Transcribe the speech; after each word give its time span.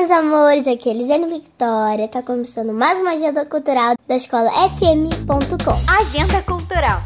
meus 0.00 0.10
amores, 0.10 0.66
aqui 0.66 0.88
é 0.88 0.92
Elisane 0.92 1.26
Victoria. 1.26 2.08
Tá 2.08 2.22
começando 2.22 2.72
mais 2.72 2.98
uma 3.00 3.10
agenda 3.10 3.44
cultural 3.44 3.94
da 4.08 4.16
escola 4.16 4.48
fm.com. 4.50 5.92
Agenda 6.00 6.42
Cultural. 6.42 7.02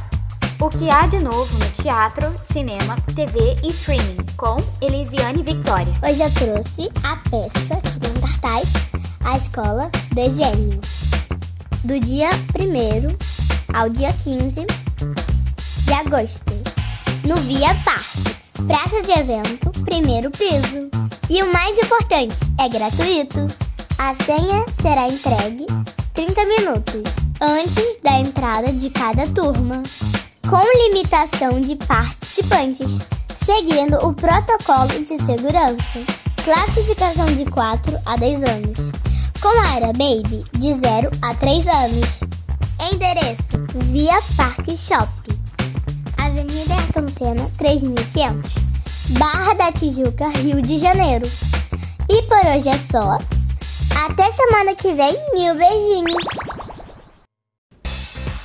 O 0.61 0.69
que 0.69 0.89
há 0.89 1.05
de 1.09 1.19
novo 1.19 1.53
no 1.59 1.69
teatro, 1.83 2.33
cinema, 2.53 2.97
TV 3.17 3.57
e 3.65 3.71
streaming, 3.71 4.25
com 4.37 4.63
Elisiane 4.81 5.43
Victoria. 5.43 5.93
Hoje 6.09 6.23
eu 6.23 6.33
trouxe 6.35 6.89
a 7.03 7.17
peça 7.29 7.81
que 7.81 7.99
tem 7.99 8.11
um 8.13 8.21
cartaz, 8.21 8.69
A 9.25 9.37
Escola 9.37 9.91
de 10.13 10.31
Gênio. 10.31 10.81
Do 11.83 11.99
dia 11.99 12.29
1 12.57 13.77
ao 13.77 13.89
dia 13.89 14.13
15 14.13 14.65
de 15.85 15.93
agosto, 15.93 16.53
no 17.25 17.35
Via 17.39 17.75
Parque. 17.85 18.44
Praça 18.67 19.03
de 19.03 19.13
evento, 19.13 19.71
primeiro 19.85 20.31
piso. 20.31 20.89
E 21.29 21.43
o 21.43 21.53
mais 21.53 21.77
importante, 21.77 22.35
é 22.59 22.67
gratuito. 22.67 23.47
A 23.99 24.15
senha 24.15 24.65
será 24.81 25.07
entregue 25.07 25.67
30 26.15 26.45
minutos 26.47 27.03
antes 27.41 27.99
da 28.03 28.19
entrada 28.19 28.73
de 28.73 28.89
cada 28.89 29.27
turma, 29.27 29.83
com 30.49 30.89
limitação 30.89 31.61
de 31.61 31.77
participantes, 31.77 32.89
seguindo 33.35 33.99
o 33.99 34.15
protocolo 34.15 34.99
de 35.01 35.19
segurança. 35.23 36.01
Classificação 36.43 37.27
de 37.27 37.45
4 37.47 37.99
a 38.07 38.17
10 38.17 38.43
anos, 38.45 38.79
com 39.41 39.49
a 39.49 39.75
área 39.75 39.93
Baby 39.93 40.43
de 40.53 40.75
0 40.75 41.11
a 41.23 41.35
3 41.35 41.67
anos. 41.69 42.07
Endereço: 42.93 43.67
Via 43.91 44.21
Parque 44.37 44.77
Shopping, 44.77 45.34
Avenida 46.35 46.75
Ayrton 46.75 47.09
Senna 47.09 47.49
3500, 47.59 48.51
Barra 49.11 49.55
da 49.55 49.71
Tijuca, 49.71 50.29
Rio 50.31 50.61
de 50.61 50.81
Janeiro. 50.81 51.31
E 52.11 52.23
por 52.23 52.45
hoje 52.49 52.69
é 52.69 52.77
só. 52.77 53.19
Até 54.05 54.33
semana 54.33 54.75
que 54.75 54.93
vem, 54.95 55.17
mil 55.33 55.55
beijinhos! 55.55 56.25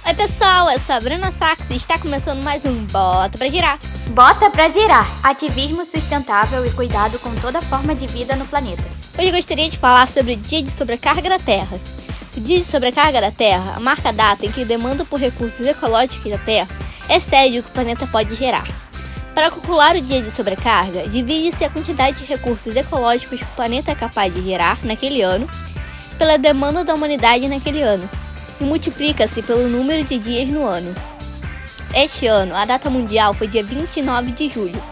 Oi 0.06 0.14
pessoal, 0.14 0.70
eu 0.70 0.78
sou 0.78 0.96
a 0.96 1.00
Bruna 1.00 1.32
Sax 1.32 1.64
e 1.72 1.78
está 1.78 1.98
começando 1.98 2.44
mais 2.44 2.64
um 2.64 2.76
Bota 2.86 3.40
Pra 3.40 3.50
Girar. 3.50 3.80
Bota 4.10 4.52
pra 4.52 4.70
girar. 4.70 5.08
Ativismo 5.24 5.84
sustentável 5.84 6.64
e 6.64 6.72
cuidado 6.72 7.18
com 7.18 7.34
toda 7.38 7.60
forma 7.60 7.96
de 7.96 8.06
vida 8.06 8.36
no 8.36 8.46
planeta. 8.46 8.84
Hoje 9.18 9.30
eu 9.30 9.36
gostaria 9.36 9.68
de 9.68 9.80
falar 9.80 10.08
sobre 10.08 10.34
o 10.34 10.38
Dia 10.38 10.62
de 10.62 10.70
Sobrecarga 10.70 11.28
da 11.28 11.40
Terra. 11.40 11.80
O 12.38 12.40
Dia 12.40 12.60
de 12.60 12.66
Sobrecarga 12.66 13.20
da 13.20 13.32
Terra 13.32 13.80
marca 13.80 14.10
a 14.10 14.12
data 14.12 14.46
em 14.46 14.52
que 14.52 14.62
a 14.62 14.66
demanda 14.66 15.04
por 15.06 15.20
recursos 15.20 15.66
ecológicos 15.66 16.30
da 16.30 16.38
Terra 16.38 16.68
excede 17.10 17.60
o 17.60 17.64
que 17.64 17.70
o 17.70 17.74
planeta 17.74 18.08
pode 18.08 18.36
gerar. 18.36 18.68
Para 19.34 19.52
calcular 19.52 19.96
o 19.96 20.02
dia 20.02 20.22
de 20.22 20.30
sobrecarga, 20.30 21.08
divide-se 21.08 21.64
a 21.64 21.70
quantidade 21.70 22.18
de 22.18 22.26
recursos 22.26 22.76
ecológicos 22.76 23.40
que 23.40 23.46
o 23.46 23.56
planeta 23.56 23.92
é 23.92 23.96
capaz 23.96 24.34
de 24.34 24.42
gerar 24.42 24.78
naquele 24.84 25.22
ano 25.22 25.50
pela 26.18 26.38
demanda 26.38 26.84
da 26.84 26.94
humanidade 26.94 27.48
naquele 27.48 27.82
ano 27.82 28.08
e 28.60 28.64
multiplica-se 28.66 29.42
pelo 29.42 29.70
número 29.70 30.04
de 30.04 30.18
dias 30.18 30.50
no 30.50 30.66
ano. 30.66 30.94
Este 31.96 32.28
ano, 32.28 32.54
a 32.54 32.66
data 32.66 32.90
mundial 32.90 33.34
foi 33.34 33.48
dia 33.48 33.64
29 33.64 34.32
de 34.34 34.50
julho, 34.50 34.84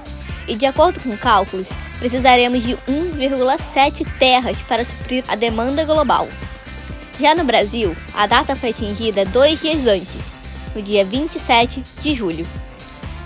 e 0.47 0.55
de 0.55 0.65
acordo 0.65 0.99
com 1.01 1.15
cálculos, 1.17 1.69
precisaremos 1.99 2.63
de 2.63 2.75
1,7 2.87 4.07
terras 4.17 4.61
para 4.61 4.85
suprir 4.85 5.23
a 5.27 5.35
demanda 5.35 5.83
global. 5.83 6.27
Já 7.19 7.35
no 7.35 7.43
Brasil, 7.43 7.95
a 8.13 8.25
data 8.25 8.55
foi 8.55 8.69
atingida 8.69 9.25
dois 9.25 9.61
dias 9.61 9.85
antes, 9.85 10.36
no 10.77 10.83
dia 10.83 11.03
27 11.03 11.83
de 12.01 12.13
julho. 12.13 12.47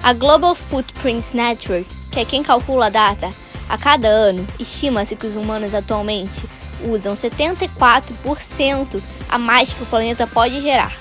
A 0.02 0.14
Global 0.14 0.56
Footprints 0.56 1.34
Network, 1.34 1.86
que 2.10 2.22
é 2.22 2.26
quem 2.26 2.42
calcula 2.42 2.86
a 2.86 2.90
data, 2.90 3.30
a 3.68 3.78
cada 3.78 4.08
ano 4.08 4.48
estima-se 4.58 5.18
que 5.18 5.28
os 5.28 5.36
humanos 5.36 5.76
atualmente 5.76 6.44
usam 6.86 7.14
74% 7.14 9.04
a 9.30 9.38
mais 9.38 9.74
que 9.74 9.84
o 9.84 9.86
planeta 9.86 10.26
pode 10.26 10.62
gerar. 10.62 10.94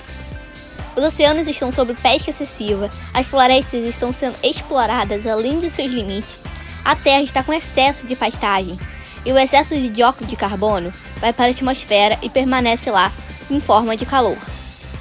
Os 0.95 1.05
oceanos 1.05 1.47
estão 1.47 1.71
sob 1.71 1.93
pesca 1.93 2.31
excessiva, 2.31 2.89
as 3.13 3.25
florestas 3.25 3.87
estão 3.87 4.11
sendo 4.11 4.35
exploradas 4.43 5.25
além 5.25 5.57
de 5.57 5.69
seus 5.69 5.89
limites, 5.89 6.39
a 6.83 6.97
Terra 6.97 7.21
está 7.21 7.43
com 7.43 7.53
excesso 7.53 8.05
de 8.05 8.15
pastagem 8.15 8.77
e 9.25 9.31
o 9.31 9.37
excesso 9.37 9.73
de 9.73 9.87
dióxido 9.87 10.27
de 10.27 10.35
carbono 10.35 10.91
vai 11.17 11.31
para 11.31 11.45
a 11.45 11.51
atmosfera 11.51 12.19
e 12.21 12.29
permanece 12.29 12.91
lá 12.91 13.09
em 13.49 13.61
forma 13.61 13.95
de 13.95 14.05
calor. 14.05 14.37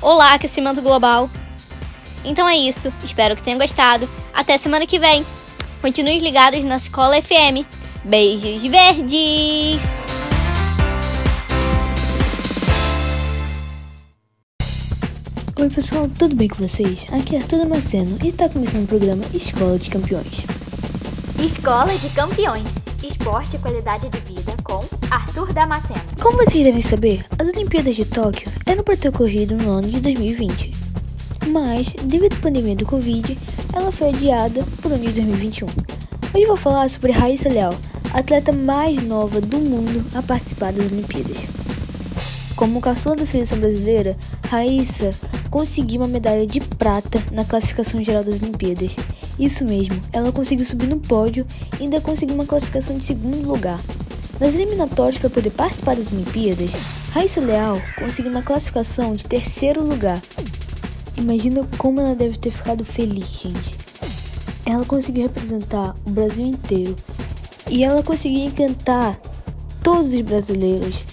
Olá, 0.00 0.34
aquecimento 0.34 0.80
global! 0.80 1.28
Então 2.25 2.48
é 2.48 2.56
isso, 2.56 2.92
espero 3.03 3.34
que 3.34 3.42
tenham 3.42 3.58
gostado. 3.58 4.08
Até 4.32 4.56
semana 4.56 4.86
que 4.86 4.98
vem! 4.98 5.25
Continuem 5.81 6.19
ligados 6.19 6.62
na 6.64 6.76
Escola 6.76 7.20
FM. 7.20 7.64
Beijos 8.04 8.62
verdes! 8.62 9.82
Oi 15.59 15.69
pessoal, 15.69 16.09
tudo 16.19 16.34
bem 16.34 16.48
com 16.48 16.66
vocês? 16.66 17.04
Aqui 17.12 17.36
é 17.36 17.38
Arthur 17.38 17.59
Damasceno 17.59 18.19
e 18.22 18.28
está 18.28 18.48
começando 18.48 18.84
o 18.84 18.88
programa 18.88 19.22
Escola 19.34 19.78
de 19.78 19.91
Campeões. 19.91 20.44
Escola 21.38 21.94
de 21.97 22.09
Campeões. 22.10 22.64
Esporte 23.03 23.56
e 23.56 23.59
qualidade 23.59 24.09
de 24.09 24.20
vida 24.20 24.54
com 24.62 24.80
Arthur 25.10 25.53
Damasceno. 25.53 26.00
Como 26.20 26.38
vocês 26.38 26.64
devem 26.64 26.80
saber, 26.80 27.25
as 27.38 27.48
Olimpíadas 27.48 27.97
de 27.97 28.04
Tóquio 28.04 28.50
eram 28.64 28.82
para 28.82 28.97
ter 28.97 29.09
ocorrido 29.09 29.56
no 29.56 29.70
ano 29.70 29.88
de 29.88 30.00
2020. 30.00 30.89
Mas, 31.48 31.88
devido 32.04 32.34
à 32.34 32.40
pandemia 32.40 32.76
do 32.76 32.86
Covid, 32.86 33.36
ela 33.72 33.90
foi 33.90 34.10
adiada 34.10 34.64
para 34.80 34.90
o 34.90 34.94
ano 34.94 35.06
de 35.06 35.12
2021. 35.12 35.66
Hoje 36.34 36.46
vou 36.46 36.56
falar 36.56 36.88
sobre 36.88 37.12
Raíssa 37.12 37.48
Leal, 37.48 37.74
atleta 38.12 38.52
mais 38.52 39.02
nova 39.02 39.40
do 39.40 39.58
mundo 39.58 40.04
a 40.14 40.22
participar 40.22 40.72
das 40.72 40.92
Olimpíadas. 40.92 41.38
Como 42.54 42.80
caçula 42.80 43.16
da 43.16 43.26
seleção 43.26 43.58
brasileira, 43.58 44.16
Raíssa 44.48 45.10
conseguiu 45.50 46.02
uma 46.02 46.08
medalha 46.08 46.46
de 46.46 46.60
prata 46.60 47.22
na 47.32 47.44
classificação 47.44 48.02
geral 48.02 48.22
das 48.22 48.40
Olimpíadas. 48.40 48.94
Isso 49.38 49.64
mesmo, 49.64 50.00
ela 50.12 50.30
conseguiu 50.30 50.64
subir 50.64 50.86
no 50.86 51.00
pódio 51.00 51.46
e 51.78 51.84
ainda 51.84 52.00
conseguiu 52.00 52.34
uma 52.34 52.46
classificação 52.46 52.98
de 52.98 53.04
segundo 53.04 53.48
lugar. 53.48 53.80
Nas 54.38 54.54
eliminatórias 54.54 55.18
para 55.18 55.30
poder 55.30 55.50
participar 55.50 55.96
das 55.96 56.12
Olimpíadas, 56.12 56.70
Raíssa 57.12 57.40
Leal 57.40 57.76
conseguiu 57.98 58.30
uma 58.30 58.42
classificação 58.42 59.16
de 59.16 59.24
terceiro 59.24 59.82
lugar. 59.82 60.20
Imagina 61.20 61.62
como 61.76 62.00
ela 62.00 62.14
deve 62.14 62.38
ter 62.38 62.50
ficado 62.50 62.82
feliz, 62.82 63.26
gente. 63.26 63.75
Ela 64.64 64.86
conseguiu 64.86 65.25
representar 65.25 65.94
o 66.06 66.10
Brasil 66.10 66.47
inteiro 66.47 66.97
e 67.69 67.84
ela 67.84 68.03
conseguiu 68.03 68.47
encantar 68.47 69.20
todos 69.82 70.14
os 70.14 70.20
brasileiros 70.22 71.04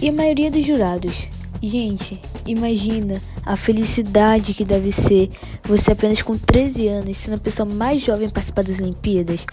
e 0.00 0.08
a 0.08 0.12
maioria 0.12 0.50
dos 0.50 0.66
jurados. 0.66 1.28
Gente, 1.62 2.20
imagina 2.44 3.22
a 3.46 3.56
felicidade 3.56 4.52
que 4.52 4.64
deve 4.64 4.90
ser 4.90 5.30
você 5.62 5.92
apenas 5.92 6.20
com 6.20 6.36
13 6.36 6.88
anos, 6.88 7.16
sendo 7.16 7.34
a 7.34 7.38
pessoa 7.38 7.68
mais 7.68 8.02
jovem 8.02 8.26
a 8.26 8.30
participar 8.32 8.64
das 8.64 8.80
Olimpíadas, 8.80 9.46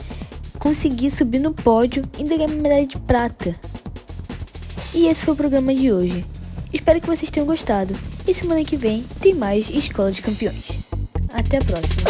conseguir 0.58 1.12
subir 1.12 1.38
no 1.38 1.54
pódio 1.54 2.04
e 2.18 2.24
ganhar 2.24 2.50
uma 2.50 2.62
medalha 2.62 2.88
de 2.88 2.98
prata. 2.98 3.56
E 4.92 5.06
esse 5.06 5.24
foi 5.24 5.36
o 5.36 5.38
programa 5.38 5.74
de 5.76 5.92
hoje. 5.92 6.26
Espero 6.74 7.00
que 7.00 7.08
vocês 7.08 7.30
tenham 7.30 7.46
gostado. 7.46 7.96
E 8.30 8.34
semana 8.36 8.64
que 8.64 8.78
vem 8.78 9.02
tem 9.20 9.34
mais 9.34 9.72
Escola 9.72 10.12
de 10.12 10.22
Campeões. 10.22 10.70
Até 11.34 11.58
a 11.58 11.62
próxima. 11.62 12.04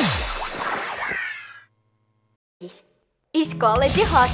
Escola 3.34 3.88
de 3.88 4.04
Rock. 4.04 4.34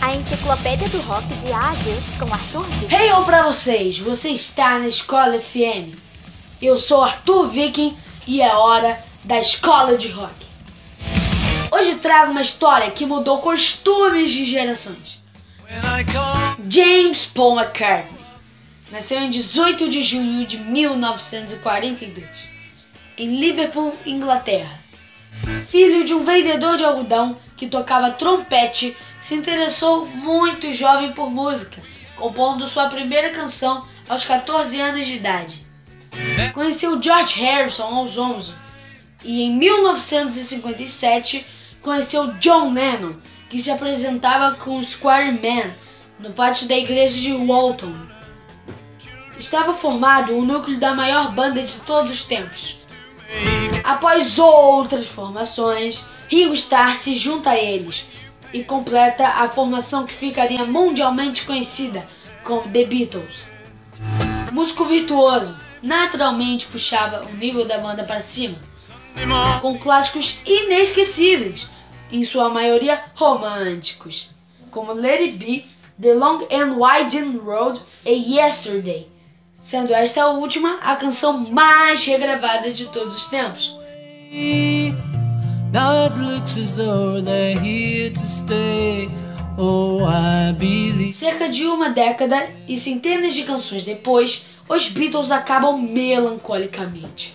A 0.00 0.14
enciclopédia 0.14 0.88
do 0.90 1.00
rock 1.00 1.26
de 1.26 1.50
A 1.50 1.70
a 1.70 1.74
Z 1.74 1.96
com 2.16 2.32
Arthur 2.32 2.62
Vick. 2.62 2.94
Hey, 2.94 3.10
eu 3.10 3.24
pra 3.24 3.42
vocês! 3.42 3.98
Você 3.98 4.28
está 4.28 4.78
na 4.78 4.86
Escola 4.86 5.40
FM. 5.40 5.98
Eu 6.62 6.78
sou 6.78 7.02
Arthur 7.02 7.48
Viking 7.48 7.96
e 8.24 8.40
é 8.40 8.54
hora 8.54 9.02
da 9.24 9.40
Escola 9.40 9.98
de 9.98 10.06
Rock. 10.12 10.46
Hoje 11.72 11.96
trago 11.96 12.30
uma 12.30 12.42
história 12.42 12.88
que 12.92 13.04
mudou 13.04 13.40
costumes 13.40 14.30
de 14.30 14.44
gerações. 14.44 15.18
James 16.68 17.26
Paul 17.34 17.58
McCartney 17.58 18.13
nasceu 18.94 19.18
em 19.18 19.28
18 19.28 19.90
de 19.90 20.04
junho 20.04 20.46
de 20.46 20.56
1942, 20.56 22.24
em 23.18 23.40
Liverpool, 23.40 23.92
Inglaterra. 24.06 24.78
Filho 25.68 26.04
de 26.04 26.14
um 26.14 26.24
vendedor 26.24 26.76
de 26.76 26.84
algodão 26.84 27.36
que 27.56 27.66
tocava 27.66 28.12
trompete, 28.12 28.96
se 29.20 29.34
interessou 29.34 30.06
muito 30.06 30.72
jovem 30.74 31.10
por 31.10 31.28
música, 31.28 31.82
compondo 32.14 32.68
sua 32.68 32.88
primeira 32.88 33.30
canção 33.30 33.84
aos 34.08 34.24
14 34.24 34.80
anos 34.80 35.04
de 35.04 35.14
idade. 35.14 35.66
Conheceu 36.52 37.02
George 37.02 37.34
Harrison 37.34 37.82
aos 37.82 38.16
11 38.16 38.52
e 39.24 39.42
em 39.42 39.56
1957 39.56 41.44
conheceu 41.82 42.32
John 42.34 42.72
Lennon, 42.72 43.14
que 43.50 43.60
se 43.60 43.72
apresentava 43.72 44.54
com 44.54 44.84
Square 44.84 45.32
Man 45.32 45.72
no 46.20 46.30
pátio 46.30 46.68
da 46.68 46.76
igreja 46.76 47.18
de 47.20 47.32
Walton. 47.32 48.14
Estava 49.38 49.74
formado 49.74 50.36
o 50.36 50.44
núcleo 50.44 50.78
da 50.78 50.94
maior 50.94 51.32
banda 51.32 51.62
de 51.62 51.72
todos 51.80 52.12
os 52.12 52.24
tempos. 52.24 52.76
Após 53.82 54.38
outras 54.38 55.06
formações, 55.06 56.04
Ringo 56.28 56.54
Starr 56.54 56.96
se 56.96 57.14
junta 57.14 57.50
a 57.50 57.58
eles 57.58 58.04
e 58.52 58.62
completa 58.62 59.26
a 59.26 59.48
formação 59.48 60.06
que 60.06 60.14
ficaria 60.14 60.64
mundialmente 60.64 61.44
conhecida 61.44 62.08
como 62.44 62.70
The 62.70 62.84
Beatles. 62.84 63.34
Músico 64.52 64.84
virtuoso, 64.84 65.56
naturalmente 65.82 66.66
puxava 66.66 67.26
o 67.26 67.34
nível 67.34 67.66
da 67.66 67.78
banda 67.78 68.04
para 68.04 68.22
cima, 68.22 68.56
com 69.60 69.76
clássicos 69.78 70.38
inesquecíveis, 70.46 71.66
em 72.12 72.22
sua 72.24 72.48
maioria 72.48 73.02
românticos, 73.14 74.28
como 74.70 74.92
Let 74.92 75.20
It 75.20 75.36
Be, 75.36 75.66
The 76.00 76.14
Long 76.14 76.46
and 76.50 76.76
Winding 76.78 77.38
Road 77.38 77.80
e 78.04 78.36
Yesterday, 78.36 79.08
sendo 79.64 79.94
esta 79.94 80.28
última 80.28 80.78
a 80.82 80.94
canção 80.94 81.44
mais 81.50 82.04
regravada 82.04 82.70
de 82.70 82.84
todos 82.86 83.16
os 83.16 83.26
tempos. 83.26 83.74
Oh. 89.56 89.98
Cerca 91.14 91.48
de 91.48 91.64
uma 91.64 91.88
década 91.88 92.48
e 92.68 92.76
centenas 92.76 93.32
de 93.32 93.44
canções 93.44 93.84
depois, 93.84 94.44
os 94.68 94.88
Beatles 94.88 95.30
acabam 95.30 95.80
melancolicamente. 95.80 97.34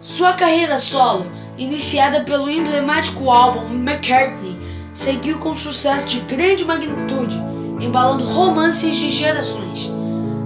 Sua 0.00 0.34
carreira 0.34 0.78
solo, 0.78 1.26
iniciada 1.56 2.24
pelo 2.24 2.50
emblemático 2.50 3.30
álbum 3.30 3.72
McCartney, 3.72 4.56
seguiu 4.94 5.38
com 5.38 5.56
sucesso 5.56 6.04
de 6.06 6.20
grande 6.20 6.64
magnitude, 6.64 7.49
embalando 7.80 8.24
romances 8.24 8.96
de 8.96 9.10
gerações. 9.10 9.90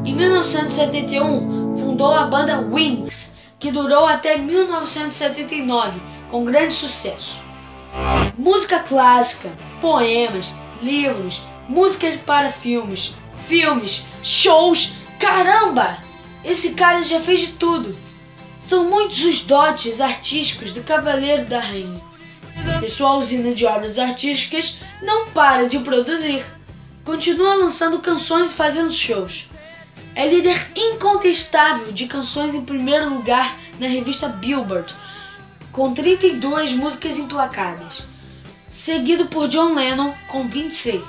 Em 0.04 0.14
1971, 0.14 1.78
fundou 1.78 2.12
a 2.12 2.26
banda 2.26 2.60
Wings, 2.60 3.34
que 3.58 3.72
durou 3.72 4.06
até 4.06 4.36
1979, 4.36 6.00
com 6.31 6.44
grande 6.44 6.75
sucesso. 6.75 7.40
Música 8.36 8.81
clássica, 8.81 9.50
poemas, 9.81 10.46
livros, 10.82 11.42
músicas 11.69 12.16
para 12.26 12.52
filmes, 12.52 13.14
filmes, 13.46 14.04
shows. 14.22 14.92
Caramba! 15.19 15.96
Esse 16.44 16.70
cara 16.70 17.02
já 17.02 17.20
fez 17.20 17.40
de 17.40 17.52
tudo. 17.52 17.96
São 18.69 18.84
muitos 18.84 19.25
os 19.25 19.40
dotes 19.40 20.00
artísticos 20.00 20.72
do 20.72 20.82
Cavaleiro 20.82 21.46
da 21.46 21.60
Rainha. 21.60 22.00
E 22.84 22.90
sua 22.90 23.16
usina 23.16 23.54
de 23.54 23.64
obras 23.64 23.98
artísticas 23.98 24.78
não 25.02 25.26
para 25.28 25.69
de 25.69 25.78
produzir. 25.78 26.44
Continua 27.05 27.55
lançando 27.55 27.99
canções 27.99 28.51
e 28.51 28.55
fazendo 28.55 28.93
shows. 28.93 29.45
É 30.15 30.27
líder 30.27 30.71
incontestável 30.75 31.93
de 31.93 32.06
canções 32.06 32.55
em 32.55 32.65
primeiro 32.65 33.11
lugar 33.12 33.59
na 33.79 33.87
revista 33.87 34.29
Billboard, 34.29 34.95
com 35.71 35.93
32 35.93 36.73
músicas 36.73 37.19
emplacadas, 37.19 38.03
seguido 38.75 39.27
por 39.27 39.49
John 39.49 39.75
Lennon 39.75 40.15
com 40.29 40.49
26. 40.49 41.03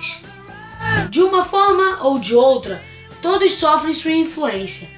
De 1.10 1.22
uma 1.22 1.46
forma 1.46 2.04
ou 2.04 2.20
de 2.20 2.36
outra, 2.36 2.84
todos 3.22 3.54
sofrem 3.54 3.94
sua 3.94 4.12
influência. 4.12 4.90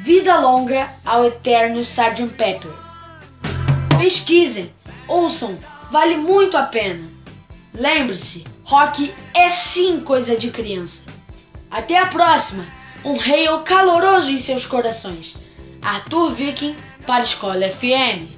Vida 0.00 0.38
longa 0.38 0.88
ao 1.04 1.24
eterno 1.24 1.80
Sgt. 1.80 2.28
Pepper. 2.36 2.70
Pesquisem, 3.98 4.70
ouçam, 5.08 5.58
vale 5.90 6.16
muito 6.16 6.56
a 6.56 6.62
pena. 6.62 7.08
Lembre-se, 7.72 8.44
rock 8.64 9.14
é 9.32 9.48
sim 9.48 10.00
coisa 10.00 10.36
de 10.36 10.50
criança. 10.50 11.00
Até 11.70 11.98
a 11.98 12.06
próxima! 12.06 12.66
um 13.04 13.20
hail 13.20 13.60
caloroso 13.60 14.30
em 14.30 14.38
seus 14.38 14.64
corações. 14.64 15.34
Arthur 15.82 16.34
Viking 16.34 16.74
para 17.06 17.22
a 17.22 17.26
Escola 17.26 17.68
FM. 17.68 18.32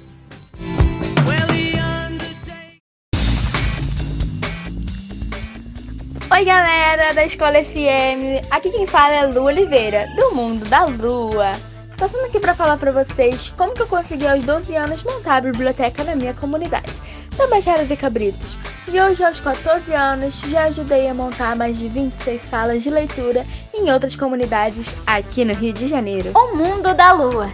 Oi 6.29 6.43
galera 6.43 7.13
da 7.13 7.23
Escola 7.23 7.63
FM, 7.63 8.45
aqui 8.51 8.69
quem 8.69 8.85
fala 8.85 9.13
é 9.13 9.25
Lu 9.25 9.43
Oliveira, 9.43 10.05
do 10.17 10.35
Mundo 10.35 10.65
da 10.65 10.83
Lua. 10.83 11.53
Passando 11.97 12.25
aqui 12.25 12.39
para 12.39 12.53
falar 12.53 12.77
para 12.77 12.91
vocês 12.91 13.49
como 13.57 13.73
que 13.73 13.81
eu 13.81 13.87
consegui 13.87 14.27
aos 14.27 14.43
12 14.43 14.75
anos 14.75 15.03
montar 15.03 15.37
a 15.37 15.41
biblioteca 15.41 16.03
na 16.03 16.15
minha 16.15 16.33
comunidade. 16.33 16.93
Tabajaras 17.37 17.89
e 17.91 17.95
Cabritos. 17.95 18.57
E 18.91 18.99
hoje, 18.99 19.23
aos 19.23 19.39
14 19.39 19.93
anos, 19.93 20.39
já 20.49 20.63
ajudei 20.63 21.07
a 21.07 21.13
montar 21.13 21.55
mais 21.55 21.77
de 21.77 21.87
26 21.87 22.41
salas 22.49 22.83
de 22.83 22.89
leitura 22.89 23.45
em 23.73 23.91
outras 23.91 24.15
comunidades 24.15 24.95
aqui 25.05 25.45
no 25.45 25.53
Rio 25.53 25.73
de 25.73 25.87
Janeiro. 25.87 26.31
O 26.33 26.55
Mundo 26.55 26.93
da 26.93 27.11
Lua 27.11 27.49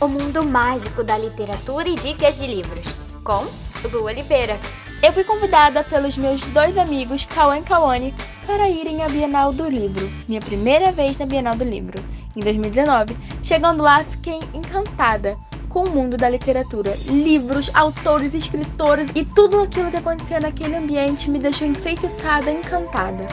o 0.00 0.08
mundo 0.08 0.44
mágico 0.44 1.02
da 1.02 1.16
literatura 1.16 1.88
e 1.88 1.96
dicas 1.96 2.36
de 2.36 2.46
livros, 2.46 2.84
com 3.22 3.46
Lu 3.90 4.04
Oliveira. 4.04 4.58
Eu 5.02 5.12
fui 5.12 5.24
convidada 5.24 5.82
pelos 5.84 6.16
meus 6.16 6.44
dois 6.46 6.76
amigos, 6.76 7.24
Cauã 7.26 7.58
e 7.58 7.62
Cauane, 7.62 8.14
para 8.46 8.68
irem 8.68 9.02
à 9.02 9.08
Bienal 9.08 9.52
do 9.52 9.68
Livro, 9.68 10.10
minha 10.28 10.40
primeira 10.40 10.92
vez 10.92 11.16
na 11.16 11.26
Bienal 11.26 11.54
do 11.56 11.64
Livro, 11.64 12.02
em 12.36 12.40
2019. 12.40 13.16
Chegando 13.42 13.82
lá, 13.82 14.04
fiquei 14.04 14.40
encantada 14.52 15.36
com 15.74 15.82
o 15.82 15.90
mundo 15.90 16.16
da 16.16 16.28
literatura. 16.28 16.96
Livros, 17.06 17.68
autores, 17.74 18.32
escritores 18.32 19.10
e 19.12 19.24
tudo 19.24 19.60
aquilo 19.60 19.90
que 19.90 19.96
acontecia 19.96 20.38
naquele 20.38 20.76
ambiente 20.76 21.28
me 21.28 21.40
deixou 21.40 21.66
enfeitiçada, 21.66 22.48
encantada. 22.48 23.26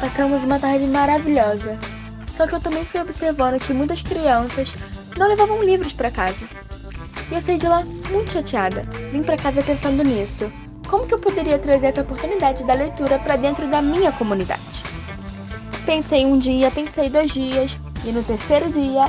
Passamos 0.00 0.42
uma 0.42 0.58
tarde 0.58 0.86
maravilhosa. 0.86 1.78
Só 2.34 2.46
que 2.46 2.54
eu 2.54 2.60
também 2.60 2.82
fui 2.86 2.98
observando 2.98 3.60
que 3.60 3.74
muitas 3.74 4.00
crianças 4.00 4.72
não 5.18 5.28
levavam 5.28 5.62
livros 5.62 5.92
para 5.92 6.10
casa. 6.10 6.46
E 7.30 7.34
eu 7.34 7.40
saí 7.42 7.58
de 7.58 7.68
lá 7.68 7.84
muito 8.10 8.32
chateada. 8.32 8.80
Vim 9.12 9.22
para 9.22 9.36
casa 9.36 9.62
pensando 9.62 10.02
nisso. 10.02 10.50
Como 10.88 11.06
que 11.06 11.12
eu 11.12 11.18
poderia 11.18 11.58
trazer 11.58 11.88
essa 11.88 12.00
oportunidade 12.00 12.64
da 12.64 12.72
leitura 12.72 13.18
para 13.18 13.36
dentro 13.36 13.68
da 13.68 13.82
minha 13.82 14.10
comunidade? 14.12 14.82
Pensei 15.84 16.24
um 16.24 16.38
dia, 16.38 16.70
pensei 16.70 17.10
dois 17.10 17.30
dias, 17.30 17.76
e 18.06 18.12
no 18.12 18.22
terceiro 18.22 18.70
dia 18.70 19.04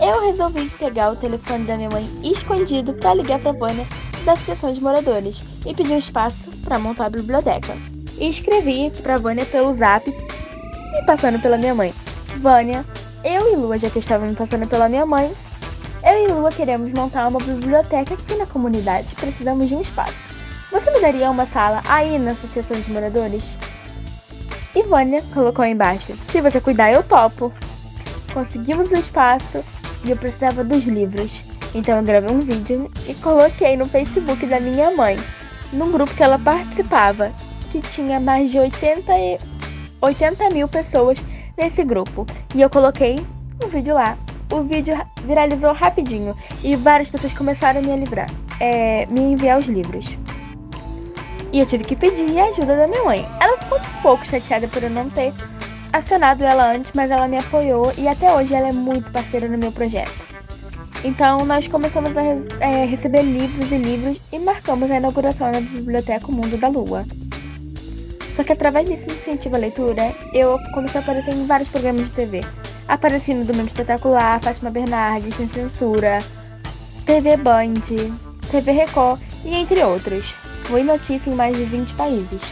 eu 0.00 0.22
resolvi 0.22 0.70
pegar 0.70 1.12
o 1.12 1.16
telefone 1.16 1.64
da 1.64 1.76
minha 1.76 1.90
mãe 1.90 2.10
escondido 2.22 2.94
para 2.94 3.12
ligar 3.12 3.38
para 3.38 3.50
a 3.50 3.54
Vânia 3.54 3.86
da 4.24 4.32
Associação 4.32 4.72
de 4.72 4.80
Moradores 4.80 5.42
e 5.66 5.74
pedir 5.74 5.92
um 5.92 5.98
espaço 5.98 6.50
para 6.62 6.78
montar 6.78 7.06
a 7.06 7.10
biblioteca. 7.10 7.76
E 8.18 8.28
escrevi 8.28 8.90
para 9.02 9.14
a 9.14 9.18
Vânia 9.18 9.44
pelo 9.44 9.72
zap, 9.74 10.08
me 10.08 11.02
passando 11.06 11.40
pela 11.40 11.58
minha 11.58 11.74
mãe. 11.74 11.92
Vânia, 12.38 12.84
eu 13.22 13.52
e 13.52 13.56
Lua, 13.56 13.78
já 13.78 13.90
que 13.90 13.98
estava 13.98 14.26
me 14.26 14.34
passando 14.34 14.66
pela 14.66 14.88
minha 14.88 15.04
mãe, 15.04 15.30
eu 16.02 16.24
e 16.24 16.28
Lua 16.28 16.50
queremos 16.50 16.90
montar 16.92 17.28
uma 17.28 17.38
biblioteca 17.38 18.14
aqui 18.14 18.34
na 18.36 18.46
comunidade. 18.46 19.14
Precisamos 19.14 19.68
de 19.68 19.74
um 19.74 19.82
espaço. 19.82 20.30
Você 20.72 20.90
me 20.92 21.00
daria 21.00 21.30
uma 21.30 21.44
sala 21.44 21.82
aí 21.86 22.18
na 22.18 22.30
Associação 22.30 22.80
de 22.80 22.90
Moradores? 22.90 23.56
E 24.74 24.82
Vânia 24.84 25.22
colocou 25.34 25.64
embaixo: 25.64 26.14
Se 26.16 26.40
você 26.40 26.60
cuidar, 26.60 26.90
eu 26.90 27.02
topo. 27.02 27.52
Conseguimos 28.32 28.92
o 28.92 28.96
espaço 28.96 29.64
e 30.04 30.10
eu 30.10 30.16
precisava 30.16 30.64
dos 30.64 30.84
livros. 30.84 31.42
Então 31.74 31.98
eu 31.98 32.02
gravei 32.02 32.30
um 32.30 32.40
vídeo 32.40 32.90
e 33.08 33.14
coloquei 33.14 33.76
no 33.76 33.86
Facebook 33.86 34.44
da 34.46 34.60
minha 34.60 34.90
mãe, 34.90 35.16
num 35.72 35.90
grupo 35.92 36.14
que 36.14 36.22
ela 36.22 36.38
participava, 36.38 37.32
que 37.70 37.80
tinha 37.80 38.18
mais 38.18 38.50
de 38.50 38.58
80, 38.58 39.12
80 40.00 40.50
mil 40.50 40.66
pessoas 40.68 41.18
nesse 41.56 41.84
grupo. 41.84 42.26
E 42.54 42.60
eu 42.60 42.70
coloquei 42.70 43.24
um 43.62 43.68
vídeo 43.68 43.94
lá. 43.94 44.16
O 44.52 44.62
vídeo 44.62 44.96
viralizou 45.24 45.72
rapidinho 45.72 46.34
e 46.64 46.74
várias 46.74 47.08
pessoas 47.08 47.32
começaram 47.32 47.78
a 47.78 47.82
me 47.82 47.96
livrar, 47.96 48.28
é, 48.58 49.06
me 49.06 49.20
enviar 49.20 49.60
os 49.60 49.66
livros. 49.66 50.18
E 51.52 51.60
eu 51.60 51.66
tive 51.66 51.84
que 51.84 51.94
pedir 51.94 52.38
a 52.38 52.46
ajuda 52.46 52.76
da 52.76 52.86
minha 52.88 53.04
mãe. 53.04 53.26
Ela 53.40 53.58
ficou 53.58 53.78
um 53.78 54.02
pouco 54.02 54.26
chateada 54.26 54.66
por 54.66 54.82
eu 54.82 54.90
não 54.90 55.08
ter 55.10 55.32
acionado 55.92 56.44
ela 56.44 56.72
antes, 56.72 56.92
mas 56.94 57.10
ela 57.10 57.28
me 57.28 57.38
apoiou 57.38 57.92
e 57.96 58.06
até 58.08 58.32
hoje 58.32 58.54
ela 58.54 58.68
é 58.68 58.72
muito 58.72 59.10
parceira 59.10 59.48
no 59.48 59.58
meu 59.58 59.72
projeto. 59.72 60.30
Então 61.02 61.44
nós 61.44 61.66
começamos 61.66 62.16
a 62.16 62.22
é, 62.64 62.84
receber 62.84 63.22
livros 63.22 63.70
e 63.72 63.76
livros 63.76 64.20
e 64.32 64.38
marcamos 64.38 64.90
a 64.90 64.96
inauguração 64.96 65.50
da 65.50 65.60
Biblioteca 65.60 66.26
Mundo 66.28 66.58
da 66.58 66.68
Lua. 66.68 67.06
Só 68.36 68.44
que 68.44 68.52
através 68.52 68.88
desse 68.88 69.06
incentivo 69.06 69.56
à 69.56 69.58
leitura, 69.58 70.14
eu 70.32 70.58
comecei 70.72 71.00
a 71.00 71.02
aparecer 71.02 71.34
em 71.34 71.46
vários 71.46 71.68
programas 71.68 72.06
de 72.06 72.12
TV. 72.12 72.40
Apareci 72.86 73.34
no 73.34 73.44
Domingo 73.44 73.66
Espetacular, 73.66 74.40
Fátima 74.40 74.70
Bernardes, 74.70 75.34
Sem 75.34 75.48
Censura, 75.48 76.18
TV 77.04 77.36
Band, 77.36 77.82
TV 78.50 78.72
Record 78.72 79.20
e 79.44 79.54
entre 79.54 79.82
outros. 79.82 80.30
Foi 80.64 80.82
notícia 80.82 81.30
em 81.30 81.34
mais 81.34 81.56
de 81.56 81.64
20 81.64 81.94
países. 81.94 82.42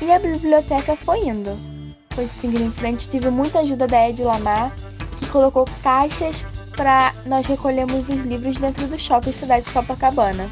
E 0.00 0.10
a 0.10 0.18
biblioteca 0.18 0.96
foi 0.96 1.20
indo 1.20 1.77
foi 2.18 2.26
seguindo 2.26 2.64
em 2.64 2.72
frente, 2.72 3.08
tive 3.08 3.30
muita 3.30 3.60
ajuda 3.60 3.86
da 3.86 4.08
Ed 4.08 4.20
Lamar, 4.24 4.72
que 5.20 5.26
colocou 5.28 5.64
caixas 5.84 6.44
para 6.76 7.14
nós 7.24 7.46
recolhermos 7.46 8.08
os 8.08 8.24
livros 8.24 8.56
dentro 8.56 8.88
do 8.88 8.98
shopping 8.98 9.30
Cidade 9.30 9.64
de 9.64 9.72
Copacabana, 9.72 10.48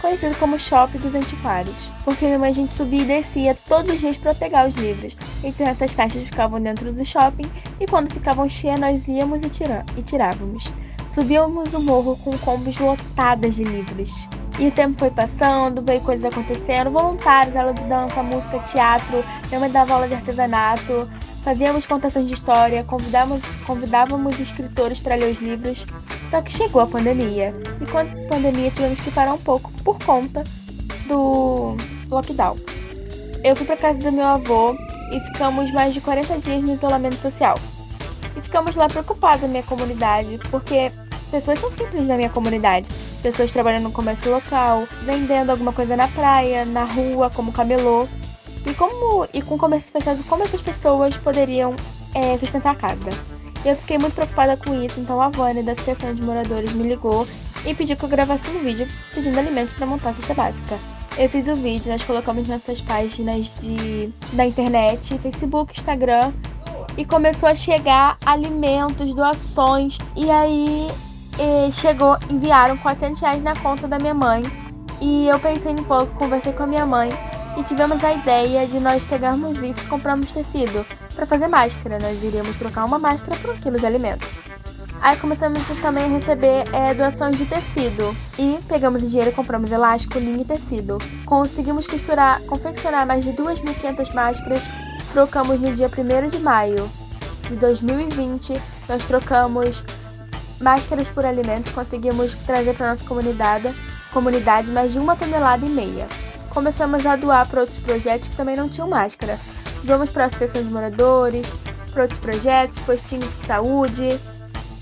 conhecido 0.00 0.36
como 0.36 0.58
Shopping 0.58 0.98
dos 0.98 1.14
Antiquários, 1.14 1.76
porque 2.04 2.26
minha 2.26 2.48
a 2.48 2.50
gente 2.50 2.74
subia 2.74 3.02
e 3.02 3.04
descia 3.04 3.56
todos 3.68 3.92
os 3.92 4.00
dias 4.00 4.16
para 4.16 4.34
pegar 4.34 4.68
os 4.68 4.74
livros. 4.74 5.16
Então 5.44 5.68
essas 5.68 5.94
caixas 5.94 6.24
ficavam 6.24 6.60
dentro 6.60 6.92
do 6.92 7.04
shopping 7.04 7.48
e 7.78 7.86
quando 7.86 8.12
ficavam 8.12 8.48
cheias 8.48 8.80
nós 8.80 9.06
íamos 9.06 9.44
e, 9.44 9.48
tira 9.48 9.86
e 9.96 10.02
tirávamos. 10.02 10.64
Subíamos 11.14 11.72
o 11.72 11.82
morro 11.82 12.16
com 12.16 12.36
combos 12.38 12.78
lotadas 12.78 13.54
de 13.54 13.62
livros. 13.62 14.10
E 14.58 14.68
o 14.68 14.72
tempo 14.72 14.98
foi 14.98 15.10
passando, 15.10 15.82
veio 15.82 16.00
coisas 16.00 16.24
acontecendo, 16.24 16.90
voluntários, 16.90 17.54
aula 17.54 17.74
de 17.74 17.84
dança, 17.84 18.22
música, 18.22 18.58
teatro, 18.60 19.22
minha 19.48 19.60
mãe 19.60 19.70
dava 19.70 19.92
aula 19.92 20.08
de 20.08 20.14
artesanato, 20.14 21.06
fazíamos 21.42 21.84
contações 21.84 22.26
de 22.26 22.32
história, 22.32 22.82
convidávamos, 22.84 23.42
convidávamos 23.66 24.40
escritores 24.40 24.98
para 24.98 25.14
ler 25.14 25.32
os 25.32 25.40
livros. 25.40 25.84
Só 26.30 26.40
que 26.40 26.50
chegou 26.50 26.80
a 26.80 26.86
pandemia. 26.86 27.54
E 27.80 27.86
com 27.86 27.98
a 27.98 28.04
pandemia 28.28 28.70
tivemos 28.70 28.98
que 28.98 29.10
parar 29.10 29.34
um 29.34 29.38
pouco 29.38 29.70
por 29.84 29.98
conta 30.02 30.42
do 31.06 31.76
lockdown. 32.08 32.56
Eu 33.44 33.54
fui 33.54 33.66
para 33.66 33.76
casa 33.76 33.98
do 33.98 34.10
meu 34.10 34.24
avô 34.24 34.74
e 35.12 35.20
ficamos 35.20 35.70
mais 35.72 35.92
de 35.92 36.00
40 36.00 36.38
dias 36.38 36.62
no 36.62 36.72
isolamento 36.72 37.16
social. 37.16 37.56
E 38.34 38.40
ficamos 38.40 38.74
lá 38.74 38.88
preocupados 38.88 39.42
na 39.42 39.48
minha 39.48 39.62
comunidade, 39.62 40.40
porque 40.50 40.90
pessoas 41.30 41.60
são 41.60 41.70
simples 41.72 42.06
na 42.06 42.16
minha 42.16 42.30
comunidade 42.30 42.88
pessoas 43.26 43.50
trabalhando 43.50 43.82
no 43.82 43.90
comércio 43.90 44.30
local, 44.30 44.86
vendendo 45.02 45.50
alguma 45.50 45.72
coisa 45.72 45.96
na 45.96 46.06
praia, 46.06 46.64
na 46.64 46.84
rua, 46.84 47.28
como 47.28 47.50
camelô. 47.50 48.06
E 48.64 48.72
como 48.72 49.26
e 49.34 49.42
com 49.42 49.56
o 49.56 49.58
comércio 49.58 49.90
fechado, 49.90 50.22
como 50.28 50.44
essas 50.44 50.62
pessoas 50.62 51.16
poderiam 51.16 51.74
é, 52.14 52.38
sustentar 52.38 52.70
a 52.70 52.74
casa? 52.76 53.10
Eu 53.64 53.74
fiquei 53.74 53.98
muito 53.98 54.14
preocupada 54.14 54.56
com 54.56 54.72
isso, 54.80 55.00
então 55.00 55.20
a 55.20 55.28
Vânia 55.28 55.60
da 55.64 55.72
Associação 55.72 56.14
de 56.14 56.24
Moradores 56.24 56.72
me 56.72 56.88
ligou 56.88 57.26
e 57.66 57.74
pediu 57.74 57.96
que 57.96 58.04
eu 58.04 58.08
gravasse 58.08 58.48
um 58.48 58.60
vídeo 58.60 58.86
pedindo 59.12 59.36
alimentos 59.40 59.74
para 59.74 59.86
montar 59.86 60.10
a 60.10 60.14
cesta 60.14 60.34
básica. 60.34 60.78
Eu 61.18 61.28
fiz 61.28 61.48
o 61.48 61.54
vídeo, 61.56 61.90
nós 61.90 62.04
colocamos 62.04 62.46
nessas 62.46 62.80
páginas 62.80 63.56
de, 63.60 64.12
da 64.34 64.46
internet, 64.46 65.18
Facebook, 65.18 65.76
Instagram, 65.76 66.32
e 66.96 67.04
começou 67.04 67.48
a 67.48 67.56
chegar 67.56 68.18
alimentos, 68.24 69.12
doações, 69.14 69.98
e 70.14 70.30
aí 70.30 70.88
e 71.38 71.72
chegou, 71.72 72.16
enviaram 72.30 72.76
400 72.76 73.20
reais 73.20 73.42
na 73.42 73.54
conta 73.56 73.86
da 73.86 73.98
minha 73.98 74.14
mãe. 74.14 74.44
E 75.00 75.28
eu 75.28 75.38
pensei 75.38 75.72
um 75.72 75.84
pouco, 75.84 76.14
conversei 76.14 76.52
com 76.52 76.62
a 76.62 76.66
minha 76.66 76.86
mãe 76.86 77.10
e 77.56 77.62
tivemos 77.62 78.02
a 78.02 78.12
ideia 78.12 78.66
de 78.66 78.80
nós 78.80 79.04
pegarmos 79.04 79.58
isso 79.58 79.80
e 79.80 79.88
comprarmos 79.88 80.30
tecido 80.30 80.84
para 81.14 81.26
fazer 81.26 81.48
máscara. 81.48 81.98
Nós 82.00 82.22
iríamos 82.22 82.56
trocar 82.56 82.84
uma 82.84 82.98
máscara 82.98 83.36
por 83.38 83.50
um 83.50 83.56
quilo 83.56 83.78
de 83.78 83.86
alimento. 83.86 84.26
Aí 85.00 85.16
começamos 85.18 85.62
também 85.80 86.04
a 86.04 86.08
receber 86.08 86.64
é, 86.72 86.94
doações 86.94 87.36
de 87.36 87.44
tecido 87.44 88.16
e 88.38 88.58
pegamos 88.66 89.02
o 89.02 89.06
dinheiro 89.06 89.30
compramos 89.32 89.70
elástico, 89.70 90.18
linha 90.18 90.42
e 90.42 90.44
tecido. 90.44 90.98
Conseguimos 91.24 91.86
costurar, 91.86 92.40
confeccionar 92.42 93.06
mais 93.06 93.24
de 93.24 93.32
2.500 93.32 94.14
máscaras. 94.14 94.62
Trocamos 95.12 95.60
no 95.60 95.74
dia 95.74 95.88
1 95.88 96.28
de 96.28 96.40
maio 96.40 96.90
de 97.48 97.56
2020. 97.56 98.60
Nós 98.88 99.04
trocamos 99.04 99.84
máscaras 100.60 101.08
por 101.08 101.24
alimentos, 101.24 101.72
conseguimos 101.72 102.34
trazer 102.46 102.74
para 102.74 102.92
nossa 102.92 103.04
comunidade, 103.04 103.72
comunidade 104.12 104.68
mais 104.70 104.92
de 104.92 104.98
uma 104.98 105.16
tonelada 105.16 105.64
e 105.64 105.68
meia. 105.68 106.06
Começamos 106.50 107.04
a 107.04 107.16
doar 107.16 107.46
para 107.46 107.60
outros 107.60 107.78
projetos 107.80 108.28
que 108.28 108.36
também 108.36 108.56
não 108.56 108.68
tinham 108.68 108.88
máscara. 108.88 109.38
Doamos 109.82 110.10
para 110.10 110.24
a 110.24 110.26
Associação 110.26 110.62
de 110.62 110.70
Moradores, 110.70 111.52
para 111.92 112.02
outros 112.02 112.18
projetos, 112.18 112.78
postinhos 112.80 113.26
de 113.40 113.46
saúde 113.46 114.20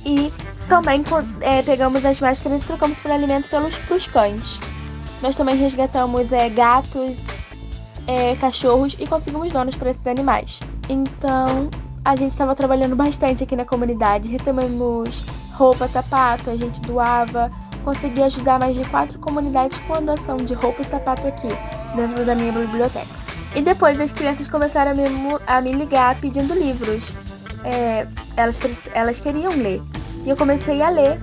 e 0.04 0.32
também 0.68 1.04
é, 1.40 1.62
pegamos 1.62 2.04
as 2.04 2.20
máscaras 2.20 2.62
e 2.62 2.66
trocamos 2.66 2.96
por 2.98 3.10
alimento 3.10 3.48
pelos 3.48 3.76
pros 3.78 4.06
cães. 4.06 4.58
Nós 5.20 5.36
também 5.36 5.56
resgatamos 5.56 6.32
é, 6.32 6.48
gatos, 6.48 7.16
é, 8.06 8.36
cachorros 8.36 8.96
e 8.98 9.06
conseguimos 9.06 9.52
donos 9.52 9.74
para 9.74 9.90
esses 9.90 10.06
animais. 10.06 10.60
Então, 10.88 11.70
a 12.04 12.16
gente 12.16 12.32
estava 12.32 12.54
trabalhando 12.54 12.94
bastante 12.94 13.44
aqui 13.44 13.56
na 13.56 13.64
comunidade, 13.64 14.28
recebemos 14.28 15.24
roupa, 15.54 15.88
sapato, 15.88 16.50
a 16.50 16.56
gente 16.56 16.80
doava. 16.80 17.48
Consegui 17.84 18.22
ajudar 18.22 18.58
mais 18.58 18.74
de 18.74 18.84
quatro 18.86 19.18
comunidades 19.18 19.78
com 19.80 19.94
a 19.94 20.00
doação 20.00 20.36
de 20.38 20.54
roupa 20.54 20.82
e 20.82 20.84
sapato 20.86 21.26
aqui, 21.26 21.48
dentro 21.94 22.24
da 22.24 22.34
minha 22.34 22.52
biblioteca. 22.52 23.06
E 23.54 23.62
depois 23.62 24.00
as 24.00 24.10
crianças 24.10 24.48
começaram 24.48 24.92
a 24.92 24.94
me, 24.94 25.02
a 25.46 25.60
me 25.60 25.72
ligar 25.72 26.18
pedindo 26.18 26.54
livros. 26.54 27.14
É, 27.62 28.06
elas, 28.36 28.58
elas 28.92 29.20
queriam 29.20 29.52
ler. 29.52 29.82
E 30.24 30.30
eu 30.30 30.36
comecei 30.36 30.82
a 30.82 30.88
ler 30.88 31.20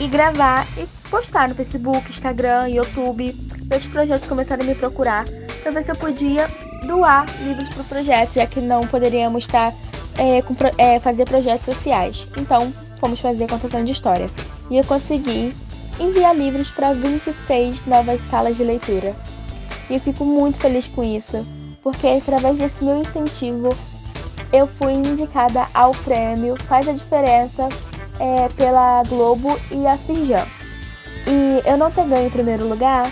e 0.00 0.06
gravar 0.08 0.66
e 0.76 0.86
postar 1.08 1.48
no 1.48 1.54
Facebook, 1.54 2.10
Instagram, 2.10 2.68
YouTube. 2.68 3.34
Outros 3.62 3.86
projetos 3.86 4.26
começaram 4.26 4.64
a 4.64 4.66
me 4.66 4.74
procurar 4.74 5.24
para 5.62 5.72
ver 5.72 5.84
se 5.84 5.92
eu 5.92 5.96
podia 5.96 6.48
doar 6.86 7.24
livros 7.44 7.68
para 7.68 7.82
o 7.82 7.84
projeto, 7.84 8.34
já 8.34 8.46
que 8.46 8.60
não 8.60 8.86
poderíamos 8.86 9.44
estar 9.44 9.72
é, 10.18 10.42
com, 10.42 10.54
é, 10.76 10.98
fazer 10.98 11.24
projetos 11.24 11.74
sociais. 11.74 12.26
Então, 12.36 12.72
fomos 13.02 13.18
fazer 13.18 13.48
contação 13.48 13.82
de 13.82 13.90
história. 13.90 14.30
E 14.70 14.78
eu 14.78 14.84
consegui 14.84 15.52
enviar 15.98 16.36
livros 16.36 16.70
para 16.70 16.92
26 16.92 17.84
novas 17.86 18.20
salas 18.30 18.56
de 18.56 18.62
leitura. 18.62 19.16
E 19.90 19.94
eu 19.94 20.00
fico 20.00 20.24
muito 20.24 20.58
feliz 20.58 20.86
com 20.86 21.02
isso, 21.02 21.44
porque 21.82 22.06
através 22.06 22.56
desse 22.56 22.84
meu 22.84 22.98
incentivo 22.98 23.76
eu 24.52 24.68
fui 24.68 24.92
indicada 24.92 25.66
ao 25.74 25.92
prêmio 25.92 26.56
Faz 26.68 26.86
a 26.86 26.92
Diferença 26.92 27.68
é, 28.20 28.48
pela 28.50 29.02
Globo 29.08 29.58
e 29.72 29.84
a 29.84 29.96
Firjan. 29.96 30.46
E 31.26 31.68
eu 31.68 31.76
não 31.76 31.90
ter 31.90 32.06
ganho 32.06 32.28
em 32.28 32.30
primeiro 32.30 32.68
lugar, 32.68 33.10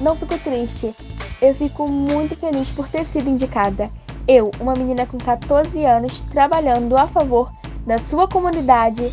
não 0.00 0.14
fico 0.14 0.38
triste. 0.38 0.94
Eu 1.40 1.54
fico 1.54 1.88
muito 1.88 2.36
feliz 2.36 2.70
por 2.70 2.86
ter 2.86 3.06
sido 3.06 3.30
indicada. 3.30 3.90
Eu, 4.28 4.50
uma 4.60 4.74
menina 4.74 5.06
com 5.06 5.16
14 5.16 5.82
anos, 5.86 6.20
trabalhando 6.20 6.96
a 6.98 7.08
favor 7.08 7.50
da 7.86 7.98
sua 7.98 8.28
comunidade, 8.28 9.10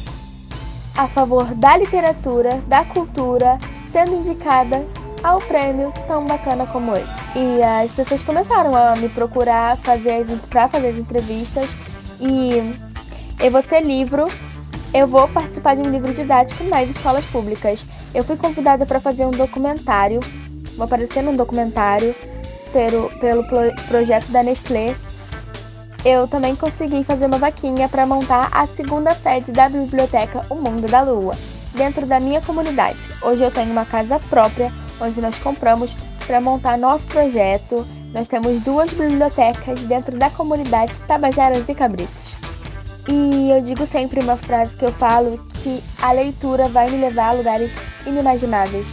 a 0.95 1.07
favor 1.07 1.45
da 1.55 1.77
literatura, 1.77 2.61
da 2.67 2.83
cultura, 2.85 3.57
sendo 3.91 4.15
indicada 4.15 4.85
ao 5.23 5.39
prêmio 5.41 5.93
tão 6.07 6.25
bacana 6.25 6.65
como 6.67 6.95
esse. 6.95 7.09
E 7.35 7.61
as 7.61 7.91
pessoas 7.91 8.23
começaram 8.23 8.75
a 8.75 8.95
me 8.95 9.09
procurar 9.09 9.77
fazer 9.77 10.25
para 10.49 10.67
fazer 10.67 10.89
as 10.89 10.97
entrevistas 10.97 11.75
e 12.19 12.73
eu 13.43 13.51
vou 13.51 13.61
ser 13.61 13.81
livro. 13.81 14.27
Eu 14.93 15.05
vou 15.05 15.27
participar 15.27 15.75
de 15.75 15.81
um 15.81 15.91
livro 15.91 16.13
didático 16.13 16.63
nas 16.63 16.89
escolas 16.89 17.25
públicas. 17.25 17.85
Eu 18.13 18.23
fui 18.23 18.37
convidada 18.37 18.85
para 18.85 18.99
fazer 18.99 19.25
um 19.25 19.31
documentário, 19.31 20.19
vou 20.75 20.85
aparecer 20.85 21.21
num 21.21 21.35
documentário 21.35 22.15
pelo, 22.71 23.09
pelo 23.19 23.43
projeto 23.87 24.27
da 24.31 24.41
Nestlé 24.41 24.95
eu 26.07 26.25
também 26.25 26.55
consegui 26.55 27.03
fazer 27.03 27.25
uma 27.25 27.37
vaquinha 27.37 27.89
para 27.89 28.05
montar 28.05 28.47
a 28.53 28.65
segunda 28.65 29.13
sede 29.13 29.51
da 29.51 29.67
biblioteca 29.67 30.39
O 30.49 30.55
Mundo 30.55 30.87
da 30.87 31.01
Lua, 31.01 31.33
dentro 31.73 32.05
da 32.05 32.17
minha 32.17 32.39
comunidade. 32.39 32.97
Hoje 33.21 33.43
eu 33.43 33.51
tenho 33.51 33.73
uma 33.73 33.83
casa 33.83 34.17
própria 34.17 34.71
onde 35.01 35.19
nós 35.19 35.37
compramos 35.37 35.93
para 36.25 36.39
montar 36.39 36.77
nosso 36.77 37.05
projeto. 37.07 37.85
Nós 38.13 38.29
temos 38.29 38.61
duas 38.61 38.93
bibliotecas 38.93 39.81
dentro 39.81 40.17
da 40.17 40.29
comunidade 40.29 41.01
Tabajaras 41.01 41.67
e 41.67 41.75
Cabritos. 41.75 42.37
E 43.09 43.51
eu 43.51 43.61
digo 43.61 43.85
sempre 43.85 44.21
uma 44.21 44.37
frase 44.37 44.77
que 44.77 44.85
eu 44.85 44.93
falo 44.93 45.37
que 45.61 45.83
a 46.01 46.13
leitura 46.13 46.69
vai 46.69 46.89
me 46.89 47.01
levar 47.01 47.31
a 47.31 47.33
lugares 47.33 47.75
inimagináveis. 48.05 48.87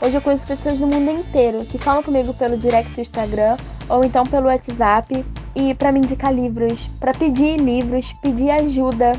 Hoje 0.00 0.16
eu 0.16 0.22
conheço 0.22 0.46
pessoas 0.46 0.78
no 0.78 0.86
mundo 0.86 1.10
inteiro 1.10 1.66
que 1.66 1.76
falam 1.76 2.02
comigo 2.02 2.32
pelo 2.32 2.56
direct 2.56 2.94
do 2.94 3.00
Instagram 3.02 3.58
ou 3.90 4.02
então 4.02 4.24
pelo 4.24 4.46
WhatsApp 4.46 5.22
e 5.56 5.74
para 5.74 5.90
me 5.90 6.00
indicar 6.00 6.32
livros, 6.32 6.90
para 7.00 7.14
pedir 7.14 7.56
livros, 7.56 8.12
pedir 8.20 8.50
ajuda 8.50 9.18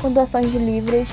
com 0.00 0.12
doações 0.12 0.52
de 0.52 0.58
livros. 0.58 1.08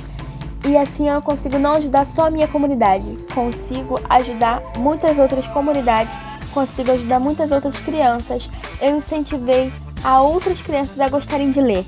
E 0.68 0.78
assim 0.78 1.10
eu 1.10 1.20
consigo 1.24 1.58
não 1.58 1.72
ajudar 1.74 2.06
só 2.06 2.28
a 2.28 2.30
minha 2.30 2.48
comunidade, 2.48 3.04
consigo 3.34 4.00
ajudar 4.08 4.62
muitas 4.78 5.18
outras 5.18 5.48
comunidades, 5.48 6.14
consigo 6.54 6.92
ajudar 6.92 7.20
muitas 7.20 7.50
outras 7.52 7.80
crianças. 7.80 8.48
Eu 8.80 8.96
incentivei 8.96 9.74
a 10.04 10.22
outras 10.22 10.62
crianças 10.62 11.00
a 11.00 11.10
gostarem 11.10 11.50
de 11.50 11.60
ler, 11.60 11.84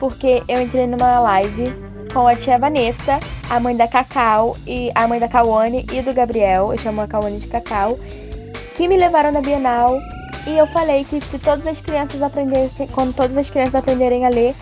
porque 0.00 0.42
eu 0.48 0.62
entrei 0.62 0.86
numa 0.86 1.20
live 1.20 1.70
com 2.14 2.26
a 2.26 2.34
tia 2.34 2.58
Vanessa, 2.58 3.20
a 3.50 3.60
mãe 3.60 3.76
da 3.76 3.86
Cacau 3.86 4.56
e 4.66 4.90
a 4.94 5.06
mãe 5.06 5.20
da 5.20 5.28
Cauane 5.28 5.84
e 5.92 6.00
do 6.00 6.14
Gabriel, 6.14 6.72
eu 6.72 6.78
chamo 6.78 7.02
a 7.02 7.06
Cauane 7.06 7.38
de 7.38 7.46
Cacau, 7.46 7.98
que 8.74 8.88
me 8.88 8.96
levaram 8.96 9.30
na 9.30 9.42
Bienal 9.42 10.00
e 10.48 10.56
eu 10.56 10.66
falei 10.66 11.04
que 11.04 11.20
se 11.20 11.38
todas 11.38 11.66
as 11.66 11.78
crianças 11.78 12.22
aprendessem, 12.22 12.86
quando 12.86 13.12
todas 13.12 13.36
as 13.36 13.50
crianças 13.50 13.74
aprenderem 13.74 14.24
a 14.24 14.30
ler, 14.30 14.54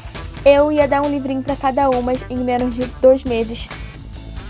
eu 0.45 0.73
ia 0.73 0.89
dar 0.89 1.07
um 1.07 1.09
livrinho 1.09 1.45
para 1.45 1.55
cada 1.55 1.89
uma 1.89 2.13
em 2.29 2.39
menos 2.39 2.75
de 2.75 2.85
dois 3.01 3.23
meses. 3.23 3.69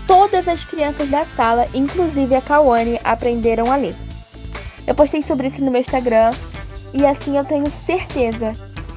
Todas 0.07 0.47
as 0.47 0.65
crianças 0.65 1.07
da 1.09 1.23
sala, 1.25 1.67
inclusive 1.75 2.35
a 2.35 2.41
Kawane, 2.41 2.99
aprenderam 3.03 3.71
a 3.71 3.75
ler. 3.75 3.93
Eu 4.87 4.95
postei 4.95 5.21
sobre 5.21 5.45
isso 5.45 5.63
no 5.63 5.69
meu 5.69 5.81
Instagram 5.81 6.31
e 6.91 7.05
assim 7.05 7.37
eu 7.37 7.45
tenho 7.45 7.69
certeza 7.69 8.53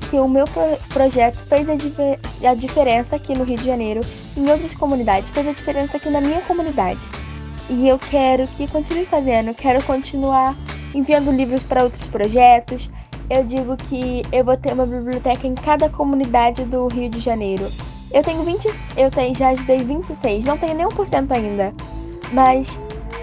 que 0.08 0.16
o 0.16 0.26
meu 0.26 0.46
pro 0.46 0.78
projeto 0.88 1.36
fez 1.40 1.68
a, 1.68 2.48
a 2.48 2.54
diferença 2.54 3.16
aqui 3.16 3.36
no 3.36 3.44
Rio 3.44 3.58
de 3.58 3.66
Janeiro, 3.66 4.00
em 4.34 4.48
outras 4.48 4.74
comunidades, 4.74 5.28
fez 5.28 5.46
a 5.46 5.52
diferença 5.52 5.98
aqui 5.98 6.08
na 6.08 6.22
minha 6.22 6.40
comunidade. 6.40 7.00
E 7.70 7.86
eu 7.88 7.96
quero 8.00 8.48
que 8.48 8.66
continue 8.66 9.06
fazendo, 9.06 9.54
quero 9.54 9.80
continuar 9.84 10.56
enviando 10.92 11.30
livros 11.30 11.62
para 11.62 11.84
outros 11.84 12.08
projetos. 12.08 12.90
Eu 13.30 13.44
digo 13.44 13.76
que 13.76 14.24
eu 14.32 14.44
vou 14.44 14.56
ter 14.56 14.72
uma 14.72 14.84
biblioteca 14.84 15.46
em 15.46 15.54
cada 15.54 15.88
comunidade 15.88 16.64
do 16.64 16.88
Rio 16.88 17.08
de 17.08 17.20
Janeiro. 17.20 17.64
Eu 18.12 18.24
tenho 18.24 18.42
20, 18.42 18.68
eu 18.96 19.08
tenho, 19.08 19.32
já 19.36 19.50
ajudei 19.50 19.84
26, 19.84 20.44
não 20.44 20.58
tenho 20.58 20.74
nem 20.74 20.84
1% 20.84 21.30
ainda. 21.30 21.72
Mas 22.32 22.80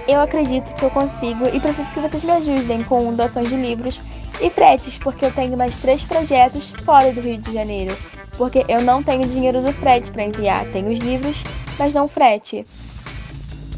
eu 0.08 0.22
acredito 0.22 0.74
que 0.75 0.86
eu 0.86 0.92
consigo 0.92 1.46
e 1.48 1.60
preciso 1.60 1.94
que 1.94 2.00
vocês 2.00 2.24
me 2.24 2.32
ajudem 2.32 2.84
com 2.84 3.13
doações 3.13 3.50
de 3.50 3.56
livros 3.58 4.00
e 4.42 4.50
fretes, 4.50 4.98
porque 4.98 5.25
eu 5.25 5.32
tenho 5.34 5.58
mais 5.58 5.77
três 5.82 6.06
projetos 6.06 6.72
fora 6.86 7.12
do 7.12 7.20
Rio 7.20 7.38
de 7.38 7.54
Janeiro. 7.54 7.94
Porque 8.38 8.63
eu 8.70 8.82
não 8.82 9.04
tenho 9.04 9.27
dinheiro 9.27 9.62
do 9.62 9.74
frete 9.74 10.10
para 10.10 10.24
enviar. 10.24 10.66
Tenho 10.72 10.89
os 10.89 11.00
livros, 11.00 11.44
mas 11.77 11.94
não 11.94 12.08
frete. 12.08 12.66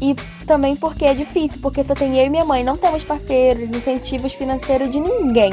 E 0.00 0.14
também 0.46 0.74
porque 0.76 1.04
é 1.04 1.14
difícil, 1.14 1.58
porque 1.60 1.84
só 1.84 1.94
tem 1.94 2.18
eu 2.18 2.26
e 2.26 2.30
minha 2.30 2.44
mãe, 2.44 2.64
não 2.64 2.76
temos 2.76 3.04
parceiros, 3.04 3.70
incentivos 3.70 4.32
financeiros 4.32 4.90
de 4.90 4.98
ninguém. 4.98 5.50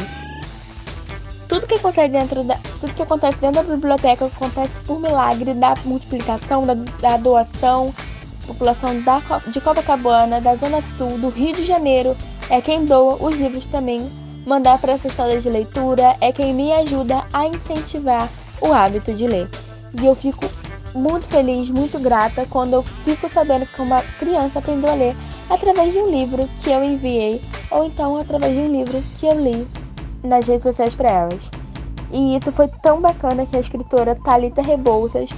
Tudo 1.48 1.68
que 1.68 1.76
acontece 1.76 2.10
dentro 2.10 2.44
da, 2.44 2.56
tudo 2.80 2.94
que 2.94 3.02
acontece 3.02 3.38
dentro 3.40 3.64
da 3.64 3.76
biblioteca 3.76 4.26
acontece 4.26 4.80
por 4.86 5.00
milagre 5.00 5.54
da 5.54 5.74
multiplicação, 5.86 6.64
da, 6.64 6.74
da 6.74 7.18
doação, 7.18 7.94
população 8.46 9.02
da, 9.02 9.22
de 9.48 9.62
Copacabana, 9.62 10.42
da 10.42 10.56
Zona 10.56 10.82
Sul, 10.98 11.18
do 11.20 11.30
Rio 11.30 11.54
de 11.54 11.64
Janeiro, 11.64 12.16
é 12.50 12.62
quem 12.62 12.86
doa 12.86 13.16
os 13.22 13.36
livros 13.38 13.66
também, 13.66 14.10
mandar 14.46 14.78
para 14.78 14.94
essa 14.94 15.10
sala 15.10 15.40
de 15.40 15.50
leitura, 15.50 16.16
é 16.22 16.32
quem 16.32 16.54
me 16.54 16.72
ajuda 16.74 17.26
a 17.34 17.46
incentivar 17.46 18.30
o 18.62 18.74
hábito 18.74 19.14
de 19.14 19.28
ler. 19.28 19.50
E 20.02 20.06
eu 20.06 20.16
fico 20.16 20.46
muito 20.98 21.28
feliz, 21.28 21.70
muito 21.70 22.00
grata 22.00 22.46
quando 22.50 22.74
eu 22.74 22.84
fico 22.84 23.30
sabendo 23.32 23.66
que 23.66 23.82
uma 23.82 24.02
criança 24.20 24.60
aprendeu 24.60 24.92
a 24.92 24.96
ler 24.96 25.16
através 25.50 25.94
de 25.94 26.00
um 26.00 26.10
livro 26.10 26.48
que 26.62 26.72
eu 26.72 26.84
enviei 26.84 27.42
ou 27.72 27.86
então 27.86 28.18
através 28.18 28.54
de 28.54 28.60
um 28.60 28.72
livro 28.72 29.02
que 29.20 29.26
eu 29.26 29.40
li 29.40 29.68
nas 30.24 30.48
redes 30.48 30.64
sociais 30.64 30.96
para 30.96 31.10
elas. 31.10 31.50
E 32.12 32.36
isso 32.36 32.52
foi 32.52 32.68
tão 32.82 33.02
bacana 33.02 33.46
que 33.46 33.56
a 33.56 33.60
escritora 33.60 34.16
Talita 34.16 34.62
Rebouças 34.62 35.30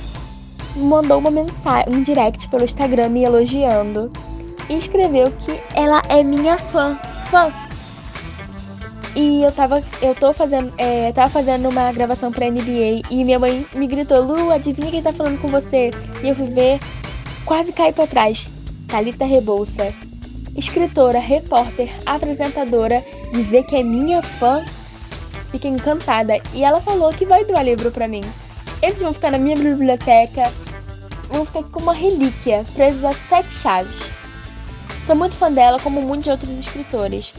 mandou 0.75 1.17
uma 1.17 1.31
mensagem, 1.31 1.93
um 1.93 2.03
direct 2.03 2.47
pelo 2.47 2.63
Instagram 2.63 3.09
me 3.09 3.23
elogiando 3.23 4.11
e 4.69 4.75
escreveu 4.75 5.31
que 5.31 5.59
ela 5.73 6.01
é 6.07 6.23
minha 6.23 6.57
fã, 6.57 6.95
fã. 7.29 7.51
E 9.15 9.41
eu 9.43 9.51
tava, 9.51 9.81
eu 10.01 10.13
tô 10.13 10.31
fazendo, 10.33 10.71
é, 10.77 11.11
tava 11.11 11.29
fazendo 11.31 11.67
uma 11.69 11.91
gravação 11.91 12.31
pra 12.31 12.49
NBA 12.49 13.01
e 13.09 13.23
minha 13.25 13.39
mãe 13.39 13.65
me 13.73 13.87
gritou, 13.87 14.21
Lu, 14.21 14.51
adivinha 14.51 14.91
quem 14.91 15.01
tá 15.01 15.11
falando 15.11 15.41
com 15.41 15.47
você? 15.47 15.91
E 16.23 16.29
eu 16.29 16.35
fui 16.35 16.47
ver, 16.47 16.79
quase 17.45 17.71
caí 17.71 17.91
pra 17.91 18.05
trás. 18.05 18.47
Thalita 18.87 19.25
Rebouça, 19.25 19.93
escritora, 20.55 21.19
repórter, 21.19 21.95
apresentadora, 22.05 23.03
dizer 23.31 23.63
que 23.63 23.75
é 23.75 23.83
minha 23.83 24.21
fã, 24.21 24.63
fiquei 25.51 25.71
encantada. 25.71 26.39
E 26.53 26.63
ela 26.63 26.79
falou 26.79 27.11
que 27.11 27.25
vai 27.25 27.43
doar 27.45 27.65
livro 27.65 27.91
pra 27.91 28.07
mim. 28.07 28.21
Eles 28.81 29.01
vão 29.01 29.13
ficar 29.13 29.31
na 29.31 29.37
minha 29.37 29.55
biblioteca, 29.55 30.51
vão 31.29 31.45
ficar 31.45 31.63
como 31.63 31.85
uma 31.87 31.93
relíquia, 31.93 32.63
presos 32.73 33.03
a 33.03 33.13
sete 33.13 33.51
chaves. 33.51 34.11
Sou 35.05 35.15
muito 35.15 35.35
fã 35.35 35.51
dela, 35.51 35.79
como 35.79 36.01
muitos 36.01 36.27
outros 36.27 36.49
escritores. 36.51 37.33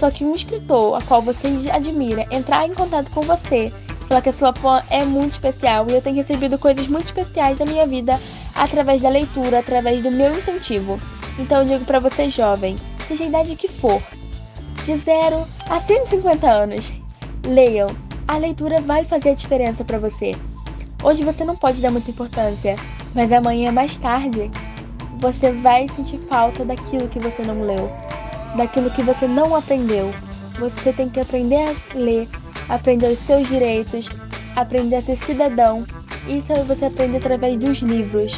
Só 0.00 0.10
que 0.10 0.24
um 0.24 0.34
escritor 0.34 0.96
a 0.96 1.02
qual 1.02 1.20
você 1.20 1.46
admira 1.70 2.26
entrar 2.30 2.66
em 2.66 2.72
contato 2.72 3.10
com 3.10 3.20
você, 3.20 3.70
falar 4.08 4.22
que 4.22 4.30
a 4.30 4.32
sua 4.32 4.54
fã 4.54 4.82
é 4.88 5.04
muito 5.04 5.34
especial 5.34 5.86
e 5.90 5.92
eu 5.92 6.00
tenho 6.00 6.16
recebido 6.16 6.58
coisas 6.58 6.86
muito 6.86 7.04
especiais 7.04 7.58
da 7.58 7.66
minha 7.66 7.86
vida 7.86 8.18
através 8.54 9.02
da 9.02 9.10
leitura, 9.10 9.58
através 9.58 10.02
do 10.02 10.10
meu 10.10 10.32
incentivo. 10.32 10.98
Então 11.38 11.58
eu 11.58 11.66
digo 11.66 11.84
para 11.84 11.98
você 11.98 12.30
jovem, 12.30 12.76
seja 13.06 13.24
a 13.24 13.26
idade 13.26 13.54
que 13.56 13.68
for, 13.68 14.02
de 14.86 14.96
0 14.96 15.46
a 15.68 15.78
150 15.78 16.50
anos, 16.50 16.90
leiam. 17.44 17.88
A 18.26 18.38
leitura 18.38 18.80
vai 18.80 19.04
fazer 19.04 19.30
a 19.30 19.34
diferença 19.34 19.84
para 19.84 19.98
você. 19.98 20.34
Hoje 21.02 21.24
você 21.24 21.44
não 21.44 21.56
pode 21.56 21.82
dar 21.82 21.90
muita 21.90 22.10
importância, 22.10 22.74
mas 23.14 23.32
amanhã 23.32 23.70
mais 23.70 23.98
tarde 23.98 24.50
você 25.18 25.52
vai 25.52 25.86
sentir 25.90 26.16
falta 26.20 26.64
daquilo 26.64 27.08
que 27.08 27.18
você 27.18 27.42
não 27.42 27.62
leu 27.62 28.09
daquilo 28.56 28.90
que 28.90 29.02
você 29.02 29.26
não 29.26 29.54
aprendeu. 29.54 30.12
Você 30.58 30.92
tem 30.92 31.08
que 31.08 31.20
aprender 31.20 31.56
a 31.56 31.74
ler, 31.94 32.28
aprender 32.68 33.12
os 33.12 33.18
seus 33.20 33.48
direitos, 33.48 34.08
aprender 34.56 34.96
a 34.96 35.02
ser 35.02 35.16
cidadão. 35.16 35.84
Isso 36.28 36.52
você 36.66 36.86
aprende 36.86 37.16
através 37.16 37.58
dos 37.58 37.78
livros. 37.78 38.34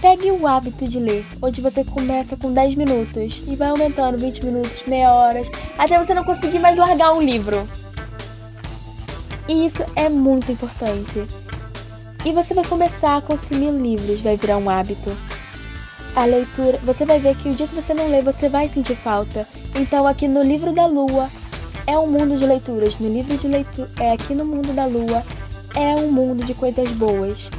Pegue 0.00 0.30
o 0.30 0.46
hábito 0.46 0.84
de 0.84 0.98
ler, 0.98 1.26
onde 1.42 1.60
você 1.60 1.84
começa 1.84 2.36
com 2.36 2.52
10 2.52 2.76
minutos 2.76 3.42
e 3.46 3.56
vai 3.56 3.68
aumentando 3.68 4.16
20 4.16 4.44
minutos, 4.44 4.82
meia 4.86 5.12
hora, 5.12 5.40
até 5.76 5.98
você 5.98 6.14
não 6.14 6.22
conseguir 6.22 6.60
mais 6.60 6.76
largar 6.76 7.12
um 7.12 7.20
livro. 7.20 7.68
E 9.48 9.66
isso 9.66 9.84
é 9.96 10.08
muito 10.08 10.52
importante. 10.52 11.26
E 12.24 12.32
você 12.32 12.54
vai 12.54 12.64
começar 12.64 13.16
a 13.16 13.22
consumir 13.22 13.70
livros, 13.70 14.20
vai 14.20 14.36
virar 14.36 14.58
um 14.58 14.70
hábito 14.70 15.10
a 16.22 16.24
leitura, 16.24 16.78
você 16.84 17.04
vai 17.04 17.18
ver 17.18 17.36
que 17.36 17.48
o 17.48 17.54
dia 17.54 17.66
que 17.66 17.74
você 17.74 17.94
não 17.94 18.10
lê, 18.10 18.22
você 18.22 18.48
vai 18.48 18.68
sentir 18.68 18.96
falta. 18.96 19.46
Então 19.74 20.06
aqui 20.06 20.26
no 20.26 20.42
livro 20.42 20.72
da 20.72 20.86
lua 20.86 21.28
é 21.86 21.98
um 21.98 22.06
mundo 22.06 22.36
de 22.36 22.46
leituras, 22.46 22.98
no 22.98 23.08
livro 23.08 23.36
de 23.36 23.46
leitura, 23.46 23.88
é 24.00 24.12
aqui 24.12 24.34
no 24.34 24.44
mundo 24.44 24.74
da 24.74 24.86
lua 24.86 25.24
é 25.76 25.94
um 25.94 26.10
mundo 26.10 26.44
de 26.44 26.54
coisas 26.54 26.90
boas. 26.92 27.50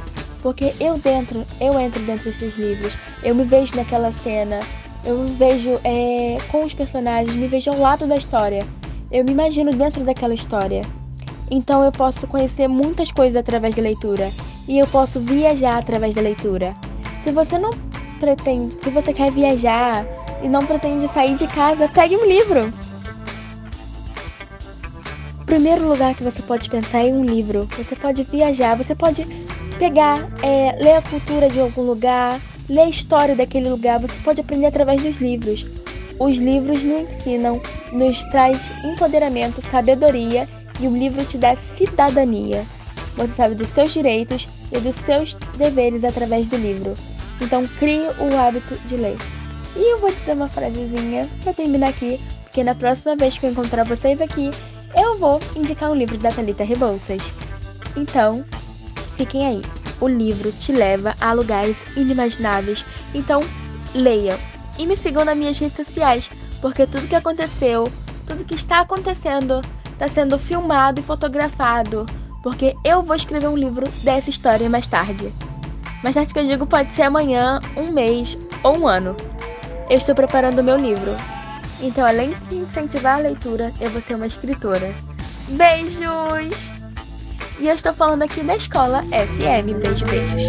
Porque 0.42 0.74
eu 0.80 0.98
dentro, 0.98 1.44
eu 1.60 1.78
entro 1.78 2.00
dentro 2.02 2.24
desses 2.30 2.56
livros, 2.56 2.94
eu 3.22 3.34
me 3.34 3.44
vejo 3.44 3.74
naquela 3.76 4.12
cena, 4.12 4.60
eu 5.04 5.18
me 5.18 5.30
vejo 5.32 5.78
é, 5.84 6.38
com 6.50 6.64
os 6.64 6.74
personagens, 6.74 7.34
me 7.34 7.48
vejo 7.48 7.70
ao 7.70 7.78
lado 7.78 8.06
da 8.06 8.16
história. 8.16 8.66
Eu 9.10 9.24
me 9.24 9.32
imagino 9.32 9.72
dentro 9.72 10.04
daquela 10.04 10.34
história. 10.34 10.82
Então 11.50 11.82
eu 11.82 11.90
posso 11.90 12.26
conhecer 12.26 12.68
muitas 12.68 13.10
coisas 13.10 13.36
através 13.36 13.74
da 13.74 13.82
leitura. 13.82 14.30
E 14.68 14.78
eu 14.78 14.86
posso 14.86 15.18
viajar 15.18 15.78
através 15.78 16.14
da 16.14 16.20
leitura. 16.20 16.76
Se 17.24 17.32
você 17.32 17.58
não 17.58 17.72
pretende, 18.20 18.76
se 18.84 18.90
você 18.90 19.12
quer 19.12 19.32
viajar 19.32 20.04
e 20.42 20.48
não 20.48 20.64
pretende 20.64 21.12
sair 21.12 21.34
de 21.36 21.48
casa, 21.48 21.88
pegue 21.88 22.14
um 22.16 22.26
livro. 22.26 22.72
O 25.40 25.44
primeiro 25.46 25.88
lugar 25.88 26.14
que 26.14 26.22
você 26.22 26.40
pode 26.42 26.68
pensar 26.70 27.04
é 27.04 27.10
um 27.10 27.24
livro. 27.24 27.66
Você 27.76 27.96
pode 27.96 28.22
viajar, 28.22 28.76
você 28.76 28.94
pode 28.94 29.26
pegar, 29.78 30.28
é, 30.42 30.76
ler 30.80 30.96
a 30.96 31.02
cultura 31.02 31.48
de 31.48 31.58
algum 31.58 31.82
lugar, 31.82 32.38
ler 32.68 32.82
a 32.82 32.88
história 32.88 33.34
daquele 33.34 33.68
lugar. 33.68 33.98
Você 33.98 34.20
pode 34.22 34.40
aprender 34.40 34.66
através 34.66 35.02
dos 35.02 35.16
livros. 35.16 35.66
Os 36.20 36.36
livros 36.36 36.82
nos 36.82 37.00
ensinam, 37.00 37.60
nos 37.90 38.22
traz 38.24 38.58
empoderamento, 38.84 39.62
sabedoria 39.70 40.46
e 40.78 40.86
o 40.86 40.96
livro 40.96 41.24
te 41.24 41.38
dá 41.38 41.56
cidadania. 41.56 42.64
Você 43.16 43.34
sabe 43.34 43.54
dos 43.54 43.70
seus 43.70 43.92
direitos 43.92 44.48
e 44.70 44.78
dos 44.78 44.94
seus 45.04 45.34
deveres 45.56 46.04
através 46.04 46.46
do 46.46 46.56
livro. 46.56 46.94
Então 47.40 47.66
crie 47.78 48.06
o 48.18 48.38
hábito 48.38 48.74
de 48.86 48.96
ler. 48.96 49.16
E 49.76 49.92
eu 49.92 49.98
vou 49.98 50.10
dizer 50.10 50.32
uma 50.32 50.48
frasezinha 50.48 51.28
para 51.42 51.52
terminar 51.52 51.88
aqui, 51.88 52.20
porque 52.42 52.64
na 52.64 52.74
próxima 52.74 53.16
vez 53.16 53.38
que 53.38 53.46
eu 53.46 53.50
encontrar 53.50 53.84
vocês 53.84 54.20
aqui, 54.20 54.50
eu 54.96 55.18
vou 55.18 55.40
indicar 55.54 55.90
um 55.90 55.94
livro 55.94 56.18
da 56.18 56.30
Thalita 56.30 56.64
Rebouças. 56.64 57.22
Então, 57.96 58.44
fiquem 59.16 59.46
aí. 59.46 59.62
O 60.00 60.08
livro 60.08 60.50
te 60.52 60.72
leva 60.72 61.14
a 61.20 61.32
lugares 61.32 61.76
inimagináveis. 61.96 62.84
Então, 63.14 63.42
leiam. 63.94 64.38
E 64.78 64.86
me 64.86 64.96
sigam 64.96 65.24
nas 65.24 65.36
minhas 65.36 65.58
redes 65.58 65.76
sociais, 65.76 66.30
porque 66.60 66.86
tudo 66.86 67.06
que 67.06 67.14
aconteceu, 67.14 67.92
tudo 68.26 68.44
que 68.44 68.54
está 68.54 68.80
acontecendo, 68.80 69.60
está 69.92 70.08
sendo 70.08 70.38
filmado 70.38 71.00
e 71.00 71.04
fotografado. 71.04 72.06
Porque 72.42 72.74
eu 72.84 73.02
vou 73.02 73.14
escrever 73.14 73.48
um 73.48 73.56
livro 73.56 73.86
dessa 74.02 74.30
história 74.30 74.68
mais 74.70 74.86
tarde. 74.86 75.32
Mas 76.02 76.14
tarde 76.14 76.32
que 76.32 76.38
eu 76.38 76.46
digo 76.46 76.66
pode 76.66 76.94
ser 76.94 77.02
amanhã, 77.02 77.58
um 77.76 77.92
mês 77.92 78.38
ou 78.62 78.78
um 78.78 78.88
ano. 78.88 79.16
Eu 79.88 79.98
estou 79.98 80.14
preparando 80.14 80.60
o 80.60 80.64
meu 80.64 80.78
livro. 80.78 81.10
Então, 81.82 82.06
além 82.06 82.30
de 82.48 82.56
incentivar 82.56 83.18
a 83.18 83.22
leitura, 83.22 83.72
eu 83.80 83.90
vou 83.90 84.00
ser 84.00 84.14
uma 84.14 84.26
escritora. 84.26 84.94
Beijos! 85.48 86.72
E 87.58 87.68
eu 87.68 87.74
estou 87.74 87.92
falando 87.92 88.22
aqui 88.22 88.42
da 88.42 88.56
escola 88.56 89.02
FM. 89.04 89.78
Beijo, 89.82 90.04
beijos. 90.06 90.44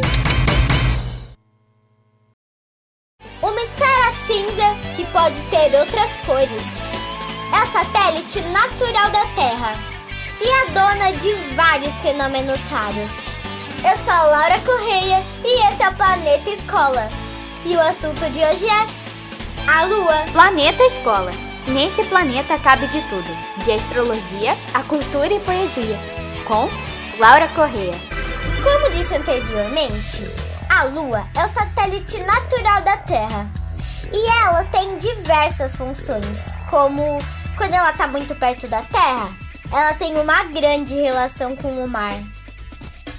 Uma 3.42 3.62
esfera 3.62 4.12
cinza 4.26 4.96
que 4.96 5.06
pode 5.12 5.44
ter 5.46 5.78
outras 5.78 6.18
cores. 6.18 6.80
É 7.54 7.58
a 7.58 7.66
satélite 7.66 8.42
natural 8.50 9.10
da 9.10 9.26
Terra 9.36 9.74
e 10.40 10.50
a 10.50 10.66
dona 10.74 11.12
de 11.14 11.34
vários 11.56 11.94
fenômenos 11.96 12.62
raros. 12.70 13.31
Eu 13.84 13.98
sou 13.98 14.14
a 14.14 14.24
Laura 14.24 14.60
Correia 14.60 15.24
e 15.44 15.68
esse 15.68 15.82
é 15.82 15.90
o 15.90 15.96
Planeta 15.96 16.48
Escola. 16.52 17.10
E 17.66 17.76
o 17.76 17.82
assunto 17.82 18.30
de 18.30 18.40
hoje 18.40 18.68
é 18.68 19.68
a 19.68 19.86
Lua. 19.86 20.24
Planeta 20.32 20.84
Escola. 20.84 21.32
Nesse 21.68 22.04
planeta 22.04 22.60
cabe 22.60 22.88
de 22.90 23.02
tudo, 23.10 23.64
de 23.66 23.72
astrologia 23.72 24.56
a 24.76 24.84
cultura 24.84 25.34
e 25.34 25.40
poesia, 25.40 25.98
com 26.46 26.70
Laura 27.18 27.48
Correia. 27.50 27.94
Como 28.64 28.92
disse 28.92 29.16
anteriormente, 29.16 30.30
a 30.70 30.84
Lua 30.84 31.26
é 31.34 31.44
o 31.44 31.48
satélite 31.48 32.20
natural 32.20 32.82
da 32.84 32.98
Terra. 32.98 33.52
E 34.14 34.44
ela 34.44 34.64
tem 34.66 34.96
diversas 35.00 35.76
funções, 35.76 36.56
como 36.70 37.20
quando 37.58 37.74
ela 37.74 37.90
está 37.90 38.06
muito 38.06 38.36
perto 38.36 38.68
da 38.68 38.84
Terra, 38.84 39.30
ela 39.72 39.94
tem 39.96 40.16
uma 40.18 40.44
grande 40.44 40.94
relação 41.02 41.56
com 41.56 41.84
o 41.84 41.88
mar 41.88 42.20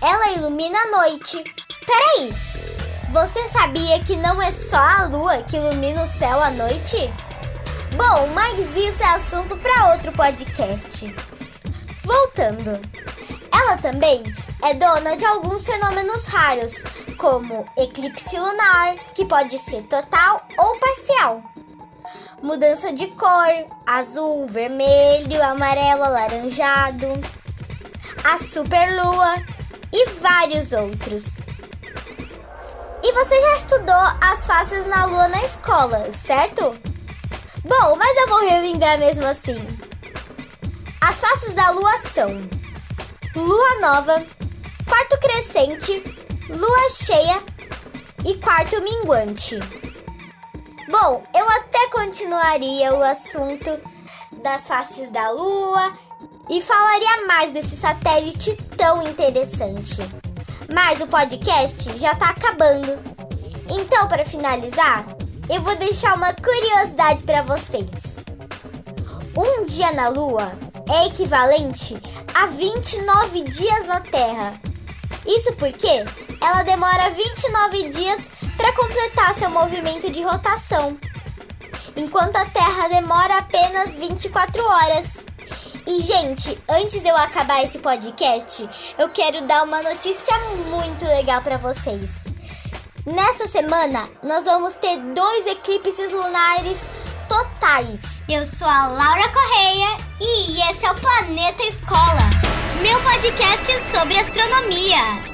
ela 0.03 0.33
ilumina 0.33 0.77
a 0.77 0.91
noite. 0.99 1.43
Peraí! 1.87 2.35
Você 3.12 3.47
sabia 3.49 4.01
que 4.01 4.17
não 4.17 4.43
é 4.43 4.51
só 4.51 4.79
a 4.79 5.05
lua 5.05 5.43
que 5.45 5.57
ilumina 5.57 6.03
o 6.03 6.07
céu 6.07 6.43
à 6.43 6.51
noite? 6.51 6.97
Bom, 7.95 8.27
mas 8.35 8.75
isso 8.75 9.03
é 9.03 9.07
assunto 9.07 9.57
para 9.59 9.93
outro 9.93 10.11
podcast. 10.12 11.15
Voltando. 12.03 12.81
Ela 13.53 13.77
também 13.77 14.25
é 14.62 14.75
dona 14.75 15.17
de 15.17 15.25
alguns 15.25 15.65
fenômenos 15.65 16.27
raros, 16.27 16.73
como 17.17 17.65
eclipse 17.77 18.37
lunar, 18.37 18.97
que 19.15 19.25
pode 19.25 19.57
ser 19.59 19.83
total 19.83 20.45
ou 20.59 20.79
parcial. 20.81 21.43
Mudança 22.43 22.93
de 22.93 23.07
cor, 23.09 23.67
azul, 23.87 24.47
vermelho, 24.49 25.41
amarelo, 25.45 26.03
alaranjado, 26.03 27.07
a 28.25 28.37
superlua 28.38 29.37
e 29.92 30.07
vários 30.11 30.72
outros. 30.72 31.40
E 33.05 33.12
você 33.12 33.40
já 33.40 33.57
estudou 33.57 34.02
as 34.22 34.46
faces 34.46 34.87
na 34.87 35.07
lua 35.07 35.28
na 35.28 35.44
escola, 35.44 36.11
certo? 36.11 36.74
Bom, 37.64 37.96
mas 37.96 38.16
eu 38.16 38.28
vou 38.28 38.40
relembrar 38.40 38.98
mesmo 38.98 39.26
assim. 39.26 39.59
As 41.00 41.20
faces 41.20 41.55
da 41.55 41.70
lua 41.70 41.98
são 41.98 42.28
lua 43.35 43.81
nova, 43.81 44.24
quarto 44.87 45.18
crescente, 45.20 46.02
lua 46.48 46.90
cheia 46.90 47.42
e 48.24 48.35
quarto 48.35 48.81
minguante. 48.83 49.59
Bom, 50.88 51.24
eu 51.35 51.50
até 51.50 51.88
continuaria 51.88 52.94
o 52.94 53.02
assunto 53.02 53.81
das 54.42 54.68
faces 54.68 55.11
da 55.11 55.31
lua 55.31 55.92
e 56.48 56.61
falaria 56.61 57.26
mais 57.26 57.52
desse 57.52 57.76
satélite 57.76 58.57
tão 58.76 59.02
interessante. 59.07 60.02
Mas 60.72 61.00
o 61.00 61.07
podcast 61.07 61.96
já 61.98 62.14
tá 62.14 62.31
acabando. 62.31 62.98
Então, 63.68 64.09
para 64.09 64.24
finalizar, 64.24 65.07
eu 65.48 65.61
vou 65.62 65.76
deixar 65.76 66.16
uma 66.16 66.33
curiosidade 66.35 67.22
para 67.22 67.42
vocês. 67.42 68.24
Um 69.37 69.64
dia 69.64 69.92
na 69.92 70.09
Lua 70.09 70.52
é 70.90 71.07
equivalente 71.07 71.96
a 72.35 72.46
29 72.46 73.42
dias 73.44 73.87
na 73.87 74.00
Terra. 74.00 74.55
Isso 75.26 75.52
porque 75.55 76.05
ela 76.40 76.62
demora 76.62 77.11
29 77.11 77.88
dias 77.88 78.31
para 78.57 78.72
completar 78.72 79.35
seu 79.35 79.48
movimento 79.48 80.11
de 80.11 80.22
rotação, 80.22 80.98
enquanto 81.96 82.37
a 82.37 82.44
Terra 82.44 82.88
demora 82.88 83.38
apenas 83.38 83.96
24 83.96 84.62
horas. 84.64 85.24
E, 85.87 86.01
gente, 86.01 86.59
antes 86.69 87.03
de 87.03 87.09
eu 87.09 87.17
acabar 87.17 87.62
esse 87.62 87.79
podcast, 87.79 88.69
eu 88.99 89.09
quero 89.09 89.43
dar 89.43 89.65
uma 89.65 89.83
notícia 89.83 90.37
muito 90.71 91.05
legal 91.05 91.43
para 91.43 91.59
vocês. 91.59 92.25
Nessa 93.05 93.47
semana, 93.47 94.09
nós 94.23 94.45
vamos 94.45 94.75
ter 94.75 94.97
dois 94.97 95.47
eclipses 95.47 96.12
lunares 96.12 96.88
totais. 97.29 98.23
Eu 98.29 98.45
sou 98.47 98.69
a 98.69 98.87
Laura 98.87 99.29
Correia 99.31 99.99
e 100.21 100.61
esse 100.71 100.87
é 100.87 100.91
o 100.91 100.95
Planeta 100.95 101.65
Escola, 101.65 102.31
meu 102.81 103.03
podcast 103.03 103.79
sobre 103.91 104.19
astronomia. 104.19 105.33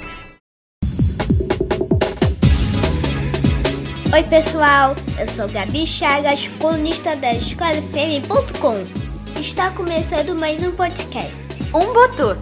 Oi, 4.10 4.22
pessoal, 4.22 4.96
eu 5.18 5.26
sou 5.26 5.46
Gabi 5.48 5.86
Chagas, 5.86 6.48
colunista 6.58 7.14
da 7.16 7.34
escolafm.com. 7.34 9.07
Está 9.38 9.70
começando 9.70 10.34
mais 10.34 10.64
um 10.64 10.72
podcast. 10.72 11.38
Um 11.72 11.92
Botu. 11.92 12.36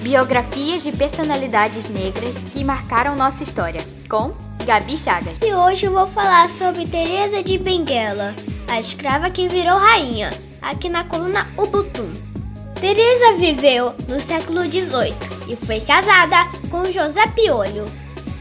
Biografias 0.00 0.80
de 0.80 0.92
personalidades 0.92 1.88
negras 1.88 2.36
que 2.52 2.62
marcaram 2.62 3.16
nossa 3.16 3.42
história. 3.42 3.80
Com 4.08 4.32
Gabi 4.64 4.96
Chagas. 4.96 5.38
E 5.44 5.52
hoje 5.52 5.86
eu 5.86 5.92
vou 5.92 6.06
falar 6.06 6.48
sobre 6.48 6.86
Teresa 6.86 7.42
de 7.42 7.58
Benguela, 7.58 8.32
a 8.68 8.78
escrava 8.78 9.28
que 9.28 9.48
virou 9.48 9.76
rainha, 9.76 10.30
aqui 10.62 10.88
na 10.88 11.02
coluna 11.02 11.48
Ubuntu. 11.56 12.06
Teresa 12.80 13.36
viveu 13.36 13.92
no 14.06 14.20
século 14.20 14.62
XVIII 14.62 15.16
e 15.48 15.56
foi 15.56 15.80
casada 15.80 16.44
com 16.70 16.84
José 16.92 17.26
Piolho, 17.26 17.86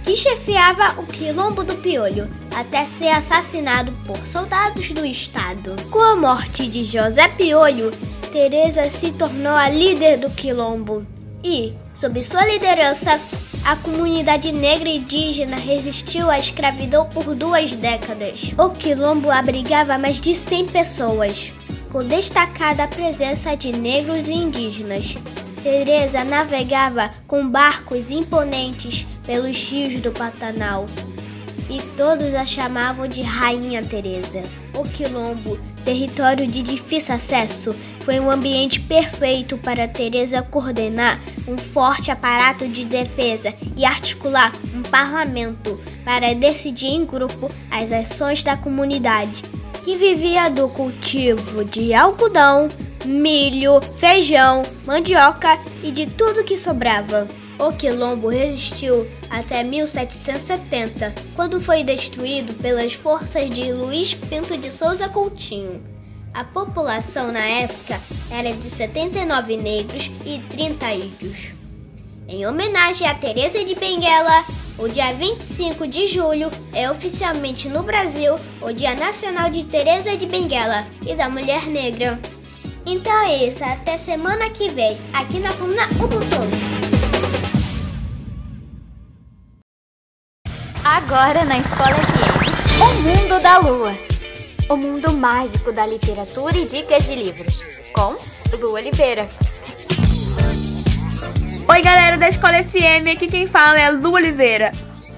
que 0.05 0.15
chefiava 0.15 1.01
o 1.01 1.05
quilombo 1.07 1.63
do 1.63 1.73
Piolho 1.75 2.29
até 2.55 2.85
ser 2.85 3.09
assassinado 3.09 3.91
por 4.05 4.17
soldados 4.27 4.91
do 4.91 5.03
Estado. 5.03 5.75
Com 5.89 5.99
a 5.99 6.15
morte 6.15 6.67
de 6.67 6.83
José 6.83 7.27
Piolho, 7.27 7.91
Teresa 8.31 8.87
se 8.91 9.11
tornou 9.11 9.53
a 9.53 9.67
líder 9.67 10.19
do 10.19 10.29
quilombo 10.29 11.03
e, 11.43 11.73
sob 11.93 12.21
sua 12.21 12.45
liderança, 12.45 13.19
a 13.65 13.75
comunidade 13.77 14.51
negra 14.51 14.87
e 14.87 14.97
indígena 14.97 15.55
resistiu 15.57 16.29
à 16.29 16.37
escravidão 16.37 17.09
por 17.09 17.33
duas 17.33 17.71
décadas. 17.71 18.53
O 18.59 18.69
quilombo 18.69 19.31
abrigava 19.31 19.97
mais 19.97 20.21
de 20.21 20.35
100 20.35 20.67
pessoas, 20.67 21.51
com 21.91 22.03
destacada 22.03 22.87
presença 22.87 23.57
de 23.57 23.71
negros 23.71 24.29
e 24.29 24.33
indígenas. 24.33 25.15
Teresa 25.65 26.23
navegava 26.23 27.09
com 27.25 27.49
barcos 27.49 28.11
imponentes 28.11 29.03
pelos 29.25 29.67
rios 29.67 29.99
do 29.99 30.11
Pantanal 30.11 30.85
e 31.67 31.81
todos 31.97 32.35
a 32.35 32.45
chamavam 32.45 33.07
de 33.07 33.23
Rainha 33.23 33.83
Teresa. 33.83 34.43
O 34.75 34.83
Quilombo, 34.83 35.57
território 35.83 36.45
de 36.45 36.61
difícil 36.61 37.15
acesso, 37.15 37.75
foi 38.01 38.19
um 38.19 38.29
ambiente 38.29 38.79
perfeito 38.79 39.57
para 39.57 39.87
Teresa 39.87 40.43
coordenar 40.43 41.19
um 41.47 41.57
forte 41.57 42.11
aparato 42.11 42.67
de 42.67 42.85
defesa 42.85 43.51
e 43.75 43.83
articular 43.83 44.53
um 44.71 44.83
parlamento 44.83 45.79
para 46.03 46.35
decidir 46.35 46.89
em 46.89 47.03
grupo 47.03 47.49
as 47.71 47.91
ações 47.91 48.43
da 48.43 48.55
comunidade, 48.55 49.41
que 49.83 49.95
vivia 49.95 50.47
do 50.47 50.69
cultivo 50.69 51.65
de 51.65 51.91
algodão, 51.91 52.69
milho, 53.03 53.81
feijão, 53.95 54.63
mandioca 54.85 55.59
e 55.83 55.91
de 55.91 56.05
tudo 56.05 56.43
que 56.43 56.57
sobrava. 56.57 57.27
O 57.57 57.71
quilombo 57.71 58.27
resistiu 58.27 59.09
até 59.29 59.63
1770, 59.63 61.13
quando 61.35 61.59
foi 61.59 61.83
destruído 61.83 62.53
pelas 62.55 62.93
forças 62.93 63.49
de 63.49 63.71
Luiz 63.71 64.13
Pinto 64.13 64.57
de 64.57 64.71
Souza 64.71 65.07
Coutinho. 65.09 65.81
A 66.33 66.43
população 66.43 67.31
na 67.31 67.45
época 67.45 68.01
era 68.29 68.51
de 68.51 68.69
79 68.69 69.55
negros 69.55 70.11
e 70.25 70.39
30 70.49 70.91
índios. 70.91 71.53
Em 72.27 72.45
homenagem 72.45 73.07
a 73.07 73.15
Teresa 73.15 73.63
de 73.63 73.73
Benguela, 73.75 74.43
o 74.77 74.89
dia 74.89 75.13
25 75.13 75.87
de 75.87 76.07
julho 76.07 76.51
é 76.73 76.91
oficialmente 76.91 77.69
no 77.69 77.83
Brasil 77.83 78.35
o 78.61 78.73
Dia 78.73 78.93
Nacional 78.95 79.49
de 79.49 79.63
Teresa 79.63 80.17
de 80.17 80.25
Benguela 80.25 80.85
e 81.07 81.15
da 81.15 81.29
Mulher 81.29 81.67
Negra. 81.67 82.19
Então 82.87 83.19
é 83.23 83.47
isso, 83.47 83.63
até 83.63 83.97
semana 83.97 84.47
que 84.51 84.69
vem, 84.69 84.95
aqui 85.11 85.39
na 85.39 85.51
coluna 85.53 85.87
Ubuntu. 85.93 86.35
Agora 90.83 91.43
na 91.45 91.57
Escola 91.57 91.95
FM, 91.95 92.79
O 92.79 93.01
Mundo 93.01 93.41
da 93.41 93.57
Lua. 93.57 93.95
O 94.69 94.77
mundo 94.77 95.11
mágico 95.13 95.71
da 95.71 95.83
literatura 95.87 96.55
e 96.55 96.67
dicas 96.67 97.05
de 97.05 97.15
livros. 97.15 97.59
Com 97.91 98.15
Lu 98.59 98.73
Oliveira. 98.73 99.27
Oi 101.67 101.81
galera 101.81 102.17
da 102.19 102.29
Escola 102.29 102.63
FM, 102.63 103.15
aqui 103.15 103.25
quem 103.27 103.47
fala 103.47 103.79
é 103.79 103.89
Lu 103.89 104.13
Oliveira. 104.13 104.71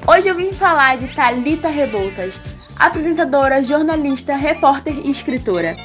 Hoje 0.08 0.30
eu 0.30 0.36
vim 0.36 0.54
falar 0.54 0.98
de 0.98 1.14
Talita 1.14 1.68
Rebouças, 1.68 2.40
apresentadora, 2.78 3.62
jornalista, 3.62 4.38
repórter 4.38 4.98
e 5.04 5.12
escritora. 5.12 5.76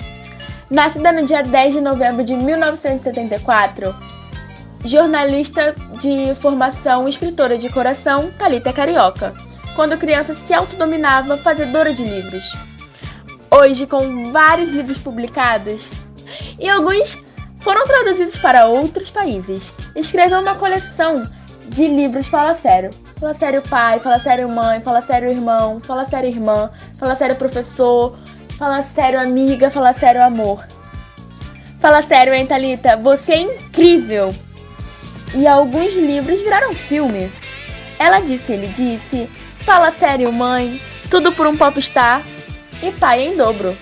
Nascida 0.72 1.12
no 1.12 1.26
dia 1.26 1.42
10 1.42 1.74
de 1.74 1.80
novembro 1.82 2.24
de 2.24 2.34
1974, 2.34 3.94
jornalista 4.86 5.74
de 6.00 6.34
formação, 6.36 7.06
escritora 7.06 7.58
de 7.58 7.68
coração, 7.68 8.30
Talita 8.38 8.70
é 8.70 8.72
Carioca. 8.72 9.34
Quando 9.76 9.98
criança 9.98 10.32
se 10.32 10.54
autodominava 10.54 11.36
fazedora 11.36 11.92
de 11.92 12.02
livros. 12.02 12.56
Hoje, 13.50 13.86
com 13.86 14.32
vários 14.32 14.70
livros 14.70 14.96
publicados 14.96 15.90
e 16.58 16.66
alguns 16.70 17.22
foram 17.60 17.86
traduzidos 17.86 18.38
para 18.38 18.64
outros 18.64 19.10
países, 19.10 19.70
escreveu 19.94 20.40
uma 20.40 20.54
coleção 20.54 21.22
de 21.68 21.86
livros 21.86 22.28
Fala 22.28 22.56
Sério. 22.56 22.88
Fala 23.20 23.34
Sério 23.34 23.60
Pai, 23.68 24.00
Fala 24.00 24.18
Sério 24.18 24.48
Mãe, 24.48 24.80
Fala 24.80 25.02
Sério 25.02 25.28
Irmão, 25.28 25.80
Fala 25.84 26.06
Sério 26.08 26.30
Irmã, 26.30 26.70
Fala 26.98 27.14
Sério 27.14 27.36
Professor, 27.36 28.16
Fala 28.58 28.82
sério, 28.82 29.20
amiga. 29.20 29.70
Fala 29.70 29.92
sério, 29.92 30.22
amor. 30.22 30.64
Fala 31.80 32.02
sério, 32.02 32.32
hein, 32.32 32.46
Thalita? 32.46 32.96
Você 32.96 33.32
é 33.32 33.40
incrível. 33.40 34.34
E 35.34 35.46
alguns 35.46 35.94
livros 35.94 36.40
viraram 36.40 36.72
filme. 36.72 37.32
Ela 37.98 38.20
disse, 38.20 38.52
ele 38.52 38.68
disse. 38.68 39.28
Fala 39.64 39.90
sério, 39.90 40.32
mãe. 40.32 40.80
Tudo 41.10 41.32
por 41.32 41.46
um 41.46 41.56
popstar. 41.56 42.22
E 42.82 42.90
pai 42.92 43.22
em 43.22 43.36
dobro. 43.36 43.76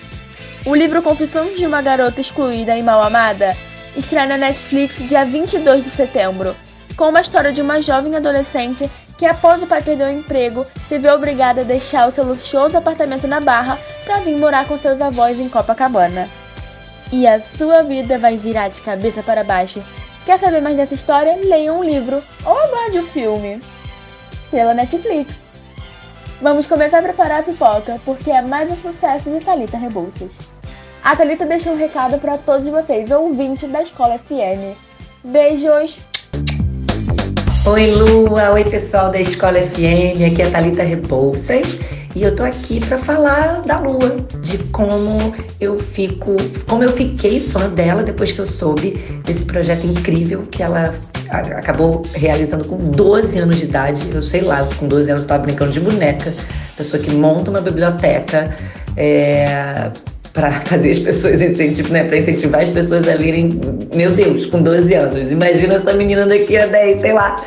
O 0.65 0.75
livro 0.75 1.01
Confissões 1.01 1.57
de 1.57 1.65
uma 1.65 1.81
Garota 1.81 2.21
Excluída 2.21 2.77
e 2.77 2.83
Mal 2.83 3.01
Amada 3.01 3.55
estreia 3.95 4.27
na 4.27 4.37
Netflix 4.37 4.95
dia 5.07 5.25
22 5.25 5.83
de 5.83 5.89
setembro, 5.89 6.55
com 6.95 7.09
uma 7.09 7.21
história 7.21 7.51
de 7.51 7.61
uma 7.61 7.81
jovem 7.81 8.15
adolescente 8.15 8.89
que 9.21 9.25
após 9.27 9.61
o 9.61 9.67
pai 9.67 9.83
perder 9.83 10.05
o 10.05 10.09
emprego, 10.09 10.65
se 10.89 10.97
vê 10.97 11.11
obrigada 11.11 11.61
a 11.61 11.63
deixar 11.63 12.07
o 12.07 12.11
seu 12.11 12.25
luxuoso 12.25 12.75
apartamento 12.75 13.27
na 13.27 13.39
Barra 13.39 13.77
para 14.03 14.17
vir 14.21 14.35
morar 14.35 14.67
com 14.67 14.79
seus 14.79 14.99
avós 14.99 15.39
em 15.39 15.47
Copacabana. 15.47 16.27
E 17.11 17.27
a 17.27 17.39
sua 17.39 17.83
vida 17.83 18.17
vai 18.17 18.35
virar 18.35 18.69
de 18.69 18.81
cabeça 18.81 19.21
para 19.21 19.43
baixo. 19.43 19.79
Quer 20.25 20.39
saber 20.39 20.59
mais 20.59 20.75
dessa 20.75 20.95
história? 20.95 21.35
Leia 21.35 21.71
um 21.71 21.83
livro 21.83 22.19
ou 22.43 22.57
aguarde 22.57 22.97
o 22.97 23.03
um 23.03 23.05
filme 23.05 23.61
pela 24.49 24.73
Netflix. 24.73 25.39
Vamos 26.41 26.65
começar 26.65 26.97
a 26.97 27.03
preparar 27.03 27.41
a 27.41 27.43
pipoca, 27.43 28.01
porque 28.03 28.31
é 28.31 28.41
mais 28.41 28.71
um 28.71 28.75
sucesso 28.77 29.29
de 29.29 29.39
Talita 29.45 29.77
Rebouças. 29.77 30.31
A 31.03 31.15
Thalita 31.15 31.45
deixou 31.45 31.73
um 31.73 31.77
recado 31.77 32.17
para 32.17 32.39
todos 32.39 32.65
vocês, 32.65 33.11
ouvintes 33.11 33.69
da 33.69 33.83
Escola 33.83 34.17
FM. 34.17 34.75
Beijos! 35.23 36.10
Oi 37.63 37.91
Lua, 37.91 38.49
oi 38.53 38.63
pessoal 38.63 39.11
da 39.11 39.21
Escola 39.21 39.61
FM, 39.61 40.17
aqui 40.25 40.41
é 40.41 40.47
a 40.47 40.49
Thalita 40.49 40.81
Rebouças 40.81 41.79
e 42.15 42.23
eu 42.23 42.35
tô 42.35 42.41
aqui 42.41 42.79
para 42.79 42.97
falar 42.97 43.61
da 43.61 43.79
Lua, 43.79 44.17
de 44.41 44.57
como 44.69 45.31
eu 45.59 45.77
fico, 45.77 46.37
como 46.67 46.83
eu 46.83 46.91
fiquei 46.91 47.39
fã 47.39 47.69
dela 47.69 48.01
depois 48.01 48.31
que 48.31 48.39
eu 48.39 48.47
soube 48.47 49.21
desse 49.23 49.45
projeto 49.45 49.85
incrível 49.85 50.41
que 50.49 50.63
ela 50.63 50.91
acabou 51.29 52.01
realizando 52.15 52.65
com 52.65 52.77
12 52.77 53.37
anos 53.37 53.57
de 53.57 53.65
idade. 53.65 54.09
Eu 54.11 54.23
sei 54.23 54.41
lá, 54.41 54.67
com 54.79 54.87
12 54.87 55.11
anos 55.11 55.23
eu 55.23 55.29
tava 55.29 55.43
brincando 55.43 55.71
de 55.71 55.79
boneca, 55.79 56.33
pessoa 56.75 57.01
que 57.01 57.13
monta 57.13 57.51
uma 57.51 57.61
biblioteca, 57.61 58.57
é, 58.97 59.91
para 60.33 60.51
fazer 60.51 60.91
as 60.91 60.99
pessoas 60.99 61.41
incentivar, 61.41 61.91
né, 61.91 62.03
para 62.05 62.17
incentivar 62.17 62.61
as 62.61 62.69
pessoas 62.69 63.07
a 63.07 63.13
lerem, 63.13 63.49
meu 63.93 64.11
Deus, 64.11 64.45
com 64.45 64.61
12 64.61 64.93
anos. 64.93 65.31
Imagina 65.31 65.75
essa 65.75 65.93
menina 65.93 66.25
daqui 66.25 66.57
a 66.57 66.65
10, 66.65 67.01
sei 67.01 67.13
lá. 67.13 67.43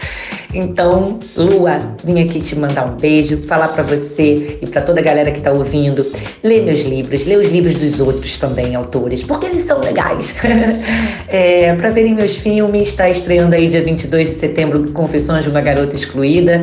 Então, 0.55 1.18
Lua, 1.37 1.81
vim 2.05 2.23
aqui 2.23 2.40
te 2.40 2.57
mandar 2.57 2.87
um 2.87 2.94
beijo, 2.97 3.42
falar 3.42 3.68
para 3.68 3.83
você 3.83 4.59
e 4.62 4.66
para 4.68 4.83
toda 4.83 5.01
a 5.01 5.03
galera 5.03 5.33
que 5.33 5.40
tá 5.40 5.51
ouvindo, 5.51 6.07
lê 6.44 6.61
meus 6.61 6.83
livros, 6.83 7.27
lê 7.27 7.35
os 7.35 7.51
livros 7.51 7.75
dos 7.77 7.99
outros 7.99 8.38
também, 8.38 8.77
autores, 8.77 9.25
porque 9.25 9.47
eles 9.47 9.64
são 9.64 9.81
legais. 9.81 10.33
é, 11.27 11.75
para 11.75 11.90
verem 11.90 12.14
meus 12.14 12.37
filmes, 12.37 12.88
está 12.88 13.11
estreando 13.11 13.57
aí 13.57 13.66
dia 13.66 13.83
22 13.83 14.29
de 14.29 14.35
setembro 14.37 14.92
Confissões 14.92 15.42
de 15.42 15.51
uma 15.51 15.61
Garota 15.61 15.97
Excluída 15.97 16.62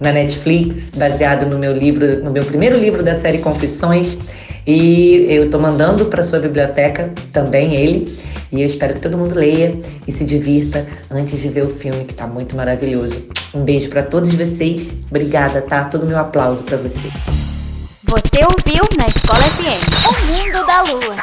na 0.00 0.12
Netflix, 0.12 0.90
baseado 0.90 1.46
no 1.46 1.58
meu 1.58 1.72
livro, 1.72 2.24
no 2.24 2.32
meu 2.32 2.44
primeiro 2.44 2.76
livro 2.76 3.04
da 3.04 3.14
série 3.14 3.38
Confissões. 3.38 4.18
E 4.68 5.24
eu 5.26 5.46
estou 5.46 5.58
mandando 5.58 6.04
para 6.04 6.22
sua 6.22 6.38
biblioteca 6.38 7.10
também 7.32 7.74
ele. 7.74 8.18
E 8.52 8.60
eu 8.60 8.66
espero 8.66 8.92
que 8.94 9.00
todo 9.00 9.16
mundo 9.16 9.34
leia 9.34 9.80
e 10.06 10.12
se 10.12 10.26
divirta 10.26 10.86
antes 11.10 11.40
de 11.40 11.48
ver 11.48 11.64
o 11.64 11.70
filme, 11.70 12.04
que 12.04 12.12
está 12.12 12.26
muito 12.26 12.54
maravilhoso. 12.54 13.26
Um 13.54 13.64
beijo 13.64 13.88
para 13.88 14.02
todos 14.02 14.34
vocês. 14.34 14.92
Obrigada, 15.08 15.62
tá? 15.62 15.84
Todo 15.84 16.06
meu 16.06 16.18
aplauso 16.18 16.62
para 16.64 16.76
você. 16.76 17.08
Você 18.04 18.44
ouviu 18.44 18.84
na 18.98 19.06
Escola 19.06 19.42
FM 19.42 19.82
O 20.06 20.12
Mundo 20.32 20.66
da 20.66 20.82
Lua. 20.82 21.16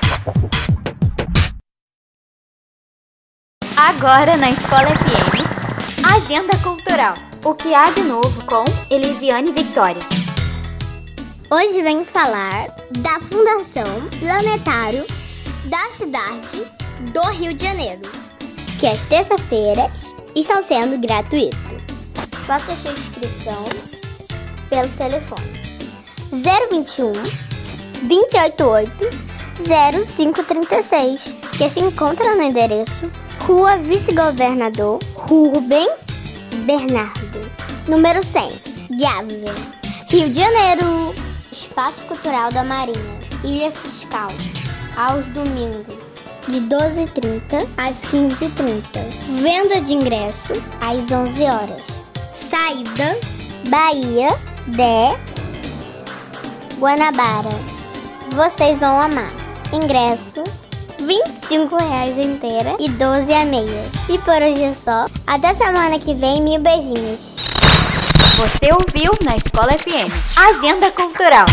Agora 3.77 4.37
na 4.37 4.49
Escola 4.49 4.87
FM 4.87 5.45
Agenda 6.15 6.57
Cultural. 6.63 7.13
O 7.43 7.53
que 7.53 7.75
há 7.75 7.91
de 7.91 8.01
novo 8.01 8.43
com 8.45 8.65
Elisiane 8.89 9.51
Victoria. 9.51 10.24
Hoje 11.51 11.83
venho 11.83 12.03
falar 12.03 12.67
da 12.97 13.19
Fundação 13.19 14.09
Planetário 14.19 15.05
da 15.65 15.91
cidade 15.91 16.65
do 17.13 17.21
Rio 17.29 17.53
de 17.53 17.63
Janeiro, 17.63 18.01
que 18.79 18.87
as 18.87 19.05
terças-feiras 19.05 20.11
estão 20.35 20.59
sendo 20.63 20.97
gratuitas. 20.97 21.59
Faça 22.47 22.75
sua 22.77 22.91
inscrição 22.93 23.63
pelo 24.69 24.89
telefone 24.89 25.51
021 26.71 27.13
288 28.07 29.35
0536, 30.05 31.21
que 31.55 31.69
se 31.69 31.79
encontra 31.79 32.35
no 32.35 32.41
endereço 32.41 33.11
Rua 33.41 33.77
Vice-Governador 33.77 34.99
Rubens 35.13 36.05
Bernardo, 36.65 37.39
número 37.87 38.23
100, 38.23 38.49
Gávea, 38.99 39.53
Rio 40.09 40.29
de 40.31 40.39
Janeiro. 40.39 41.34
Espaço 41.55 42.03
Cultural 42.03 42.51
da 42.51 42.65
Marinha, 42.65 43.19
Ilha 43.41 43.71
Fiscal, 43.71 44.29
aos 44.97 45.25
domingos, 45.27 45.95
de 46.49 46.59
12h30 46.59 47.65
às 47.77 48.05
15h30. 48.07 48.83
Venda 49.41 49.79
de 49.79 49.93
ingresso 49.93 50.51
às 50.81 51.09
11 51.09 51.43
horas. 51.43 51.81
Saída 52.33 53.17
Bahia 53.69 54.37
de 54.67 55.15
Guanabara. 56.77 57.49
Vocês 58.33 58.77
vão 58.77 58.99
amar. 58.99 59.31
Ingresso 59.71 60.43
R$ 60.99 61.19
25,00 61.49 62.25
inteira 62.25 62.75
e 62.81 62.89
12 62.89 63.33
a 63.33 63.45
meia. 63.45 63.85
E 64.09 64.17
por 64.19 64.41
hoje 64.41 64.61
é 64.61 64.73
só. 64.73 65.05
Até 65.25 65.53
semana 65.53 65.97
que 65.99 66.13
vem. 66.13 66.41
Mil 66.41 66.59
beijinhos. 66.59 67.33
Você 68.37 68.69
ouviu 68.73 69.11
na 69.23 69.33
Escola 69.33 69.71
FM 69.71 70.11
Agenda 70.37 70.91
Cultural. 70.91 71.45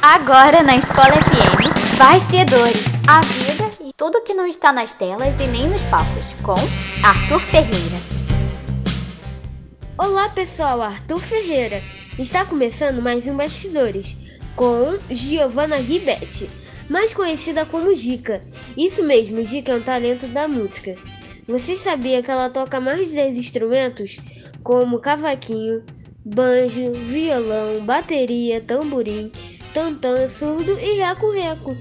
Agora 0.00 0.62
na 0.62 0.76
Escola 0.76 1.10
FM 1.10 1.98
Bastidores, 1.98 2.84
a 3.08 3.20
vida 3.20 3.68
e 3.84 3.92
tudo 3.96 4.22
que 4.22 4.32
não 4.32 4.46
está 4.46 4.72
nas 4.72 4.92
telas 4.92 5.34
e 5.40 5.46
nem 5.48 5.68
nos 5.68 5.82
papos, 5.82 6.24
com 6.44 6.54
Arthur 7.04 7.40
Ferreira. 7.40 7.96
Olá 9.98 10.28
pessoal, 10.28 10.80
Arthur 10.80 11.18
Ferreira. 11.18 11.82
Está 12.16 12.44
começando 12.44 13.02
mais 13.02 13.26
um 13.26 13.36
Bastidores 13.36 14.16
com 14.54 14.96
Giovanna 15.10 15.78
Ribetti, 15.78 16.48
mais 16.88 17.12
conhecida 17.12 17.66
como 17.66 17.92
Gica. 17.96 18.40
Isso 18.76 19.02
mesmo, 19.02 19.42
Gica 19.44 19.72
é 19.72 19.76
um 19.76 19.82
talento 19.82 20.28
da 20.28 20.46
música. 20.46 20.96
Você 21.46 21.76
sabia 21.76 22.22
que 22.22 22.30
ela 22.30 22.48
toca 22.48 22.80
mais 22.80 23.08
de 23.08 23.16
10 23.16 23.38
instrumentos, 23.38 24.18
como 24.62 25.00
cavaquinho, 25.00 25.82
banjo, 26.24 26.92
violão, 26.92 27.84
bateria, 27.84 28.60
tamborim, 28.60 29.30
tantã, 29.74 30.28
surdo 30.28 30.78
e 30.78 31.00
reco-reco, 31.00 31.74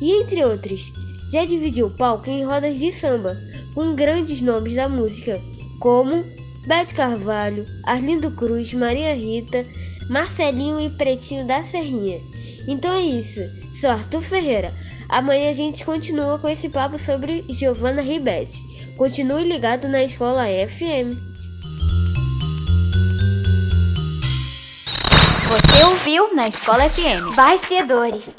e 0.00 0.20
entre 0.20 0.44
outros. 0.44 0.92
Já 1.30 1.44
dividiu 1.44 1.86
o 1.86 1.96
palco 1.96 2.28
em 2.28 2.44
rodas 2.44 2.78
de 2.78 2.92
samba, 2.92 3.36
com 3.74 3.94
grandes 3.94 4.40
nomes 4.40 4.74
da 4.74 4.88
música, 4.88 5.40
como 5.78 6.24
Beth 6.66 6.94
Carvalho, 6.94 7.64
Arlindo 7.84 8.30
Cruz, 8.32 8.72
Maria 8.74 9.14
Rita, 9.14 9.64
Marcelinho 10.10 10.80
e 10.80 10.90
Pretinho 10.90 11.46
da 11.46 11.62
Serrinha. 11.62 12.20
Então 12.66 12.92
é 12.92 13.02
isso, 13.02 13.40
sou 13.80 13.90
Arthur 13.90 14.22
Ferreira. 14.22 14.72
Amanhã 15.08 15.50
a 15.50 15.54
gente 15.54 15.84
continua 15.84 16.38
com 16.38 16.48
esse 16.48 16.68
papo 16.68 16.98
sobre 16.98 17.44
Giovanna 17.48 18.02
Ribetti. 18.02 18.73
Continue 18.96 19.42
ligado 19.44 19.88
na 19.88 20.04
Escola 20.04 20.44
FM. 20.44 21.18
Você 25.48 25.84
ouviu 25.84 26.32
na 26.32 26.46
Escola 26.46 26.88
FM 26.88 27.34
Bastidores. 27.34 28.30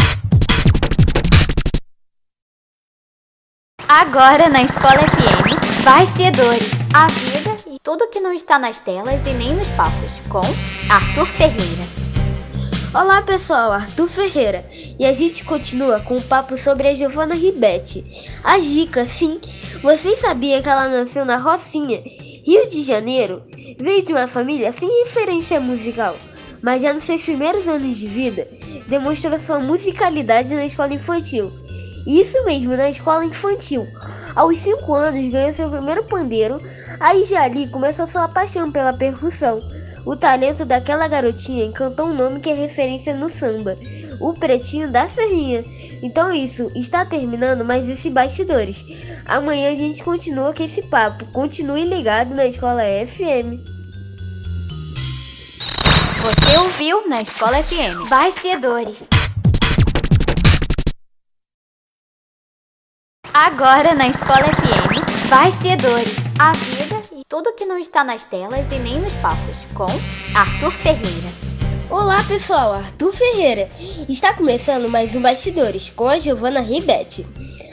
Agora 3.85 4.47
na 4.47 4.63
Escola 4.63 4.99
FM 4.99 5.83
Bastidores. 5.83 6.71
A 6.93 7.07
vida 7.07 7.75
e 7.75 7.77
tudo 7.83 8.09
que 8.09 8.21
não 8.21 8.31
está 8.31 8.57
nas 8.57 8.79
telas 8.79 9.19
e 9.27 9.33
nem 9.33 9.53
nos 9.53 9.67
papos. 9.69 10.13
Com 10.29 10.41
Arthur 10.89 11.27
Ferreira. 11.27 11.94
Olá 12.95 13.21
pessoal, 13.21 13.73
Arthur 13.73 14.07
Ferreira 14.07 14.65
e 14.97 15.05
a 15.05 15.11
gente 15.11 15.43
continua 15.43 15.99
com 15.99 16.15
o 16.15 16.21
papo 16.21 16.57
sobre 16.57 16.87
a 16.87 16.95
Giovanna 16.95 17.35
Ribetti. 17.35 18.31
A 18.41 18.57
Gica, 18.57 19.05
sim, 19.05 19.41
vocês 19.81 20.21
sabiam 20.21 20.61
que 20.61 20.69
ela 20.69 20.87
nasceu 20.87 21.25
na 21.25 21.35
Rocinha, 21.35 22.01
Rio 22.45 22.65
de 22.69 22.83
Janeiro? 22.83 23.43
Veio 23.77 24.01
de 24.01 24.13
uma 24.13 24.29
família 24.29 24.71
sem 24.71 24.87
referência 25.03 25.59
musical, 25.59 26.15
mas 26.61 26.83
já 26.83 26.93
nos 26.93 27.03
seus 27.03 27.21
primeiros 27.21 27.67
anos 27.67 27.97
de 27.97 28.07
vida 28.07 28.47
demonstrou 28.87 29.37
sua 29.37 29.59
musicalidade 29.59 30.55
na 30.55 30.65
escola 30.65 30.93
infantil. 30.93 31.51
Isso 32.07 32.45
mesmo, 32.45 32.77
na 32.77 32.89
escola 32.89 33.25
infantil. 33.25 33.85
Aos 34.33 34.57
5 34.59 34.93
anos 34.93 35.31
ganhou 35.33 35.53
seu 35.53 35.69
primeiro 35.69 36.05
pandeiro, 36.05 36.59
aí 37.01 37.25
já 37.25 37.43
ali 37.43 37.67
começou 37.67 38.07
sua 38.07 38.29
paixão 38.29 38.71
pela 38.71 38.93
percussão. 38.93 39.61
O 40.05 40.15
talento 40.15 40.63
daquela 40.63 41.07
garotinha 41.07 41.65
encantou 41.65 42.07
um 42.07 42.13
nome 42.13 42.39
que 42.39 42.49
é 42.49 42.53
referência 42.53 43.13
no 43.15 43.29
samba, 43.29 43.75
o 44.19 44.33
Pretinho 44.33 44.91
da 44.91 45.09
Serrinha. 45.09 45.63
Então 46.03 46.31
isso, 46.31 46.71
está 46.75 47.03
terminando 47.03 47.65
mais 47.65 47.89
esse 47.89 48.09
Bastidores. 48.09 48.85
Amanhã 49.25 49.71
a 49.71 49.75
gente 49.75 50.03
continua 50.03 50.53
com 50.53 50.63
esse 50.63 50.83
papo. 50.83 51.25
Continue 51.31 51.83
ligado 51.85 52.35
na 52.35 52.45
Escola 52.45 52.83
FM. 52.83 53.59
Você 56.21 56.57
ouviu 56.57 57.07
na 57.07 57.21
Escola 57.21 57.61
FM 57.63 58.07
Bastidores. 58.09 59.03
Agora 63.33 63.93
na 63.93 64.07
Escola 64.07 64.43
FM 64.43 65.29
Bastidores. 65.29 66.15
A 66.39 66.51
tudo 67.27 67.53
que 67.53 67.65
não 67.65 67.79
está 67.79 68.03
nas 68.03 68.23
telas 68.23 68.71
e 68.71 68.79
nem 68.79 69.01
nos 69.01 69.13
papos, 69.13 69.57
com 69.73 69.87
Arthur 70.37 70.71
Ferreira. 70.73 71.29
Olá 71.89 72.23
pessoal, 72.23 72.73
Arthur 72.73 73.11
Ferreira. 73.13 73.67
Está 74.07 74.35
começando 74.35 74.87
mais 74.87 75.15
um 75.15 75.21
Bastidores 75.21 75.89
com 75.89 76.07
a 76.07 76.19
Giovana 76.19 76.61
Ribetti. 76.61 77.25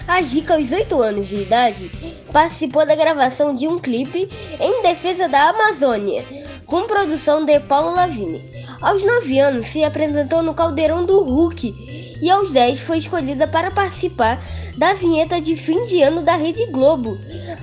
A 0.09 0.23
Gica, 0.23 0.55
aos 0.55 0.73
8 0.73 1.03
anos 1.03 1.29
de 1.29 1.37
idade, 1.37 1.91
participou 2.33 2.87
da 2.87 2.95
gravação 2.95 3.55
de 3.55 3.69
um 3.69 3.79
clipe 3.79 4.27
em 4.59 4.83
defesa 4.83 5.29
da 5.29 5.51
Amazônia, 5.51 6.25
com 6.65 6.87
produção 6.87 7.45
de 7.45 7.61
Paulo 7.61 7.95
Lavigne. 7.95 8.43
Aos 8.81 9.03
9 9.03 9.38
anos, 9.38 9.67
se 9.67 9.85
apresentou 9.85 10.43
no 10.43 10.55
Caldeirão 10.55 11.05
do 11.05 11.23
Hulk 11.23 12.02
e 12.22 12.30
aos 12.30 12.52
10 12.52 12.78
foi 12.78 12.98
escolhida 12.98 13.48
para 13.48 13.72
participar 13.72 14.40
da 14.78 14.94
vinheta 14.94 15.40
de 15.40 15.56
fim 15.56 15.85
de 15.87 16.00
ano 16.00 16.22
da 16.22 16.37
Rede 16.37 16.64
Globo. 16.66 17.18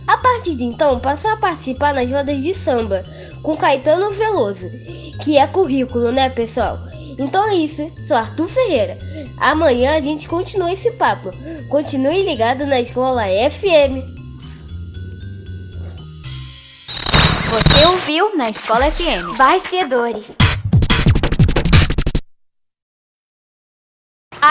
A 0.05 0.17
partir 0.17 0.53
de 0.55 0.65
então, 0.65 0.99
passou 0.99 1.31
a 1.31 1.37
participar 1.37 1.93
nas 1.93 2.11
rodas 2.11 2.41
de 2.41 2.53
samba 2.53 3.03
com 3.41 3.55
Caetano 3.55 4.11
Veloso, 4.11 4.69
que 5.23 5.37
é 5.37 5.47
currículo, 5.47 6.11
né, 6.11 6.29
pessoal? 6.29 6.77
Então 7.17 7.49
é 7.49 7.55
isso, 7.55 7.89
sou 8.05 8.17
Arthur 8.17 8.49
Ferreira. 8.49 8.97
Amanhã 9.37 9.95
a 9.95 10.01
gente 10.01 10.27
continua 10.27 10.73
esse 10.73 10.91
papo. 10.91 11.31
Continue 11.69 12.23
ligado 12.23 12.65
na 12.65 12.81
Escola 12.81 13.23
FM. 13.23 14.03
Você 17.49 17.85
ouviu 17.87 18.37
na 18.37 18.49
Escola 18.49 18.91
FM. 18.91 19.37
Bastidores. 19.37 20.48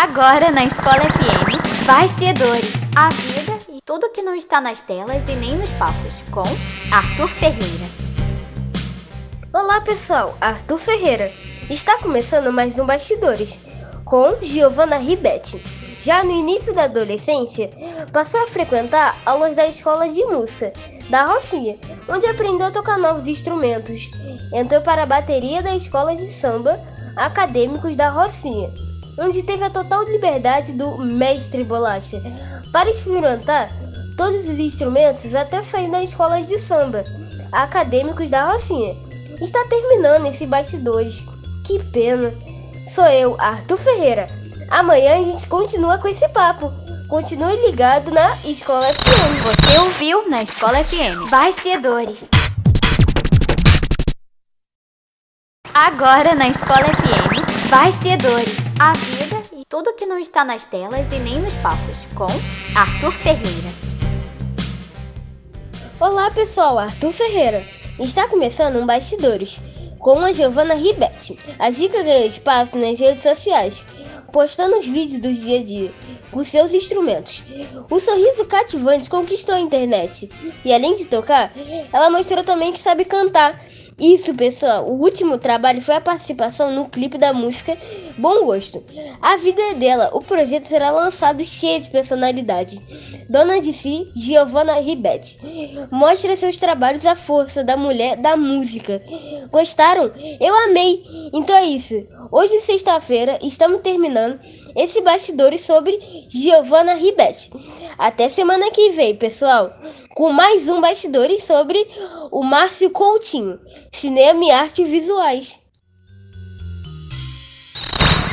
Agora 0.00 0.52
na 0.52 0.64
Escola 0.64 1.00
FM. 1.00 1.84
Bastidores. 1.84 2.72
A 2.94 3.08
vida 3.08 3.58
e 3.68 3.80
tudo 3.84 4.12
que 4.12 4.22
não 4.22 4.32
está 4.32 4.61
nas 4.61 4.80
telas 4.80 5.28
e 5.28 5.34
nem 5.34 5.58
nos 5.58 5.68
papos. 5.70 6.14
Com 6.30 6.44
Arthur 6.94 7.28
Ferreira. 7.30 7.84
Olá 9.52 9.80
pessoal, 9.80 10.38
Arthur 10.40 10.78
Ferreira. 10.78 11.32
Está 11.68 11.98
começando 11.98 12.52
mais 12.52 12.78
um 12.78 12.87
Bastidores 12.87 13.58
com 14.04 14.40
Giovanna 14.40 14.98
Ribetti. 14.98 15.61
Já 16.00 16.22
no 16.22 16.30
início 16.30 16.72
da 16.72 16.84
adolescência, 16.84 17.68
passou 18.12 18.44
a 18.44 18.46
frequentar 18.46 19.20
aulas 19.26 19.56
da 19.56 19.66
escola 19.66 20.08
de 20.08 20.24
música 20.26 20.72
da 21.11 21.26
Rocinha, 21.26 21.76
onde 22.08 22.24
aprendeu 22.24 22.68
a 22.68 22.70
tocar 22.70 22.98
novos 22.98 23.26
instrumentos. 23.26 24.12
Entrou 24.54 24.80
para 24.80 25.02
a 25.02 25.06
bateria 25.06 25.61
da 25.61 25.74
escola 25.74 26.14
de 26.14 26.30
samba 26.30 26.78
Acadêmicos 27.16 27.96
da 27.96 28.11
Rocinha, 28.11 28.70
onde 29.18 29.42
teve 29.42 29.64
a 29.64 29.70
total 29.70 30.04
liberdade 30.04 30.72
do 30.72 30.98
mestre 30.98 31.64
Bolacha 31.64 32.22
para 32.72 32.90
experimentar 32.90 33.70
todos 34.16 34.48
os 34.48 34.59
instrumentos 34.59 35.35
até 35.35 35.62
sair 35.62 35.90
da 35.90 36.02
escola 36.02 36.40
de 36.40 36.59
samba 36.59 37.04
Acadêmicos 37.52 38.31
da 38.31 38.50
Rocinha. 38.50 38.94
Está 39.40 39.64
terminando 39.66 40.26
esse 40.26 40.46
bastidores. 40.46 41.24
Que 41.64 41.83
pena. 41.85 42.33
Sou 42.88 43.07
eu, 43.07 43.37
Arthur 43.40 43.78
Ferreira. 43.78 44.28
Amanhã 44.70 45.20
a 45.20 45.24
gente 45.24 45.46
continua 45.46 45.98
com 45.98 46.09
esse 46.09 46.28
papo. 46.28 46.70
Continue 47.09 47.57
ligado 47.66 48.11
na 48.11 48.37
Escola 48.44 48.92
FM. 48.92 49.42
Você 49.44 49.78
ouviu 49.78 50.28
na 50.28 50.42
Escola 50.42 50.85
FM. 50.85 51.31
Bastidores. 51.31 52.20
Agora 55.72 56.35
na 56.35 56.48
Escola 56.48 56.85
FM. 56.85 57.27
Bastidores. 57.70 58.57
A 58.81 58.94
vida 58.94 59.42
e 59.52 59.62
tudo 59.68 59.92
que 59.92 60.07
não 60.07 60.18
está 60.18 60.42
nas 60.42 60.64
telas 60.64 61.07
e 61.12 61.18
nem 61.18 61.38
nos 61.38 61.52
papos. 61.57 61.98
Com 62.14 62.24
Arthur 62.74 63.12
Ferreira. 63.12 63.68
Olá 66.00 66.31
pessoal, 66.31 66.78
Arthur 66.78 67.12
Ferreira. 67.12 67.62
Está 67.98 68.26
começando 68.26 68.76
um 68.76 68.87
Bastidores 68.87 69.61
com 69.98 70.18
a 70.20 70.33
Giovanna 70.33 70.72
Ribetti. 70.72 71.38
A 71.59 71.68
Dica 71.68 72.02
ganha 72.02 72.24
espaço 72.24 72.78
nas 72.78 72.98
redes 72.98 73.22
sociais, 73.22 73.85
postando 74.33 74.78
os 74.78 74.87
vídeos 74.87 75.20
do 75.20 75.31
dia 75.31 75.61
a 75.61 75.62
dia 75.62 75.92
com 76.31 76.42
seus 76.42 76.72
instrumentos. 76.72 77.42
O 77.90 78.00
sorriso 78.00 78.46
cativante 78.46 79.11
conquistou 79.11 79.54
a 79.54 79.61
internet 79.61 80.31
e, 80.64 80.72
além 80.72 80.94
de 80.94 81.04
tocar, 81.04 81.52
ela 81.92 82.09
mostrou 82.09 82.42
também 82.42 82.72
que 82.72 82.78
sabe 82.78 83.04
cantar. 83.04 83.61
Isso, 83.98 84.32
pessoal, 84.32 84.87
o 84.87 85.02
último 85.02 85.38
trabalho 85.38 85.82
foi 85.82 85.96
a 85.96 86.00
participação 86.00 86.70
no 86.70 86.88
clipe 86.88 87.18
da 87.18 87.32
música 87.32 87.76
Bom 88.16 88.44
Gosto. 88.44 88.84
A 89.20 89.37
vida 89.38 89.61
é 89.61 89.74
dela, 89.74 90.11
o 90.12 90.20
projeto 90.20 90.66
será 90.66 90.90
lançado 90.90 91.44
cheio 91.44 91.80
de 91.80 91.88
personalidade. 91.88 92.80
Dona 93.28 93.61
de 93.61 93.72
si, 93.72 94.08
Giovanna 94.14 94.80
Ribetti. 94.80 95.38
Mostra 95.90 96.37
seus 96.37 96.58
trabalhos 96.58 97.04
à 97.04 97.16
força 97.16 97.64
da 97.64 97.76
mulher 97.76 98.16
da 98.16 98.37
música. 98.37 99.02
Gostaram? 99.50 100.12
Eu 100.40 100.54
amei! 100.64 101.02
Então 101.32 101.56
é 101.56 101.64
isso. 101.64 102.06
Hoje, 102.30 102.61
sexta-feira, 102.61 103.38
estamos 103.42 103.80
terminando 103.80 104.38
esse 104.78 105.00
bastidores 105.00 105.62
sobre 105.62 105.98
Giovanna 106.28 106.94
Ribetti. 106.94 107.50
Até 107.98 108.28
semana 108.28 108.70
que 108.70 108.90
vem, 108.90 109.16
pessoal, 109.16 109.72
com 110.14 110.32
mais 110.32 110.68
um 110.68 110.80
bastidores 110.80 111.42
sobre 111.42 111.84
o 112.30 112.44
Márcio 112.44 112.88
Coutinho, 112.90 113.58
cinema 113.92 114.44
e 114.44 114.50
artes 114.52 114.88
visuais. 114.88 115.60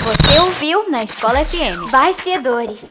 Você 0.04 0.40
ouviu 0.40 0.88
na 0.92 1.04
Escola 1.04 1.44
FM. 1.44 1.90
Bastidores. 1.90 2.82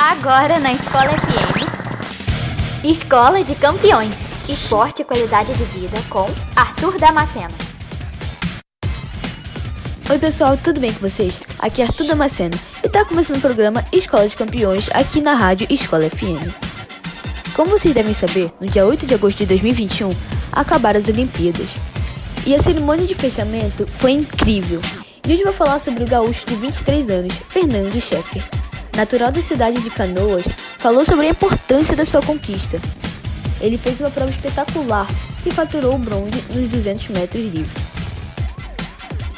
Agora 0.00 0.58
na 0.58 0.72
Escola 0.72 1.10
FM. 1.10 2.84
Escola 2.84 3.44
de 3.44 3.54
Campeões. 3.54 4.16
Esporte 4.48 5.02
e 5.02 5.04
qualidade 5.04 5.54
de 5.54 5.64
vida 5.64 5.98
com 6.10 6.26
Arthur 6.56 6.98
Damasceno. 6.98 7.69
Oi 10.10 10.18
pessoal, 10.18 10.56
tudo 10.56 10.80
bem 10.80 10.92
com 10.92 10.98
vocês? 10.98 11.40
Aqui 11.60 11.80
é 11.80 11.84
Arthur 11.84 12.04
Damasceno 12.04 12.58
e 12.82 12.88
tá 12.88 13.04
começando 13.04 13.36
o 13.36 13.40
programa 13.40 13.84
Escola 13.92 14.28
de 14.28 14.36
Campeões 14.36 14.88
aqui 14.92 15.20
na 15.20 15.34
rádio 15.34 15.68
Escola 15.70 16.10
FM. 16.10 16.50
Como 17.54 17.70
vocês 17.70 17.94
devem 17.94 18.12
saber, 18.12 18.52
no 18.60 18.66
dia 18.66 18.84
8 18.84 19.06
de 19.06 19.14
agosto 19.14 19.38
de 19.38 19.46
2021 19.46 20.10
acabaram 20.50 20.98
as 20.98 21.06
Olimpíadas. 21.06 21.76
E 22.44 22.52
a 22.52 22.58
cerimônia 22.58 23.06
de 23.06 23.14
fechamento 23.14 23.86
foi 23.86 24.10
incrível. 24.10 24.80
E 25.24 25.32
hoje 25.32 25.44
vou 25.44 25.52
falar 25.52 25.78
sobre 25.78 26.02
o 26.02 26.08
gaúcho 26.08 26.44
de 26.44 26.56
23 26.56 27.08
anos, 27.08 27.34
Fernando 27.48 28.00
Scheffer. 28.00 28.42
Natural 28.96 29.30
da 29.30 29.40
cidade 29.40 29.80
de 29.80 29.90
Canoas, 29.90 30.44
falou 30.80 31.04
sobre 31.04 31.28
a 31.28 31.30
importância 31.30 31.94
da 31.94 32.04
sua 32.04 32.20
conquista. 32.20 32.80
Ele 33.60 33.78
fez 33.78 34.00
uma 34.00 34.10
prova 34.10 34.32
espetacular 34.32 35.06
e 35.46 35.52
faturou 35.52 35.94
o 35.94 35.98
bronze 35.98 36.42
nos 36.52 36.68
200 36.68 37.10
metros 37.10 37.44
livres. 37.44 37.99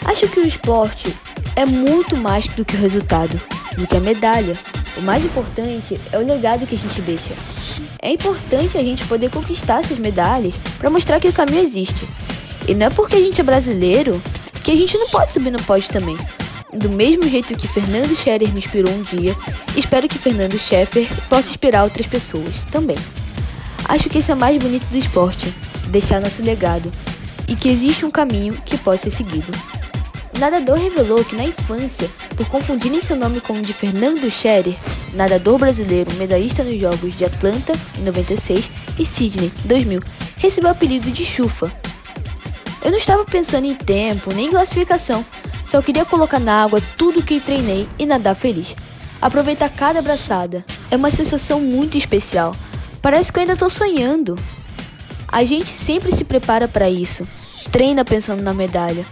Acho 0.04 0.28
que 0.28 0.40
o 0.40 0.46
esporte 0.46 1.14
é 1.54 1.64
muito 1.64 2.16
mais 2.16 2.46
do 2.48 2.64
que 2.64 2.76
o 2.76 2.80
resultado, 2.80 3.40
do 3.76 3.86
que 3.86 3.96
a 3.96 4.00
medalha. 4.00 4.56
O 4.96 5.00
mais 5.02 5.24
importante 5.24 5.98
é 6.10 6.18
o 6.18 6.26
legado 6.26 6.66
que 6.66 6.74
a 6.74 6.78
gente 6.78 7.00
deixa. 7.02 7.34
É 8.00 8.12
importante 8.12 8.76
a 8.76 8.82
gente 8.82 9.04
poder 9.06 9.30
conquistar 9.30 9.80
essas 9.80 9.98
medalhas 9.98 10.54
para 10.78 10.90
mostrar 10.90 11.20
que 11.20 11.28
o 11.28 11.32
caminho 11.32 11.62
existe. 11.62 12.06
E 12.66 12.74
não 12.74 12.86
é 12.86 12.90
porque 12.90 13.16
a 13.16 13.20
gente 13.20 13.40
é 13.40 13.44
brasileiro 13.44 14.20
que 14.62 14.70
a 14.70 14.76
gente 14.76 14.96
não 14.96 15.08
pode 15.08 15.32
subir 15.32 15.50
no 15.50 15.62
pódio 15.62 15.88
também. 15.90 16.16
Do 16.72 16.88
mesmo 16.88 17.28
jeito 17.28 17.56
que 17.56 17.68
Fernando 17.68 18.16
Scherer 18.16 18.50
me 18.52 18.58
inspirou 18.58 18.92
um 18.92 19.02
dia, 19.02 19.36
espero 19.76 20.08
que 20.08 20.18
Fernando 20.18 20.58
Scheffer 20.58 21.06
possa 21.28 21.50
inspirar 21.50 21.84
outras 21.84 22.06
pessoas 22.06 22.54
também. 22.70 22.96
Acho 23.84 24.08
que 24.08 24.18
esse 24.18 24.30
é 24.30 24.34
o 24.34 24.38
mais 24.38 24.56
bonito 24.62 24.86
do 24.86 24.96
esporte, 24.96 25.52
deixar 25.88 26.20
nosso 26.20 26.42
legado, 26.42 26.90
e 27.46 27.54
que 27.54 27.68
existe 27.68 28.06
um 28.06 28.10
caminho 28.10 28.54
que 28.64 28.78
pode 28.78 29.02
ser 29.02 29.10
seguido. 29.10 29.52
O 30.34 30.38
nadador 30.38 30.78
revelou 30.78 31.24
que 31.24 31.36
na 31.36 31.44
infância, 31.44 32.10
por 32.36 32.48
confundirem 32.48 33.00
seu 33.00 33.16
nome 33.16 33.40
com 33.40 33.52
o 33.52 33.62
de 33.62 33.72
Fernando 33.72 34.30
Scherer, 34.30 34.76
nadador 35.14 35.58
brasileiro 35.58 36.12
medalhista 36.14 36.64
nos 36.64 36.80
Jogos 36.80 37.16
de 37.16 37.24
Atlanta 37.24 37.74
em 37.98 38.02
96 38.02 38.70
e 38.98 39.04
Sydney 39.04 39.52
2000, 39.64 40.00
recebeu 40.38 40.70
o 40.70 40.72
apelido 40.72 41.10
de 41.10 41.24
Chufa. 41.24 41.70
Eu 42.82 42.90
não 42.90 42.98
estava 42.98 43.24
pensando 43.24 43.66
em 43.66 43.74
tempo 43.74 44.32
nem 44.32 44.46
em 44.46 44.50
classificação, 44.50 45.24
só 45.64 45.80
queria 45.80 46.04
colocar 46.04 46.38
na 46.38 46.62
água 46.62 46.82
tudo 46.98 47.22
que 47.22 47.40
treinei 47.40 47.88
e 47.98 48.04
nadar 48.04 48.34
feliz. 48.34 48.74
Aproveitar 49.22 49.70
cada 49.70 50.00
abraçada. 50.00 50.64
É 50.90 50.96
uma 50.96 51.10
sensação 51.10 51.60
muito 51.60 51.96
especial. 51.96 52.56
Parece 53.00 53.32
que 53.32 53.38
eu 53.38 53.42
ainda 53.42 53.54
estou 53.54 53.70
sonhando. 53.70 54.36
A 55.28 55.44
gente 55.44 55.70
sempre 55.70 56.12
se 56.12 56.24
prepara 56.24 56.68
para 56.68 56.90
isso, 56.90 57.26
treina 57.70 58.04
pensando 58.04 58.42
na 58.42 58.52
medalha, 58.52 59.06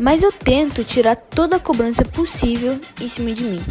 mas 0.00 0.22
eu 0.22 0.32
tento 0.32 0.82
tirar 0.82 1.14
toda 1.14 1.56
a 1.56 1.60
cobrança 1.60 2.02
possível 2.02 2.80
em 2.98 3.06
cima 3.06 3.32
de 3.32 3.44
mim. 3.44 3.62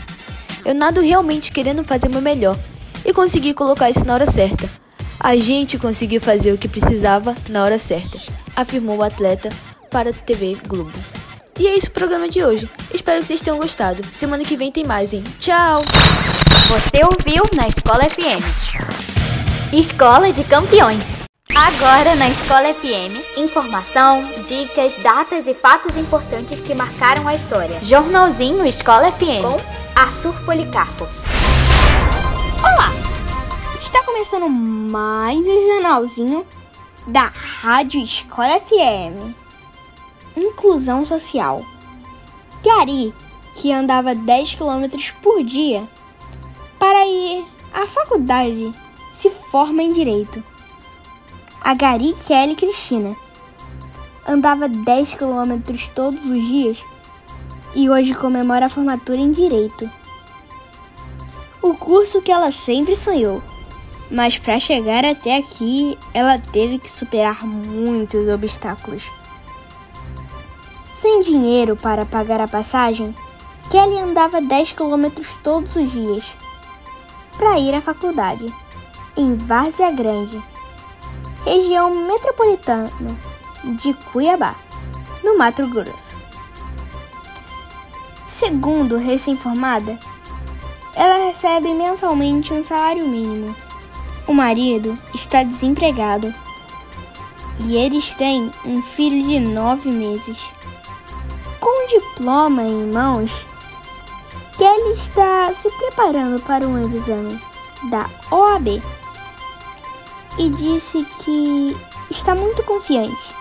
Eu 0.64 0.76
nado 0.76 1.02
realmente 1.02 1.52
querendo 1.52 1.84
fazer 1.84 2.08
o 2.08 2.12
meu 2.12 2.22
melhor 2.22 2.58
e 3.04 3.12
consegui 3.12 3.54
colocar 3.54 3.90
isso 3.90 4.06
na 4.06 4.14
hora 4.14 4.30
certa. 4.30 4.70
A 5.20 5.36
gente 5.36 5.80
conseguiu 5.80 6.22
fazer 6.22 6.54
o 6.54 6.58
que 6.58 6.68
precisava 6.68 7.36
na 7.50 7.64
hora 7.64 7.80
certa, 7.80 8.20
afirmou 8.56 8.98
o 8.98 9.04
atleta 9.04 9.50
para 9.90 10.12
a 10.12 10.14
TV 10.14 10.56
Globo. 10.68 10.92
E 11.60 11.68
é 11.68 11.76
isso 11.76 11.88
o 11.88 11.92
programa 11.92 12.30
de 12.30 12.44
hoje. 12.44 12.70
Espero 12.94 13.20
que 13.20 13.28
vocês 13.28 13.42
tenham 13.42 13.58
gostado. 13.58 14.02
Semana 14.14 14.46
que 14.46 14.56
vem 14.56 14.72
tem 14.72 14.86
mais, 14.86 15.12
hein? 15.12 15.24
Tchau! 15.40 15.84
Você 16.70 17.04
ouviu 17.04 17.44
na 17.58 17.68
Escola 17.68 18.04
FM. 18.04 19.74
Escola 19.74 20.32
de 20.32 20.44
Campeões. 20.44 21.19
Agora 21.62 22.16
na 22.16 22.30
Escola 22.30 22.74
FM, 22.74 23.38
informação, 23.38 24.24
dicas, 24.48 24.96
datas 25.04 25.46
e 25.46 25.54
fatos 25.54 25.96
importantes 25.98 26.58
que 26.62 26.74
marcaram 26.74 27.28
a 27.28 27.36
história. 27.36 27.82
Jornalzinho 27.84 28.66
Escola 28.66 29.12
FM 29.12 29.42
com 29.42 29.60
Arthur 29.94 30.46
Policarpo. 30.46 31.04
Olá! 32.64 32.94
Está 33.82 34.02
começando 34.04 34.50
mais 34.50 35.38
um 35.38 35.68
jornalzinho 35.68 36.48
da 37.06 37.26
Rádio 37.26 38.02
Escola 38.02 38.58
FM. 38.62 39.36
Inclusão 40.38 41.06
social. 41.06 41.62
Gari, 42.64 43.14
que 43.58 43.74
andava 43.74 44.16
10 44.16 44.56
km 44.56 45.12
por 45.22 45.44
dia 45.44 45.84
para 46.80 47.06
ir 47.06 47.46
à 47.74 47.86
faculdade, 47.86 48.72
se 49.18 49.30
forma 49.30 49.84
em 49.84 49.92
direito. 49.92 50.42
A 51.62 51.74
Gari 51.74 52.16
Kelly 52.26 52.56
Cristina 52.56 53.16
andava 54.28 54.70
10 54.70 55.16
km 55.16 55.60
todos 55.94 56.24
os 56.26 56.48
dias 56.48 56.78
e 57.76 57.90
hoje 57.90 58.14
comemora 58.14 58.68
a 58.68 58.70
formatura 58.70 59.18
em 59.20 59.32
direito. 59.32 59.90
O 61.62 61.74
curso 61.74 62.22
que 62.22 62.32
ela 62.32 62.52
sempre 62.52 62.96
sonhou, 62.96 63.44
mas 64.10 64.38
para 64.38 64.58
chegar 64.58 65.04
até 65.04 65.36
aqui, 65.36 65.98
ela 66.14 66.40
teve 66.40 66.80
que 66.80 66.90
superar 66.90 67.46
muitos 67.46 68.28
obstáculos. 68.30 69.04
Sem 70.96 71.22
dinheiro 71.22 71.76
para 71.76 72.06
pagar 72.06 72.40
a 72.40 72.48
passagem, 72.48 73.14
Kelly 73.70 74.00
andava 74.00 74.42
10 74.42 74.72
km 74.72 75.10
todos 75.44 75.76
os 75.76 75.92
dias 75.92 76.26
para 77.38 77.60
ir 77.60 77.76
à 77.76 77.82
faculdade, 77.82 78.46
em 79.16 79.36
Várzea 79.36 79.92
Grande, 79.92 80.42
região 81.44 81.94
metropolitana 82.08 82.92
de 83.64 83.94
Cuiabá, 84.12 84.56
no 85.24 85.38
Mato 85.38 85.68
Grosso. 85.68 86.18
Segundo 88.28 88.98
recém-formada, 88.98 89.98
ela 90.96 91.26
recebe 91.26 91.74
mensalmente 91.74 92.54
um 92.54 92.64
salário 92.64 93.08
mínimo. 93.08 93.56
O 94.28 94.34
marido 94.34 94.98
está 95.14 95.44
desempregado 95.44 96.34
e 97.66 97.76
eles 97.76 98.14
têm 98.14 98.50
um 98.66 98.82
filho 98.82 99.22
de 99.24 99.40
nove 99.40 99.92
meses. 99.92 100.42
Com 101.60 101.86
o 101.86 101.88
diploma 101.88 102.64
em 102.64 102.92
mãos, 102.94 103.32
Kelly 104.58 104.94
está 104.94 105.54
se 105.54 105.70
preparando 105.70 106.42
para 106.44 106.68
um 106.68 106.80
exame 106.82 107.40
da 107.90 108.10
OAB 108.32 108.82
e 110.40 110.50
disse 110.50 111.06
que 111.22 111.78
está 112.10 112.34
muito 112.34 112.64
confiante 112.64 113.36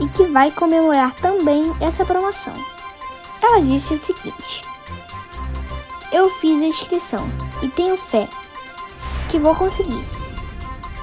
e 0.00 0.08
que 0.08 0.24
vai 0.24 0.50
comemorar 0.50 1.14
também 1.14 1.72
essa 1.80 2.04
promoção. 2.04 2.52
Ela 3.40 3.62
disse 3.62 3.94
o 3.94 4.02
seguinte: 4.02 4.62
Eu 6.12 6.28
fiz 6.28 6.60
a 6.60 6.66
inscrição 6.66 7.26
e 7.62 7.68
tenho 7.68 7.96
fé 7.96 8.28
que 9.28 9.38
vou 9.38 9.54
conseguir. 9.54 10.04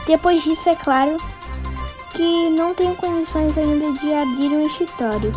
Depois 0.05 0.43
disso, 0.43 0.69
é 0.69 0.75
claro 0.75 1.17
que 2.11 2.49
não 2.49 2.73
tenho 2.73 2.95
condições 2.95 3.57
ainda 3.57 3.91
de 3.93 4.13
abrir 4.13 4.49
um 4.49 4.67
escritório, 4.67 5.31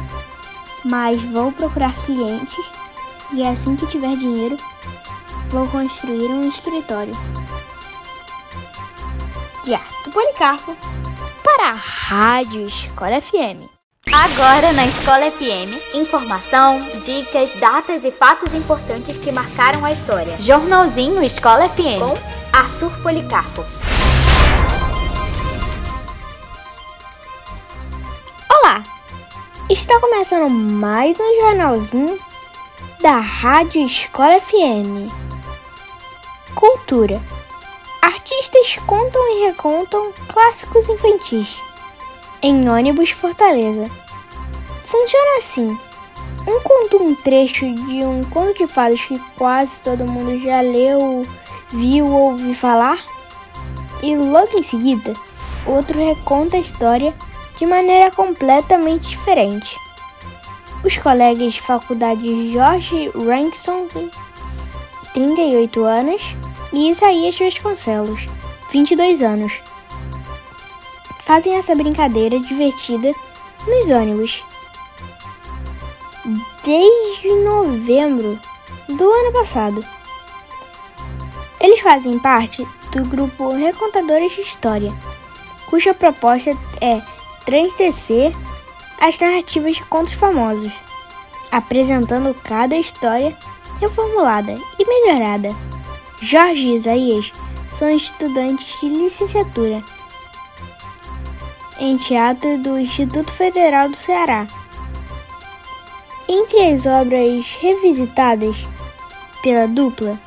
mas 0.84 1.22
vou 1.22 1.52
procurar 1.52 1.94
clientes 2.04 2.64
e 3.32 3.46
assim 3.46 3.76
que 3.76 3.86
tiver 3.86 4.16
dinheiro, 4.16 4.56
vou 5.50 5.66
construir 5.68 6.26
um 6.26 6.48
escritório. 6.48 7.12
De 9.68 9.74
Arthur 9.74 10.12
Policarpo 10.12 10.76
para 11.44 11.68
a 11.68 11.72
Rádio 11.72 12.64
Escola 12.64 13.20
FM. 13.20 13.68
Agora 14.10 14.72
na 14.72 14.86
Escola 14.86 15.30
FM, 15.30 15.94
informação, 15.94 16.80
dicas, 17.04 17.52
datas 17.60 18.02
e 18.02 18.10
fatos 18.10 18.54
importantes 18.54 19.18
que 19.18 19.30
marcaram 19.30 19.84
a 19.84 19.92
história. 19.92 20.38
Jornalzinho 20.38 21.22
Escola 21.22 21.68
FM 21.68 21.98
com 21.98 22.16
Arthur 22.50 23.02
Policarpo. 23.02 23.62
Olá! 28.48 28.82
Está 29.68 30.00
começando 30.00 30.48
mais 30.48 31.14
um 31.20 31.40
jornalzinho 31.42 32.18
da 33.02 33.18
Rádio 33.18 33.84
Escola 33.84 34.40
FM. 34.40 35.12
Cultura. 36.54 37.22
Artistas 38.03 38.76
contam 38.86 39.22
e 39.36 39.46
recontam 39.46 40.12
clássicos 40.28 40.88
infantis 40.88 41.68
em 42.42 42.68
ônibus 42.68 43.11
Fortaleza. 43.11 43.90
Funciona 44.86 45.38
assim. 45.38 45.78
Um 46.46 46.61
conta 46.61 46.96
um 46.96 47.14
trecho 47.14 47.66
de 47.74 48.05
um 48.05 48.22
conto 48.24 48.59
de 48.59 48.66
fadas 48.66 49.01
que 49.01 49.18
quase 49.36 49.82
todo 49.82 50.11
mundo 50.11 50.38
já 50.38 50.61
leu, 50.61 51.22
viu 51.68 52.07
ou 52.07 52.32
ouviu 52.32 52.55
falar, 52.55 52.99
e 54.03 54.16
logo 54.16 54.57
em 54.57 54.62
seguida, 54.62 55.12
outro 55.66 55.99
reconta 55.99 56.57
a 56.57 56.61
história 56.61 57.14
de 57.59 57.66
maneira 57.66 58.11
completamente 58.11 59.09
diferente. 59.09 59.76
Os 60.84 60.96
colegas 60.96 61.55
de 61.55 61.61
faculdade 61.61 62.53
Jorge 62.53 63.11
Rankson, 63.14 63.88
38 65.12 65.84
anos, 65.84 66.22
e 66.72 66.90
Isaías 66.90 67.38
Vasconcelos, 67.38 68.26
22 68.70 69.22
anos, 69.22 69.60
fazem 71.24 71.56
essa 71.56 71.74
brincadeira 71.74 72.38
divertida 72.40 73.12
nos 73.66 73.90
ônibus. 73.90 74.44
Desde 76.64 77.34
novembro 77.44 78.38
do 78.88 79.10
ano 79.10 79.32
passado. 79.32 79.84
Eles 81.60 81.80
fazem 81.80 82.18
parte 82.18 82.66
do 82.92 83.02
grupo 83.08 83.50
Recontadores 83.50 84.32
de 84.32 84.40
História, 84.40 84.90
cuja 85.66 85.92
proposta 85.92 86.56
é 86.80 87.00
transtecer 87.44 88.32
as 89.00 89.18
narrativas 89.18 89.76
de 89.76 89.84
contos 89.84 90.12
famosos, 90.12 90.72
apresentando 91.50 92.34
cada 92.34 92.76
história 92.76 93.36
reformulada 93.80 94.54
e 94.78 94.84
melhorada. 94.84 95.54
Jorge 96.20 96.62
e 96.62 96.74
Isaías 96.74 97.32
são 97.78 97.88
estudantes 97.90 98.80
de 98.80 98.88
licenciatura 98.88 99.82
em 101.78 101.96
teatro 101.96 102.58
do 102.58 102.78
Instituto 102.78 103.30
Federal 103.32 103.88
do 103.88 103.96
Ceará. 103.96 104.46
Entre 106.28 106.72
as 106.72 106.84
obras 106.86 107.46
revisitadas 107.60 108.56
pela 109.42 109.68
dupla, 109.68 110.20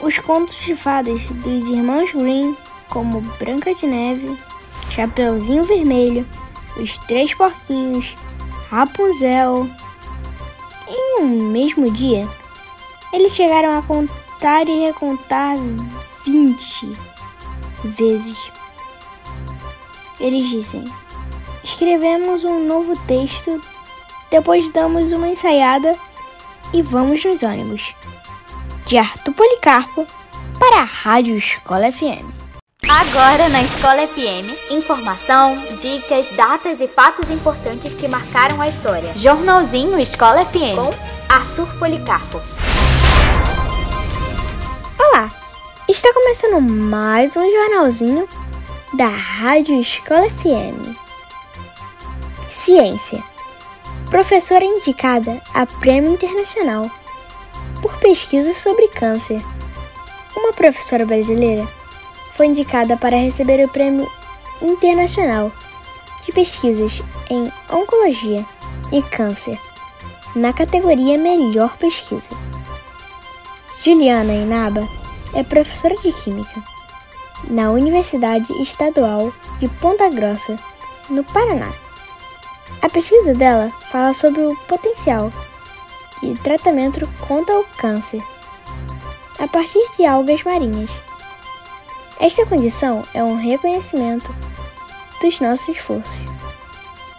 os 0.00 0.18
contos 0.18 0.56
de 0.56 0.74
fadas 0.74 1.20
dos 1.28 1.68
irmãos 1.68 2.10
Grimm, 2.12 2.56
como 2.88 3.20
Branca 3.38 3.74
de 3.74 3.86
Neve, 3.86 4.36
Chapeuzinho 4.90 5.62
Vermelho, 5.64 6.26
Os 6.76 6.96
Três 6.98 7.34
Porquinhos, 7.34 8.14
Rapunzel. 8.70 9.68
Em 10.88 11.22
um 11.22 11.50
mesmo 11.50 11.90
dia, 11.92 12.26
eles 13.12 13.32
chegaram 13.34 13.78
a 13.78 13.82
contar 13.82 14.21
e 14.68 14.86
recontar 14.86 15.56
20 16.24 16.92
vezes. 17.84 18.36
Eles 20.18 20.48
dizem: 20.48 20.84
escrevemos 21.62 22.42
um 22.42 22.66
novo 22.66 22.98
texto, 23.06 23.60
depois 24.30 24.68
damos 24.72 25.12
uma 25.12 25.28
ensaiada 25.28 25.96
e 26.72 26.82
vamos 26.82 27.24
nos 27.24 27.42
ônibus. 27.42 27.94
De 28.86 28.98
Arthur 28.98 29.32
Policarpo 29.32 30.06
para 30.58 30.80
a 30.80 30.84
Rádio 30.84 31.36
Escola 31.36 31.92
FM. 31.92 32.42
Agora 32.88 33.48
na 33.48 33.62
Escola 33.62 34.06
FM, 34.06 34.72
informação, 34.72 35.56
dicas, 35.80 36.34
datas 36.34 36.80
e 36.80 36.88
fatos 36.88 37.30
importantes 37.30 37.92
que 37.94 38.08
marcaram 38.08 38.60
a 38.60 38.68
história. 38.68 39.14
Jornalzinho 39.16 39.98
Escola 40.00 40.44
FM 40.46 40.74
com 40.74 40.90
Arthur 41.32 41.78
Policarpo. 41.78 42.51
Está 45.88 46.14
começando 46.14 46.60
mais 46.60 47.36
um 47.36 47.50
jornalzinho 47.50 48.28
da 48.94 49.08
Rádio 49.08 49.80
Escola 49.80 50.30
FM. 50.30 50.96
Ciência. 52.48 53.22
Professora 54.08 54.64
indicada 54.64 55.42
a 55.52 55.66
Prêmio 55.66 56.12
Internacional 56.12 56.88
por 57.82 57.98
pesquisa 57.98 58.54
sobre 58.54 58.86
câncer. 58.88 59.42
Uma 60.36 60.52
professora 60.52 61.04
brasileira 61.04 61.66
foi 62.36 62.46
indicada 62.46 62.96
para 62.96 63.16
receber 63.16 63.64
o 63.64 63.68
Prêmio 63.68 64.08
Internacional 64.62 65.50
de 66.24 66.30
Pesquisas 66.30 67.02
em 67.28 67.52
Oncologia 67.68 68.46
e 68.92 69.02
Câncer 69.02 69.58
na 70.36 70.52
categoria 70.52 71.18
Melhor 71.18 71.76
Pesquisa. 71.76 72.28
Juliana 73.82 74.32
Inaba 74.32 75.01
é 75.34 75.42
professora 75.42 75.94
de 75.96 76.12
Química 76.12 76.62
na 77.50 77.70
Universidade 77.70 78.52
Estadual 78.62 79.32
de 79.58 79.68
Ponta 79.68 80.08
Grossa, 80.08 80.56
no 81.08 81.24
Paraná. 81.24 81.72
A 82.80 82.88
pesquisa 82.88 83.32
dela 83.34 83.70
fala 83.90 84.14
sobre 84.14 84.42
o 84.42 84.56
potencial 84.68 85.30
de 86.22 86.34
tratamento 86.34 87.06
contra 87.26 87.58
o 87.58 87.64
câncer 87.76 88.22
a 89.38 89.48
partir 89.48 89.82
de 89.96 90.06
algas 90.06 90.42
marinhas. 90.44 90.90
Esta 92.20 92.46
condição 92.46 93.02
é 93.12 93.24
um 93.24 93.36
reconhecimento 93.36 94.32
dos 95.20 95.40
nossos 95.40 95.68
esforços 95.68 96.12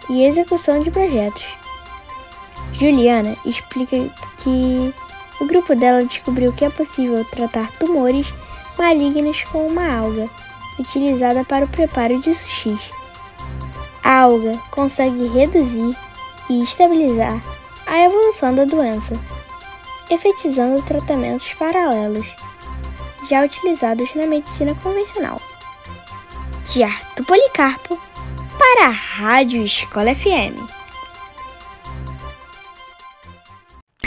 e 0.08 0.24
execução 0.24 0.80
de 0.80 0.90
projetos. 0.90 1.44
Juliana 2.72 3.36
explica 3.44 3.96
que 4.38 4.94
o 5.44 5.46
grupo 5.46 5.74
dela 5.74 6.02
descobriu 6.04 6.52
que 6.54 6.64
é 6.64 6.70
possível 6.70 7.22
tratar 7.26 7.70
tumores 7.72 8.26
malignos 8.78 9.44
com 9.44 9.66
uma 9.66 9.94
alga 9.94 10.28
utilizada 10.78 11.44
para 11.44 11.66
o 11.66 11.68
preparo 11.68 12.18
de 12.18 12.34
sushi. 12.34 12.78
A 14.02 14.22
alga 14.22 14.56
consegue 14.70 15.28
reduzir 15.28 15.94
e 16.48 16.62
estabilizar 16.62 17.38
a 17.86 18.00
evolução 18.00 18.54
da 18.54 18.64
doença, 18.64 19.12
efetizando 20.10 20.82
tratamentos 20.82 21.52
paralelos 21.54 22.26
já 23.28 23.44
utilizados 23.44 24.14
na 24.14 24.26
medicina 24.26 24.74
convencional. 24.76 25.40
De 26.72 26.82
Arthur 26.82 27.24
Policarpo 27.26 28.00
para 28.58 28.86
a 28.86 28.90
Rádio 28.90 29.62
Escola 29.62 30.14
FM. 30.14 30.83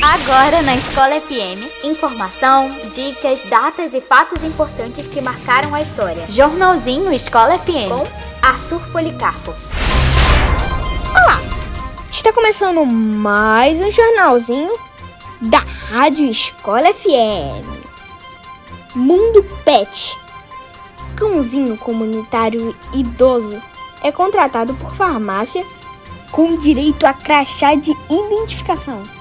Agora 0.08 0.62
na 0.62 0.74
Escola 0.74 1.20
FM, 1.20 1.84
informação, 1.84 2.70
dicas, 2.95 3.41
datas 3.49 3.93
e 3.93 3.99
fatos 3.99 4.41
importantes 4.41 5.05
que 5.05 5.20
marcaram 5.20 5.76
a 5.76 5.82
história. 5.82 6.26
Jornalzinho 6.30 7.12
Escola 7.12 7.60
FM 7.60 7.89
com 7.89 8.08
Arthur 8.41 8.80
Policarpo. 8.93 9.53
Olá! 11.12 11.41
Está 12.10 12.32
começando 12.32 12.86
mais 12.86 13.78
um 13.84 13.91
jornalzinho 13.91 14.72
da 15.41 15.62
Rádio 15.89 16.32
Escola 16.32 16.93
FM. 16.93 17.68
Mundo 18.95 19.43
Pet. 19.66 20.18
Cãozinho 21.18 21.78
comunitário 21.78 22.74
idoso 22.93 23.62
é 24.01 24.10
contratado 24.14 24.74
por 24.76 24.95
farmácia 24.95 25.66
com 26.32 26.55
direito 26.58 27.05
a 27.05 27.14
crachá 27.14 27.76
de 27.76 27.91
identificação. 28.10 29.16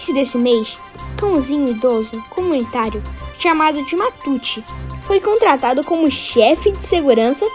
Início 0.00 0.14
desse 0.14 0.38
mês, 0.38 0.78
cãozinho 1.18 1.68
idoso 1.68 2.24
comunitário 2.30 3.02
chamado 3.38 3.84
de 3.84 3.94
Matute 3.94 4.64
foi 5.02 5.20
contratado 5.20 5.84
como 5.84 6.10
chefe 6.10 6.72
de 6.72 6.82
segurança 6.82 7.46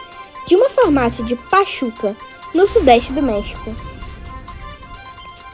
de 0.45 0.55
uma 0.55 0.69
farmácia 0.69 1.23
de 1.23 1.35
Pachuca, 1.35 2.15
no 2.53 2.67
sudeste 2.67 3.11
do 3.13 3.23
México. 3.23 3.75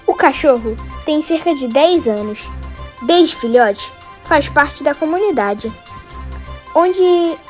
O 0.05 0.13
cachorro 0.13 0.75
tem 1.05 1.21
cerca 1.21 1.55
de 1.55 1.69
10 1.69 2.09
anos. 2.09 2.39
Desde 3.03 3.37
filhote, 3.37 3.89
faz 4.25 4.49
parte 4.49 4.83
da 4.83 4.93
comunidade, 4.93 5.71
onde 6.75 7.01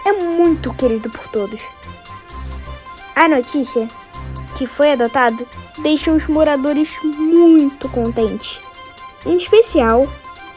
é 0.06 0.14
muito 0.22 0.72
querido 0.76 1.10
por 1.10 1.28
todos. 1.30 1.62
A 3.16 3.28
notícia 3.28 3.88
que 4.56 4.68
foi 4.68 4.92
adotado 4.92 5.48
deixa 5.80 6.12
os 6.12 6.28
moradores 6.28 6.92
muito 7.02 7.90
contentes, 7.90 8.62
em 9.26 9.38
especial 9.38 10.08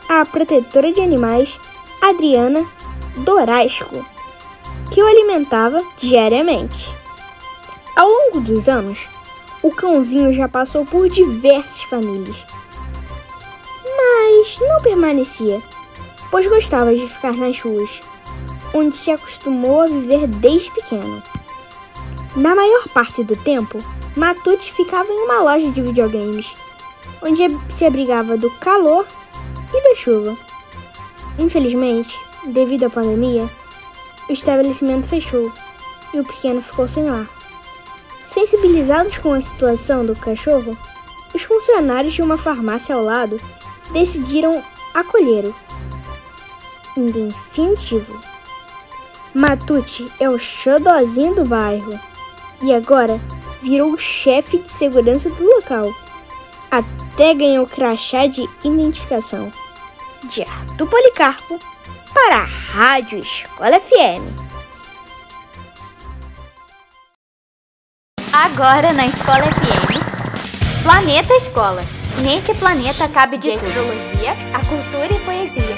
a 0.08 0.24
protetora 0.24 0.92
de 0.92 1.00
animais 1.00 1.58
Adriana 2.00 2.64
Dorasco, 3.18 4.04
que 4.90 5.02
o 5.02 5.06
alimentava 5.06 5.80
diariamente. 5.98 6.94
Ao 7.96 8.08
longo 8.08 8.40
dos 8.40 8.68
anos, 8.68 8.98
o 9.62 9.70
cãozinho 9.70 10.32
já 10.32 10.48
passou 10.48 10.84
por 10.84 11.08
diversas 11.08 11.82
famílias, 11.84 12.36
mas 13.96 14.58
não 14.60 14.80
permanecia, 14.82 15.62
pois 16.30 16.46
gostava 16.46 16.94
de 16.94 17.08
ficar 17.08 17.34
nas 17.34 17.58
ruas, 17.60 18.00
onde 18.74 18.96
se 18.96 19.10
acostumou 19.10 19.82
a 19.82 19.86
viver 19.86 20.26
desde 20.26 20.70
pequeno. 20.72 21.22
Na 22.36 22.54
maior 22.54 22.88
parte 22.88 23.22
do 23.22 23.36
tempo, 23.36 23.78
Matute 24.16 24.72
ficava 24.72 25.10
em 25.10 25.24
uma 25.24 25.40
loja 25.40 25.70
de 25.70 25.80
videogames, 25.80 26.54
onde 27.24 27.42
se 27.70 27.84
abrigava 27.84 28.36
do 28.36 28.50
calor 28.58 29.06
e 29.72 29.82
da 29.82 29.96
chuva. 29.96 30.36
Infelizmente, 31.38 32.16
devido 32.46 32.84
à 32.84 32.90
pandemia, 32.90 33.48
o 34.28 34.32
estabelecimento 34.32 35.06
fechou 35.06 35.50
e 36.12 36.20
o 36.20 36.24
pequeno 36.24 36.60
ficou 36.60 36.86
sem 36.86 37.04
lar. 37.04 37.26
Sensibilizados 38.26 39.18
com 39.18 39.32
a 39.32 39.40
situação 39.40 40.04
do 40.04 40.14
cachorro, 40.14 40.76
os 41.34 41.42
funcionários 41.42 42.14
de 42.14 42.22
uma 42.22 42.36
farmácia 42.36 42.94
ao 42.94 43.02
lado 43.02 43.36
decidiram 43.92 44.62
acolhê-lo. 44.94 45.54
Em 46.96 47.06
definitivo, 47.06 48.18
Matute 49.34 50.06
é 50.20 50.28
o 50.28 50.38
xodozinho 50.38 51.34
do 51.34 51.44
bairro 51.48 51.98
e 52.62 52.72
agora 52.72 53.20
virou 53.60 53.92
o 53.92 53.98
chefe 53.98 54.58
de 54.58 54.70
segurança 54.70 55.28
do 55.30 55.44
local. 55.44 55.92
Até 56.74 57.32
ganhou 57.34 57.68
crachá 57.68 58.26
de 58.26 58.44
identificação. 58.64 59.48
De 60.24 60.42
Arthur 60.42 60.88
Policarpo 60.88 61.56
para 62.12 62.38
a 62.38 62.44
Rádio 62.46 63.20
Escola 63.20 63.78
FM. 63.78 64.24
Agora 68.32 68.92
na 68.92 69.06
Escola 69.06 69.44
FM, 69.44 70.82
Planeta 70.82 71.32
Escola. 71.34 71.84
Nesse 72.24 72.52
planeta 72.54 73.08
cabe 73.08 73.38
de 73.38 73.52
astrologia, 73.52 74.32
a 74.52 74.58
cultura 74.64 75.12
e 75.12 75.20
poesia. 75.20 75.76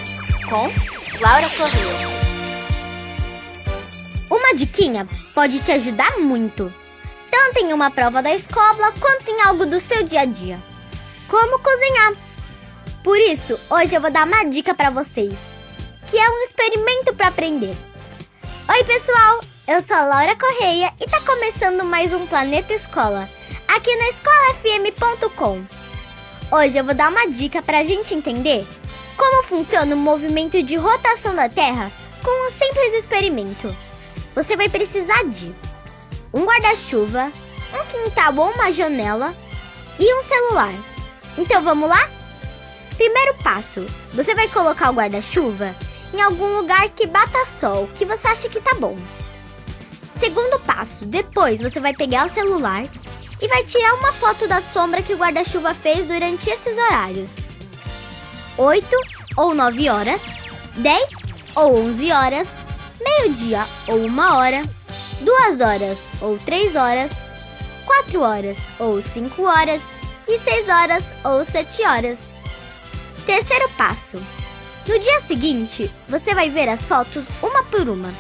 Com 0.49 0.73
Laura 1.21 1.51
Corrêa. 1.51 2.09
Uma 4.31 4.55
diquinha 4.55 5.07
pode 5.35 5.61
te 5.61 5.73
ajudar 5.73 6.19
muito, 6.19 6.73
tanto 7.31 7.59
em 7.59 7.75
uma 7.75 7.91
prova 7.91 8.23
da 8.23 8.33
escola 8.33 8.93
quanto 8.99 9.31
em 9.31 9.43
algo 9.43 9.67
do 9.67 9.79
seu 9.79 10.03
dia 10.03 10.23
a 10.23 10.25
dia. 10.25 10.59
Como 11.29 11.59
cozinhar. 11.59 12.15
Por 13.03 13.19
isso, 13.19 13.59
hoje 13.69 13.95
eu 13.95 14.01
vou 14.01 14.11
dar 14.11 14.27
uma 14.27 14.45
dica 14.45 14.75
para 14.75 14.91
vocês, 14.91 15.37
que 16.07 16.17
é 16.17 16.31
um 16.31 16.43
experimento 16.43 17.15
para 17.15 17.29
aprender. 17.29 17.77
Oi, 18.69 18.85
pessoal! 18.85 19.41
Eu 19.67 19.81
sou 19.81 19.97
Laura 19.97 20.37
Correia 20.37 20.93
e 21.01 21.07
tá 21.11 21.21
começando 21.23 21.85
mais 21.85 22.13
um 22.13 22.25
Planeta 22.27 22.73
Escola, 22.73 23.29
aqui 23.67 23.95
na 23.97 24.09
escolafm.com. 24.09 25.65
Hoje 26.57 26.79
eu 26.79 26.85
vou 26.85 26.95
dar 26.95 27.11
uma 27.11 27.27
dica 27.27 27.61
para 27.61 27.81
a 27.81 27.85
gente 27.85 28.15
entender 28.15 28.65
como 29.17 29.43
funciona 29.43 29.97
o 29.97 29.99
movimento 29.99 30.63
de 30.63 30.77
rotação 30.77 31.35
da 31.35 31.49
Terra 31.49 31.91
com 32.23 32.47
um 32.47 32.51
simples 32.53 32.95
experimento. 32.95 33.75
Você 34.37 34.57
vai 34.57 34.69
precisar 34.69 35.25
de 35.25 35.53
um 36.33 36.45
guarda-chuva, 36.45 37.33
um 37.75 37.87
quintal 37.87 38.37
ou 38.37 38.51
uma 38.53 38.73
janela 38.73 39.35
e 39.99 40.15
um 40.15 40.23
celular. 40.23 40.96
Então 41.39 41.63
vamos 41.63 41.89
lá? 41.89 42.09
Primeiro 42.97 43.35
passo: 43.43 43.87
você 44.13 44.35
vai 44.35 44.49
colocar 44.49 44.91
o 44.91 44.95
guarda-chuva 44.95 45.75
em 46.15 46.21
algum 46.21 46.59
lugar 46.59 46.89
que 46.91 47.07
bata 47.07 47.45
sol, 47.45 47.89
que 47.95 48.05
você 48.05 48.29
acha 48.29 48.49
que 48.49 48.61
tá 48.61 48.75
bom. 48.75 48.97
Segundo 50.19 50.59
passo: 50.61 51.05
depois 51.05 51.61
você 51.61 51.79
vai 51.79 51.95
pegar 51.95 52.27
o 52.27 52.33
celular 52.33 52.85
e 53.41 53.49
vai 53.49 53.65
tirar 53.65 53.95
uma 53.95 54.13
foto 54.15 54.49
da 54.49 54.61
sombra 54.63 55.03
que 55.03 55.13
o 55.13 55.19
guarda-chuva 55.19 55.75
fez 55.75 56.07
durante 56.07 56.49
esses 56.49 56.77
horários. 56.77 57.51
8 58.57 58.89
ou 59.37 59.55
9 59.55 59.91
horas, 59.91 60.23
10 60.77 61.11
ou 61.55 61.77
11 61.77 62.13
horas, 62.13 62.49
meio-dia 62.99 63.67
ou 63.87 63.99
1 63.99 64.19
hora, 64.19 64.63
2 65.21 65.61
horas 65.61 66.09
ou 66.23 66.39
3 66.39 66.75
horas, 66.77 67.11
4 67.85 68.21
horas 68.23 68.59
ou 68.79 69.03
5 69.03 69.43
horas 69.43 69.83
e 70.29 70.39
6 70.39 70.69
horas 70.69 71.05
ou 71.25 71.45
7 71.45 71.83
horas. 71.85 72.19
Terceiro 73.25 73.69
passo. 73.71 74.23
No 74.87 74.99
dia 74.99 75.21
seguinte, 75.23 75.91
você 76.09 76.35
vai 76.35 76.49
ver 76.49 76.69
as 76.69 76.85
fotos 76.85 77.25
uma 77.43 77.63
por 77.65 77.89
uma 77.89 78.13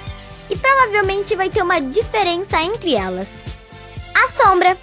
e 0.51 0.57
provavelmente 0.57 1.37
vai 1.37 1.49
ter 1.49 1.63
uma 1.63 1.81
diferença 1.81 2.61
entre 2.63 2.95
elas. 2.95 3.29
A 4.15 4.29
sombra. 4.29 4.77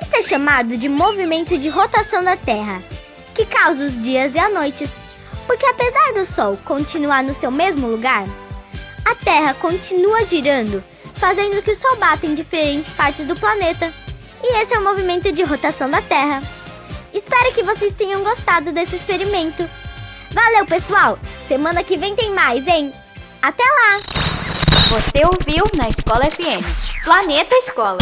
Isso 0.00 0.14
é 0.14 0.22
chamado 0.22 0.76
de 0.76 0.88
movimento 0.88 1.56
de 1.56 1.68
rotação 1.68 2.22
da 2.22 2.36
Terra, 2.36 2.82
que 3.34 3.46
causa 3.46 3.86
os 3.86 4.00
dias 4.02 4.34
e 4.34 4.38
as 4.38 4.52
noites, 4.52 4.90
porque 5.46 5.64
apesar 5.64 6.12
do 6.12 6.26
Sol 6.26 6.58
continuar 6.64 7.22
no 7.22 7.32
seu 7.32 7.50
mesmo 7.50 7.86
lugar, 7.86 8.26
a 9.04 9.14
Terra 9.14 9.54
continua 9.54 10.26
girando, 10.26 10.84
fazendo 11.14 11.62
que 11.62 11.70
o 11.70 11.76
Sol 11.76 11.96
bata 11.96 12.26
em 12.26 12.34
diferentes 12.34 12.92
partes 12.92 13.26
do 13.26 13.34
planeta. 13.36 13.90
E 14.48 14.62
esse 14.62 14.72
é 14.74 14.78
o 14.78 14.84
movimento 14.84 15.32
de 15.32 15.42
rotação 15.42 15.90
da 15.90 16.00
Terra. 16.00 16.40
Espero 17.12 17.52
que 17.52 17.64
vocês 17.64 17.92
tenham 17.94 18.22
gostado 18.22 18.70
desse 18.70 18.94
experimento. 18.94 19.68
Valeu, 20.30 20.64
pessoal! 20.64 21.18
Semana 21.48 21.82
que 21.82 21.96
vem 21.96 22.14
tem 22.14 22.30
mais, 22.30 22.64
hein? 22.68 22.92
Até 23.42 23.64
lá! 23.64 24.00
Você 24.90 25.24
ouviu 25.24 25.64
na 25.76 25.88
Escola 25.88 26.30
FM. 26.30 27.04
Planeta 27.04 27.56
Escola. 27.56 27.98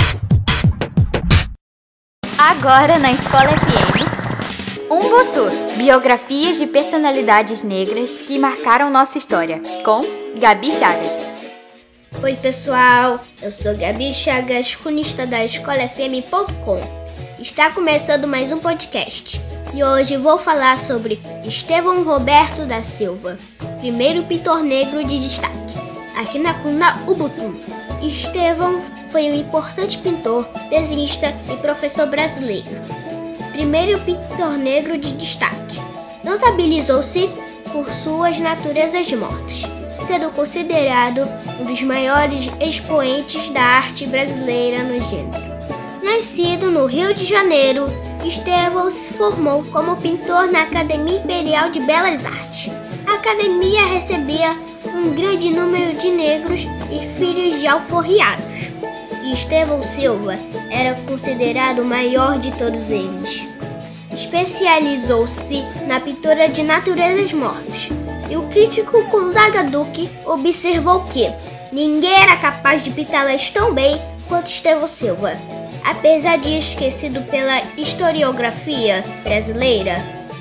Agora 2.36 2.98
na 2.98 3.12
Escola 3.12 3.48
FM. 3.48 4.90
Um 4.90 4.98
Votor. 4.98 5.50
Biografias 5.78 6.58
de 6.58 6.66
personalidades 6.66 7.62
negras 7.62 8.10
que 8.10 8.38
marcaram 8.38 8.90
nossa 8.90 9.16
história. 9.16 9.62
Com 9.82 10.02
Gabi 10.38 10.70
Chagas. 10.72 11.23
Oi, 12.22 12.36
pessoal. 12.36 13.20
Eu 13.42 13.50
sou 13.50 13.76
Gabi 13.76 14.12
Chagas, 14.12 14.74
cronista 14.74 15.26
da 15.26 15.44
escolafm.com. 15.44 16.80
Está 17.38 17.70
começando 17.70 18.26
mais 18.26 18.50
um 18.50 18.58
podcast. 18.58 19.40
E 19.74 19.82
hoje 19.84 20.16
vou 20.16 20.38
falar 20.38 20.78
sobre 20.78 21.20
Estevão 21.44 22.02
Roberto 22.04 22.64
da 22.66 22.82
Silva, 22.82 23.36
primeiro 23.80 24.22
pintor 24.24 24.62
negro 24.62 25.04
de 25.04 25.18
destaque, 25.20 25.74
aqui 26.16 26.38
na 26.38 26.54
coluna 26.54 27.02
Ubuntu. 27.06 27.54
Estevão 28.02 28.80
foi 29.10 29.30
um 29.30 29.34
importante 29.34 29.98
pintor, 29.98 30.46
desenhista 30.70 31.34
e 31.52 31.56
professor 31.56 32.06
brasileiro. 32.06 32.80
Primeiro 33.52 34.00
pintor 34.00 34.56
negro 34.56 34.96
de 34.96 35.12
destaque. 35.14 35.78
Notabilizou-se 36.22 37.28
por 37.72 37.90
suas 37.90 38.38
naturezas 38.40 39.10
mortas, 39.12 39.64
sendo 40.04 40.30
considerado 40.32 41.26
um 41.58 41.64
dos 41.64 41.82
maiores 41.82 42.50
expoentes 42.60 43.48
da 43.48 43.62
arte 43.62 44.06
brasileira 44.06 44.82
no 44.82 45.00
gênero. 45.00 45.54
Nascido 46.02 46.70
no 46.70 46.84
Rio 46.84 47.14
de 47.14 47.24
Janeiro, 47.24 47.86
Estevão 48.22 48.90
se 48.90 49.14
formou 49.14 49.64
como 49.64 49.96
pintor 49.96 50.52
na 50.52 50.62
Academia 50.62 51.16
Imperial 51.16 51.70
de 51.70 51.80
Belas 51.80 52.26
Artes. 52.26 52.70
A 53.06 53.14
academia 53.14 53.86
recebia 53.86 54.54
um 54.94 55.14
grande 55.14 55.48
número 55.48 55.96
de 55.96 56.10
negros 56.10 56.66
e 56.90 57.02
filhos 57.16 57.58
de 57.58 57.66
alforriados. 57.66 58.72
E 59.22 59.32
Estevão 59.32 59.82
Silva 59.82 60.38
era 60.70 60.94
considerado 61.06 61.80
o 61.80 61.84
maior 61.84 62.38
de 62.38 62.52
todos 62.52 62.90
eles. 62.90 63.46
Especializou-se 64.12 65.64
na 65.86 65.98
pintura 65.98 66.46
de 66.48 66.62
naturezas 66.62 67.32
mortas. 67.32 67.88
E 68.30 68.36
o 68.36 68.48
crítico 68.48 69.04
Gonzaga 69.10 69.64
Duque 69.64 70.08
observou 70.24 71.04
que 71.04 71.30
ninguém 71.70 72.14
era 72.14 72.36
capaz 72.36 72.82
de 72.82 72.90
pintá-las 72.90 73.50
tão 73.50 73.72
bem 73.72 74.00
quanto 74.28 74.46
Estevão 74.46 74.86
Silva. 74.86 75.32
Apesar 75.84 76.38
de 76.38 76.56
esquecido 76.56 77.20
pela 77.30 77.60
historiografia 77.76 79.04
brasileira, 79.22 79.96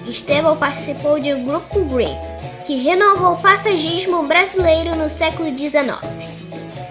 Estevão 0.07 0.55
participou 0.55 1.19
de 1.19 1.34
um 1.34 1.43
grupo 1.45 1.81
Green, 1.86 2.15
que 2.65 2.75
renovou 2.77 3.34
o 3.34 3.41
passagismo 3.41 4.23
brasileiro 4.23 4.95
no 4.95 5.09
século 5.09 5.49
XIX. 5.55 5.99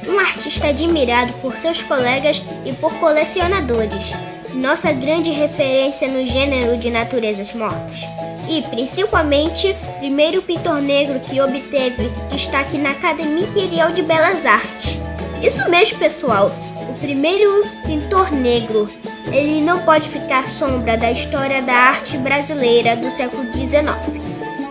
Um 0.07 0.19
artista 0.19 0.69
admirado 0.69 1.33
por 1.35 1.57
seus 1.57 1.83
colegas 1.83 2.43
e 2.65 2.73
por 2.73 2.93
colecionadores, 2.95 4.13
nossa 4.55 4.93
grande 4.93 5.31
referência 5.31 6.09
no 6.09 6.25
gênero 6.27 6.77
de 6.77 6.91
naturezas 6.91 7.53
mortas. 7.53 8.07
E, 8.49 8.63
principalmente, 8.63 9.75
primeiro 9.99 10.43
pintor 10.43 10.81
negro 10.81 11.21
que 11.21 11.41
obteve 11.41 12.11
destaque 12.31 12.77
na 12.77 12.91
Academia 12.91 13.45
Imperial 13.45 13.93
de 13.93 14.03
Belas 14.03 14.47
Artes. 14.47 14.99
Isso 15.43 15.69
mesmo, 15.71 15.99
pessoal! 15.99 16.51
o 16.89 16.95
primeiro 16.95 17.65
pintor 17.87 18.31
negro. 18.33 18.89
Ele 19.33 19.61
não 19.61 19.83
pode 19.83 20.09
ficar 20.09 20.47
sombra 20.47 20.97
da 20.97 21.11
história 21.11 21.63
da 21.63 21.73
arte 21.73 22.19
brasileira 22.19 22.97
do 22.97 23.11
século 23.11 23.51
XIX. 23.53 24.21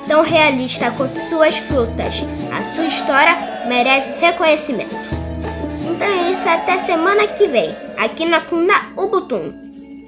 Tão 0.08 0.22
realista 0.24 0.92
quanto 0.92 1.20
suas 1.20 1.58
frutas, 1.58 2.24
a 2.52 2.64
sua 2.64 2.86
história 2.86 3.66
merece 3.68 4.12
reconhecimento. 4.20 4.96
Então 5.90 6.08
é 6.08 6.32
isso, 6.32 6.48
até 6.48 6.78
semana 6.78 7.28
que 7.28 7.48
vem, 7.48 7.76
aqui 7.98 8.26
na 8.26 8.42
Cuna 8.42 8.92
Ubuntu. 8.98 9.61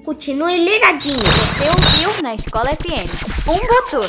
Continue 0.04 0.58
ligadinhos. 0.58 1.22
Você 1.22 1.64
ouviu 1.70 2.22
na 2.22 2.36
Escola 2.36 2.70
FM. 2.74 3.47
Um 3.47 3.54
Butu. 3.54 4.06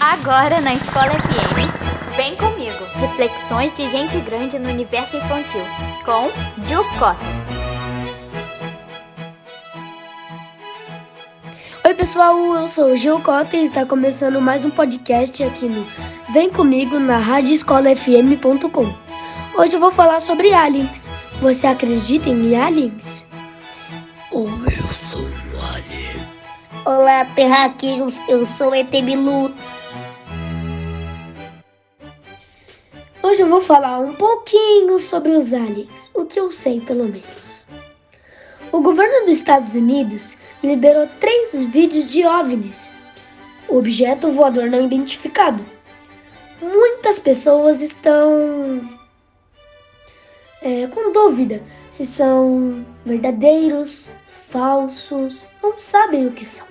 Agora 0.00 0.60
na 0.60 0.74
Escola 0.74 1.10
FM. 1.10 2.16
Vem 2.16 2.34
comigo. 2.34 2.84
Reflexões 2.96 3.72
de 3.74 3.88
gente 3.88 4.18
grande 4.22 4.58
no 4.58 4.70
universo 4.70 5.16
infantil. 5.16 5.60
Com 6.04 6.32
Gil 6.64 6.82
Cota. 6.98 7.20
Oi 11.86 11.94
pessoal, 11.94 12.36
eu 12.56 12.66
sou 12.66 12.92
o 12.92 12.96
Gil 12.96 13.20
Cota 13.20 13.56
e 13.56 13.66
está 13.66 13.86
começando 13.86 14.40
mais 14.40 14.64
um 14.64 14.70
podcast 14.70 15.44
aqui 15.44 15.66
no 15.66 15.86
Vem 16.32 16.50
Comigo 16.50 16.98
na 16.98 17.18
radioscolafm.com. 17.18 18.92
Hoje 19.54 19.76
eu 19.76 19.80
vou 19.80 19.92
falar 19.92 20.20
sobre 20.20 20.52
aliens. 20.52 21.08
Você 21.42 21.66
acredita 21.66 22.28
em 22.28 22.54
aliens? 22.54 23.26
Ou 24.30 24.46
eu 24.46 24.88
sou 25.10 25.22
um 25.22 25.72
alien? 25.74 26.14
Olá, 26.86 27.24
terráqueos, 27.34 28.14
eu 28.28 28.46
sou 28.46 28.72
ET 28.72 28.88
Bilu. 28.88 29.52
Hoje 33.20 33.42
eu 33.42 33.48
vou 33.48 33.60
falar 33.60 33.98
um 33.98 34.14
pouquinho 34.14 35.00
sobre 35.00 35.32
os 35.32 35.52
aliens, 35.52 36.12
o 36.14 36.24
que 36.26 36.38
eu 36.38 36.52
sei 36.52 36.80
pelo 36.80 37.06
menos. 37.06 37.66
O 38.70 38.80
governo 38.80 39.26
dos 39.26 39.38
Estados 39.38 39.74
Unidos 39.74 40.38
liberou 40.62 41.08
três 41.18 41.64
vídeos 41.64 42.08
de 42.08 42.24
OVNIs, 42.24 42.92
objeto 43.68 44.30
voador 44.30 44.70
não 44.70 44.84
identificado. 44.84 45.66
Muitas 46.60 47.18
pessoas 47.18 47.82
estão 47.82 49.01
é, 50.62 50.86
com 50.86 51.12
dúvida 51.12 51.62
se 51.90 52.06
são 52.06 52.86
verdadeiros, 53.04 54.10
falsos, 54.48 55.46
não 55.62 55.78
sabem 55.78 56.26
o 56.26 56.32
que 56.32 56.44
são. 56.44 56.66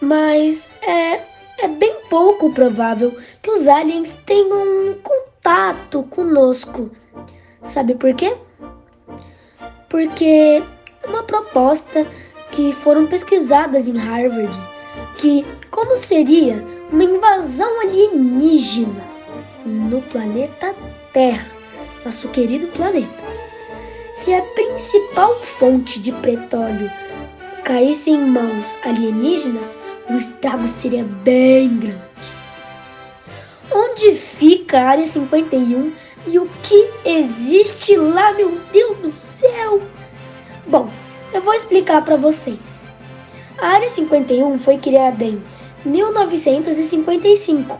Mas 0.00 0.70
é, 0.82 1.20
é 1.58 1.68
bem 1.68 1.94
pouco 2.08 2.52
provável 2.52 3.16
que 3.42 3.50
os 3.50 3.66
aliens 3.66 4.14
tenham 4.26 4.90
um 4.90 4.94
contato 5.02 6.02
conosco. 6.04 6.90
Sabe 7.62 7.94
por 7.94 8.14
quê? 8.14 8.36
Porque 9.88 10.62
uma 11.06 11.22
proposta 11.22 12.06
que 12.52 12.72
foram 12.72 13.06
pesquisadas 13.06 13.88
em 13.88 13.96
Harvard, 13.96 14.56
que 15.18 15.44
como 15.70 15.98
seria 15.98 16.64
uma 16.92 17.04
invasão 17.04 17.80
alienígena 17.80 19.02
no 19.64 20.02
planeta 20.02 20.74
Terra, 21.14 21.46
nosso 22.04 22.28
querido 22.30 22.66
planeta. 22.72 23.22
Se 24.14 24.34
a 24.34 24.42
principal 24.42 25.32
fonte 25.36 26.00
de 26.00 26.10
petróleo 26.10 26.90
caísse 27.62 28.10
em 28.10 28.20
mãos 28.20 28.74
alienígenas, 28.84 29.78
o 30.10 30.14
estrago 30.14 30.66
seria 30.66 31.04
bem 31.04 31.78
grande. 31.78 32.02
Onde 33.72 34.16
fica 34.16 34.80
a 34.80 34.88
Área 34.88 35.06
51 35.06 35.92
e 36.26 36.36
o 36.40 36.50
que 36.64 36.90
existe 37.04 37.96
lá, 37.96 38.32
meu 38.32 38.58
Deus 38.72 38.96
do 38.96 39.16
céu? 39.16 39.80
Bom, 40.66 40.90
eu 41.32 41.40
vou 41.42 41.54
explicar 41.54 42.04
para 42.04 42.16
vocês. 42.16 42.92
A 43.58 43.68
Área 43.68 43.88
51 43.88 44.58
foi 44.58 44.78
criada 44.78 45.22
em 45.22 45.40
1955. 45.84 47.78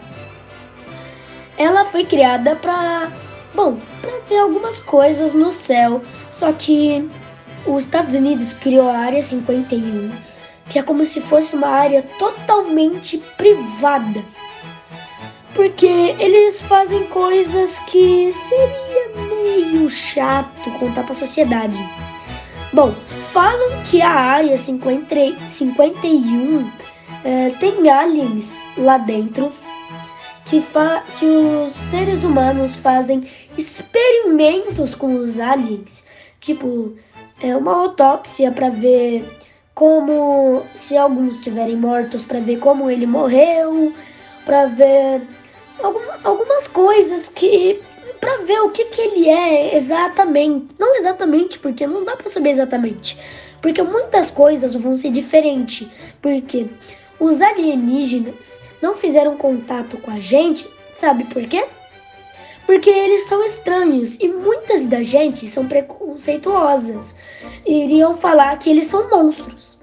Ela 1.57 1.85
foi 1.85 2.05
criada 2.05 2.57
para, 2.57 3.13
bom, 3.55 3.79
para 4.01 4.19
ver 4.29 4.39
algumas 4.39 4.81
coisas 4.81 5.35
no 5.35 5.53
céu, 5.53 6.03
só 6.31 6.53
que 6.53 7.09
os 7.67 7.85
Estados 7.85 8.15
Unidos 8.15 8.53
criou 8.53 8.89
a 8.89 8.99
Área 8.99 9.23
51 9.23 10.11
que 10.69 10.79
é 10.79 10.83
como 10.83 11.05
se 11.05 11.21
fosse 11.21 11.55
uma 11.55 11.69
área 11.69 12.03
totalmente 12.19 13.19
privada. 13.37 14.23
Porque 15.55 15.87
eles 15.87 16.63
fazem 16.63 17.05
coisas 17.05 17.79
que 17.81 18.33
seria 18.33 19.37
meio 19.43 19.89
chato 19.89 20.71
contar 20.79 21.03
para 21.03 21.13
a 21.13 21.19
sociedade. 21.19 21.79
Bom, 22.73 22.93
falam 23.33 23.83
que 23.85 24.03
a 24.03 24.11
área 24.11 24.59
50, 24.59 25.49
51 25.49 26.71
é, 27.25 27.51
tem 27.61 27.89
aliens 27.89 28.65
lá 28.77 28.99
dentro 28.99 29.53
que, 30.47 30.63
que 31.19 31.25
os 31.25 31.75
seres 31.91 32.25
humanos 32.25 32.75
fazem 32.77 33.25
experimentos 33.57 34.95
com 34.95 35.17
os 35.17 35.39
aliens, 35.39 36.05
tipo 36.41 36.97
é, 37.43 37.57
uma 37.57 37.75
autópsia 37.75 38.51
para 38.51 38.71
ver 38.71 39.25
como 39.75 40.63
se 40.77 40.97
alguns 40.97 41.35
estiverem 41.35 41.77
mortos 41.77 42.25
para 42.25 42.41
ver 42.41 42.59
como 42.59 42.91
ele 42.91 43.07
morreu, 43.07 43.93
para 44.45 44.67
ver 44.67 45.23
alguma, 45.83 46.19
algumas 46.23 46.69
coisas 46.69 47.29
que 47.29 47.83
para 48.21 48.39
ver 48.39 48.61
o 48.61 48.71
que 48.71 48.87
que 48.87 49.01
ele 49.01 49.29
é 49.29 49.77
exatamente, 49.77 50.69
não 50.79 50.97
exatamente 50.97 51.59
porque 51.59 51.87
não 51.87 52.05
dá 52.05 52.17
para 52.17 52.31
saber 52.31 52.51
exatamente, 52.51 53.19
porque 53.61 53.83
muitas 53.83 54.31
coisas 54.31 54.75
vão 54.75 54.99
ser 54.99 55.11
diferentes, 55.11 55.87
porque 56.23 56.67
os 57.21 57.41
alienígenas 57.41 58.61
não 58.81 58.97
fizeram 58.97 59.37
contato 59.37 59.99
com 59.99 60.11
a 60.11 60.19
gente, 60.19 60.67
sabe 60.95 61.25
por 61.25 61.43
quê? 61.47 61.67
Porque 62.67 62.91
eles 62.91 63.25
são 63.25 63.45
estranhos 63.45 64.17
e 64.21 64.29
muitas 64.29 64.87
da 64.87 65.03
gente 65.03 65.47
são 65.47 65.67
preconceituosas. 65.67 67.15
Iriam 67.67 68.17
falar 68.17 68.59
que 68.59 68.71
eles 68.71 68.87
são 68.87 69.09
monstros. 69.11 69.79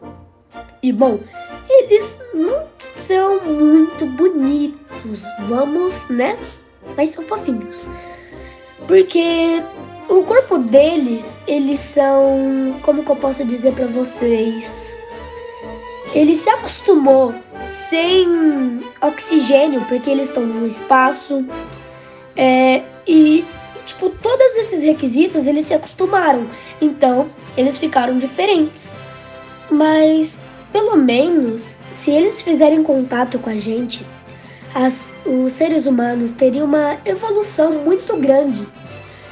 E 0.81 0.91
bom, 0.91 1.19
eles 1.69 2.19
não 2.33 2.65
são 2.93 3.39
muito 3.41 4.05
bonitos, 4.05 5.23
vamos, 5.47 6.07
né? 6.09 6.37
Mas 6.97 7.11
são 7.11 7.23
fofinhos. 7.25 7.87
Porque 8.87 9.61
o 10.09 10.23
corpo 10.23 10.57
deles, 10.57 11.39
eles 11.47 11.79
são, 11.79 12.75
como 12.81 13.03
que 13.03 13.11
eu 13.11 13.15
posso 13.15 13.45
dizer 13.45 13.73
para 13.73 13.87
vocês? 13.87 14.93
Ele 16.13 16.35
se 16.35 16.49
acostumou 16.49 17.33
sem 17.61 18.81
oxigênio, 19.01 19.85
porque 19.87 20.09
eles 20.09 20.27
estão 20.27 20.45
no 20.45 20.67
espaço. 20.67 21.45
É, 22.35 22.81
e, 23.07 23.43
tipo, 23.85 24.09
todos 24.09 24.57
esses 24.57 24.83
requisitos 24.83 25.47
eles 25.47 25.65
se 25.65 25.73
acostumaram. 25.73 26.47
Então, 26.79 27.29
eles 27.57 27.77
ficaram 27.77 28.17
diferentes. 28.17 28.93
Mas, 29.69 30.41
pelo 30.71 30.95
menos, 30.95 31.77
se 31.91 32.11
eles 32.11 32.41
fizerem 32.41 32.83
contato 32.83 33.39
com 33.39 33.49
a 33.49 33.55
gente, 33.57 34.05
as, 34.73 35.17
os 35.25 35.53
seres 35.53 35.85
humanos 35.85 36.33
teriam 36.33 36.65
uma 36.65 36.97
evolução 37.05 37.83
muito 37.83 38.15
grande. 38.17 38.67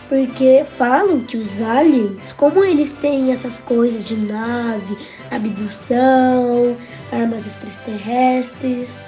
Porque 0.07 0.65
falam 0.77 1.19
que 1.19 1.37
os 1.37 1.61
aliens, 1.61 2.31
como 2.33 2.63
eles 2.63 2.91
têm 2.93 3.31
essas 3.31 3.59
coisas 3.59 4.03
de 4.03 4.15
nave, 4.15 4.97
abdução, 5.29 6.75
armas 7.11 7.45
extraterrestres, 7.45 9.05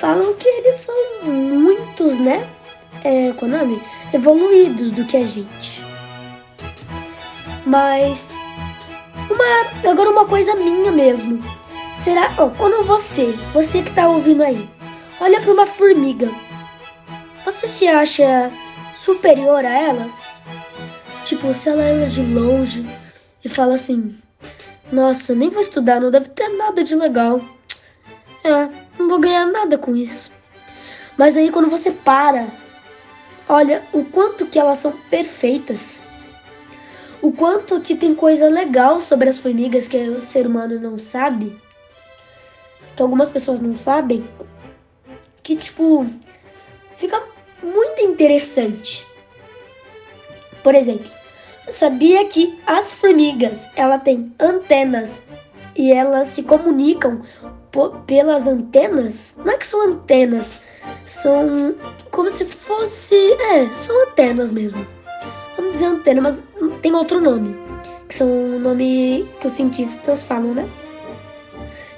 falam 0.00 0.34
que 0.34 0.48
eles 0.48 0.76
são 0.76 0.94
muitos, 1.24 2.18
né? 2.18 2.46
É, 3.04 3.34
nome? 3.42 3.82
Evoluídos 4.14 4.90
do 4.90 5.04
que 5.04 5.18
a 5.18 5.26
gente. 5.26 5.84
Mas 7.66 8.30
uma, 9.30 9.90
agora 9.90 10.08
uma 10.08 10.24
coisa 10.24 10.54
minha 10.54 10.90
mesmo. 10.90 11.42
Será, 11.94 12.32
oh, 12.38 12.48
quando 12.50 12.84
você, 12.86 13.32
você 13.52 13.82
que 13.82 13.92
tá 13.92 14.08
ouvindo 14.08 14.42
aí, 14.42 14.68
olha 15.20 15.38
para 15.40 15.52
uma 15.52 15.66
formiga, 15.66 16.30
você 17.44 17.68
se 17.68 17.86
acha 17.86 18.50
superior 18.94 19.64
a 19.66 19.70
elas? 19.70 20.40
Tipo, 21.24 21.52
se 21.52 21.68
ela 21.68 21.82
olha 21.82 22.08
de 22.08 22.22
longe 22.22 22.86
e 23.44 23.50
fala 23.50 23.74
assim: 23.74 24.16
Nossa, 24.90 25.34
nem 25.34 25.50
vou 25.50 25.60
estudar, 25.60 26.00
não 26.00 26.10
deve 26.10 26.30
ter 26.30 26.48
nada 26.56 26.82
de 26.82 26.94
legal. 26.94 27.38
É, 28.42 28.68
não 28.98 29.08
vou 29.08 29.18
ganhar 29.18 29.46
nada 29.46 29.76
com 29.76 29.94
isso. 29.94 30.32
Mas 31.18 31.36
aí 31.36 31.50
quando 31.50 31.70
você 31.70 31.90
para, 31.90 32.46
olha 33.48 33.82
o 33.92 34.04
quanto 34.04 34.46
que 34.46 34.58
elas 34.58 34.78
são 34.78 34.92
perfeitas. 35.10 36.02
O 37.22 37.32
quanto 37.32 37.80
que 37.80 37.94
tem 37.94 38.14
coisa 38.14 38.48
legal 38.48 39.00
sobre 39.00 39.28
as 39.28 39.38
formigas 39.38 39.88
que 39.88 39.96
o 39.96 40.20
ser 40.20 40.46
humano 40.46 40.78
não 40.78 40.98
sabe. 40.98 41.58
Que 42.94 43.02
algumas 43.02 43.28
pessoas 43.28 43.60
não 43.60 43.76
sabem. 43.76 44.28
Que 45.42 45.56
tipo, 45.56 46.06
fica 46.96 47.22
muito 47.62 48.00
interessante. 48.02 49.06
Por 50.62 50.74
exemplo, 50.74 51.10
sabia 51.70 52.26
que 52.26 52.58
as 52.66 52.92
formigas, 52.92 53.68
ela 53.74 53.98
tem 53.98 54.32
antenas 54.38 55.22
e 55.74 55.92
elas 55.92 56.28
se 56.28 56.42
comunicam 56.42 57.22
pelas 58.06 58.46
antenas? 58.46 59.36
Não 59.44 59.52
é 59.52 59.56
que 59.56 59.66
são 59.66 59.82
antenas, 59.82 60.60
são 61.06 61.74
como 62.10 62.30
se 62.34 62.44
fosse, 62.44 63.14
é, 63.14 63.68
são 63.74 64.08
antenas 64.08 64.52
mesmo. 64.52 64.86
Vamos 65.56 65.72
dizer 65.72 65.86
antena, 65.86 66.20
mas 66.20 66.44
tem 66.82 66.94
outro 66.94 67.20
nome, 67.20 67.56
que 68.08 68.14
são 68.14 68.28
o 68.28 68.58
nome 68.58 69.28
que 69.40 69.46
os 69.46 69.52
cientistas 69.52 70.22
falam, 70.22 70.54
né? 70.54 70.68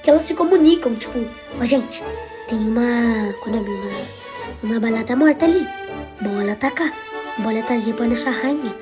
Que 0.03 0.11
elas 0.11 0.25
se 0.25 0.35
comunicam, 0.35 0.95
tipo, 0.95 1.19
ó, 1.19 1.63
oh, 1.63 1.65
gente, 1.65 2.03
tem 2.49 2.59
uma, 2.59 3.33
quando 3.43 3.57
é 3.57 3.61
uma 3.61 4.27
uma 4.63 4.81
barata 4.81 5.15
morta 5.15 5.45
ali. 5.45 5.67
Bora 6.21 6.53
atacar. 6.53 6.93
Bora 7.39 7.63
trazer 7.63 7.95
para 7.95 8.07
nossa 8.07 8.31
rainha. 8.31 8.75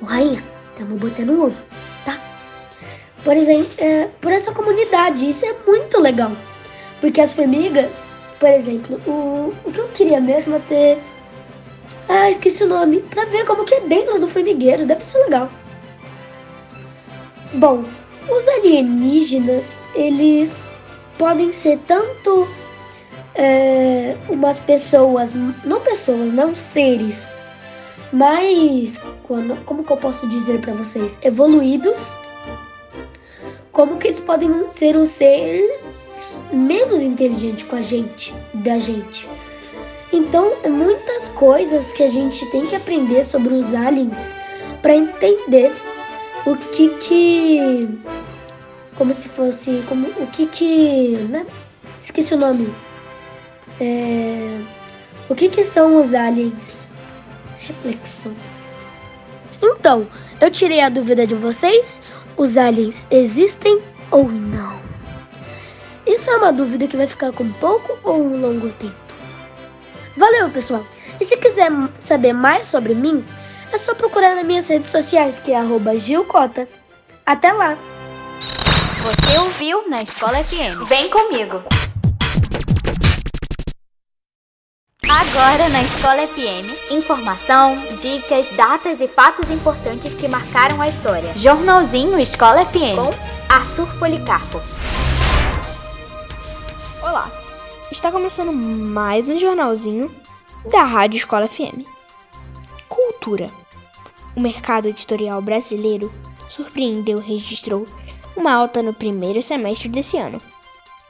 Ô 0.00 0.04
rainha, 0.04 0.42
estamos 0.72 1.00
botando 1.00 1.46
ovo, 1.46 1.56
tá? 1.70 1.91
Por 3.24 3.36
exemplo, 3.36 3.72
é, 3.78 4.08
por 4.20 4.32
essa 4.32 4.52
comunidade, 4.52 5.28
isso 5.28 5.44
é 5.44 5.54
muito 5.66 6.00
legal. 6.00 6.32
Porque 7.00 7.20
as 7.20 7.32
formigas, 7.32 8.12
por 8.38 8.48
exemplo, 8.48 9.00
o, 9.06 9.54
o 9.64 9.72
que 9.72 9.78
eu 9.78 9.88
queria 9.88 10.20
mesmo 10.20 10.56
é 10.56 10.60
ter. 10.60 10.98
Ah, 12.08 12.28
esqueci 12.28 12.64
o 12.64 12.68
nome. 12.68 13.00
Pra 13.00 13.24
ver 13.26 13.44
como 13.44 13.64
que 13.64 13.74
é 13.74 13.80
dentro 13.80 14.18
do 14.18 14.28
formigueiro. 14.28 14.86
Deve 14.86 15.04
ser 15.04 15.18
legal. 15.24 15.48
Bom, 17.54 17.84
os 18.28 18.48
alienígenas, 18.48 19.80
eles 19.94 20.66
podem 21.18 21.52
ser 21.52 21.78
tanto 21.86 22.48
é, 23.34 24.16
umas 24.28 24.58
pessoas, 24.58 25.32
não 25.64 25.80
pessoas, 25.80 26.32
não 26.32 26.54
seres, 26.54 27.26
mas 28.12 29.00
quando, 29.22 29.56
como 29.64 29.84
que 29.84 29.92
eu 29.92 29.96
posso 29.96 30.28
dizer 30.28 30.60
para 30.60 30.74
vocês, 30.74 31.18
evoluídos, 31.22 32.14
como 33.72 33.98
que 33.98 34.08
eles 34.08 34.20
podem 34.20 34.68
ser 34.70 34.96
um 34.96 35.04
ser 35.04 35.80
menos 36.52 37.02
inteligente 37.02 37.64
com 37.64 37.76
a 37.76 37.82
gente, 37.82 38.34
da 38.54 38.78
gente. 38.78 39.28
Então, 40.12 40.52
muitas 40.68 41.30
coisas 41.30 41.92
que 41.92 42.02
a 42.02 42.08
gente 42.08 42.44
tem 42.50 42.66
que 42.66 42.76
aprender 42.76 43.24
sobre 43.24 43.54
os 43.54 43.74
aliens 43.74 44.34
para 44.82 44.94
entender 44.94 45.72
o 46.44 46.54
que 46.56 46.88
que 46.98 47.88
como 48.96 49.14
se 49.14 49.28
fosse 49.30 49.82
como 49.88 50.08
o 50.08 50.26
que 50.28 50.46
que, 50.46 51.16
né? 51.30 51.46
Esqueci 51.98 52.34
o 52.34 52.36
nome 52.36 52.72
é... 53.80 54.60
O 55.28 55.34
que, 55.34 55.48
que 55.48 55.64
são 55.64 56.00
os 56.00 56.14
aliens? 56.14 56.88
Reflexões. 57.58 58.36
Então, 59.62 60.06
eu 60.40 60.50
tirei 60.50 60.80
a 60.80 60.88
dúvida 60.88 61.26
de 61.26 61.34
vocês: 61.34 62.00
os 62.36 62.56
aliens 62.56 63.06
existem 63.10 63.80
ou 64.10 64.28
não? 64.28 64.80
Isso 66.06 66.30
é 66.30 66.36
uma 66.36 66.52
dúvida 66.52 66.86
que 66.86 66.96
vai 66.96 67.06
ficar 67.06 67.32
com 67.32 67.50
pouco 67.52 67.98
ou 68.02 68.22
um 68.22 68.40
longo 68.40 68.68
tempo? 68.72 68.94
Valeu, 70.16 70.50
pessoal! 70.50 70.84
E 71.20 71.24
se 71.24 71.36
quiser 71.36 71.70
saber 71.98 72.32
mais 72.32 72.66
sobre 72.66 72.94
mim, 72.94 73.24
é 73.72 73.78
só 73.78 73.94
procurar 73.94 74.34
nas 74.34 74.44
minhas 74.44 74.68
redes 74.68 74.90
sociais, 74.90 75.38
que 75.38 75.52
é 75.52 75.96
Gilcota. 75.96 76.68
Até 77.24 77.52
lá! 77.52 77.76
Você 79.02 79.38
ouviu 79.38 79.88
na 79.88 80.02
Escola 80.02 80.42
FM. 80.42 80.86
Vem 80.86 81.08
comigo! 81.08 81.62
Agora 85.14 85.68
na 85.68 85.82
Escola 85.82 86.26
FM, 86.26 86.90
informação, 86.90 87.76
dicas, 88.00 88.50
datas 88.56 88.98
e 88.98 89.06
fatos 89.06 89.50
importantes 89.50 90.14
que 90.14 90.26
marcaram 90.26 90.80
a 90.80 90.88
história. 90.88 91.34
Jornalzinho 91.36 92.18
Escola 92.18 92.64
FM 92.64 92.96
com 92.96 93.10
Arthur 93.46 93.98
Policarpo. 93.98 94.58
Olá, 97.02 97.30
está 97.90 98.10
começando 98.10 98.54
mais 98.54 99.28
um 99.28 99.38
jornalzinho 99.38 100.10
da 100.72 100.82
Rádio 100.82 101.18
Escola 101.18 101.46
FM. 101.46 101.86
Cultura. 102.88 103.50
O 104.34 104.40
mercado 104.40 104.88
editorial 104.88 105.42
brasileiro 105.42 106.10
surpreendeu 106.48 107.18
e 107.18 107.34
registrou 107.34 107.86
uma 108.34 108.54
alta 108.54 108.82
no 108.82 108.94
primeiro 108.94 109.42
semestre 109.42 109.90
desse 109.90 110.16
ano. 110.16 110.40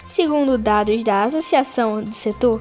Segundo 0.05 0.59
dados 0.59 1.05
da 1.05 1.23
Associação 1.23 2.03
do 2.03 2.13
Setor, 2.13 2.61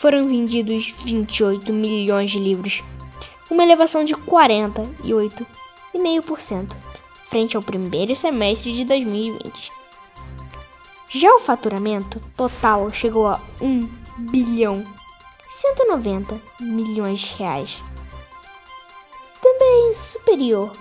foram 0.00 0.24
vendidos 0.24 0.94
28 1.04 1.72
milhões 1.74 2.30
de 2.30 2.38
livros, 2.38 2.82
uma 3.50 3.62
elevação 3.62 4.02
de 4.02 4.14
48,5% 4.14 6.74
frente 7.24 7.54
ao 7.54 7.62
primeiro 7.62 8.16
semestre 8.16 8.72
de 8.72 8.86
2020. 8.86 9.70
Já 11.10 11.34
o 11.34 11.38
faturamento 11.38 12.18
total 12.34 12.90
chegou 12.90 13.26
a 13.26 13.38
1 13.60 13.86
bilhão 14.30 14.82
190 15.46 16.40
milhões 16.60 17.18
de 17.18 17.34
reais, 17.34 17.82
também 19.42 19.92
superior 19.92 20.72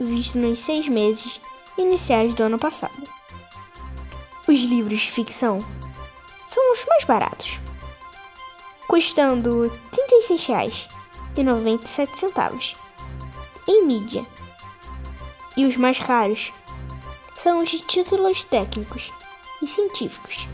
visto 0.00 0.38
nos 0.38 0.60
seis 0.60 0.86
meses 0.86 1.40
iniciais 1.76 2.32
do 2.32 2.44
ano 2.44 2.60
passado. 2.60 3.10
Os 4.46 4.60
livros 4.60 5.00
de 5.00 5.10
ficção 5.10 5.58
são 6.44 6.72
os 6.72 6.86
mais 6.86 7.04
baratos, 7.04 7.61
custando 8.92 9.62
R$ 9.62 9.70
36,97 11.34 12.76
em 13.66 13.86
mídia. 13.86 14.22
E 15.56 15.64
os 15.64 15.78
mais 15.78 15.98
caros 15.98 16.52
são 17.34 17.62
os 17.62 17.70
de 17.70 17.80
títulos 17.80 18.44
técnicos 18.44 19.10
e 19.62 19.66
científicos, 19.66 20.46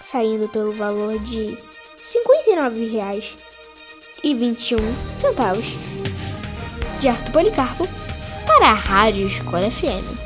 saindo 0.00 0.48
pelo 0.48 0.72
valor 0.72 1.18
de 1.18 1.48
R$ 1.48 1.62
59,21 4.22 4.80
de 7.00 7.08
Arthur 7.08 7.32
Policarpo 7.32 7.86
para 8.46 8.70
a 8.70 8.72
Rádio 8.72 9.26
Escola 9.26 9.70
FM. 9.70 10.23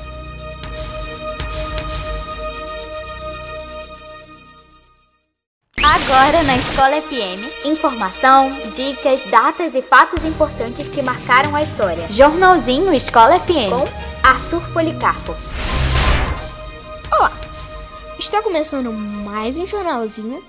Agora 5.88 6.42
na 6.42 6.54
Escola 6.54 7.00
FM, 7.00 7.64
informação, 7.66 8.50
dicas, 8.76 9.24
datas 9.30 9.74
e 9.74 9.80
fatos 9.80 10.22
importantes 10.22 10.86
que 10.86 11.00
marcaram 11.00 11.56
a 11.56 11.62
história. 11.62 12.06
Jornalzinho 12.12 12.92
Escola 12.92 13.40
FM 13.40 13.70
com 13.70 13.88
Arthur 14.22 14.70
Policarpo. 14.74 15.34
Olá! 17.10 17.32
Está 18.18 18.42
começando 18.42 18.92
mais 18.92 19.58
um 19.58 19.66
jornalzinho 19.66 20.44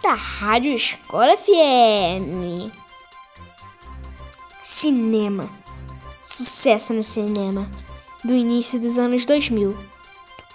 da 0.00 0.14
Rádio 0.14 0.72
Escola 0.72 1.36
FM. 1.36 2.70
Cinema. 4.62 5.50
Sucesso 6.22 6.94
no 6.94 7.02
cinema 7.02 7.68
do 8.22 8.32
início 8.32 8.78
dos 8.78 8.96
anos 8.96 9.26
2000. 9.26 9.76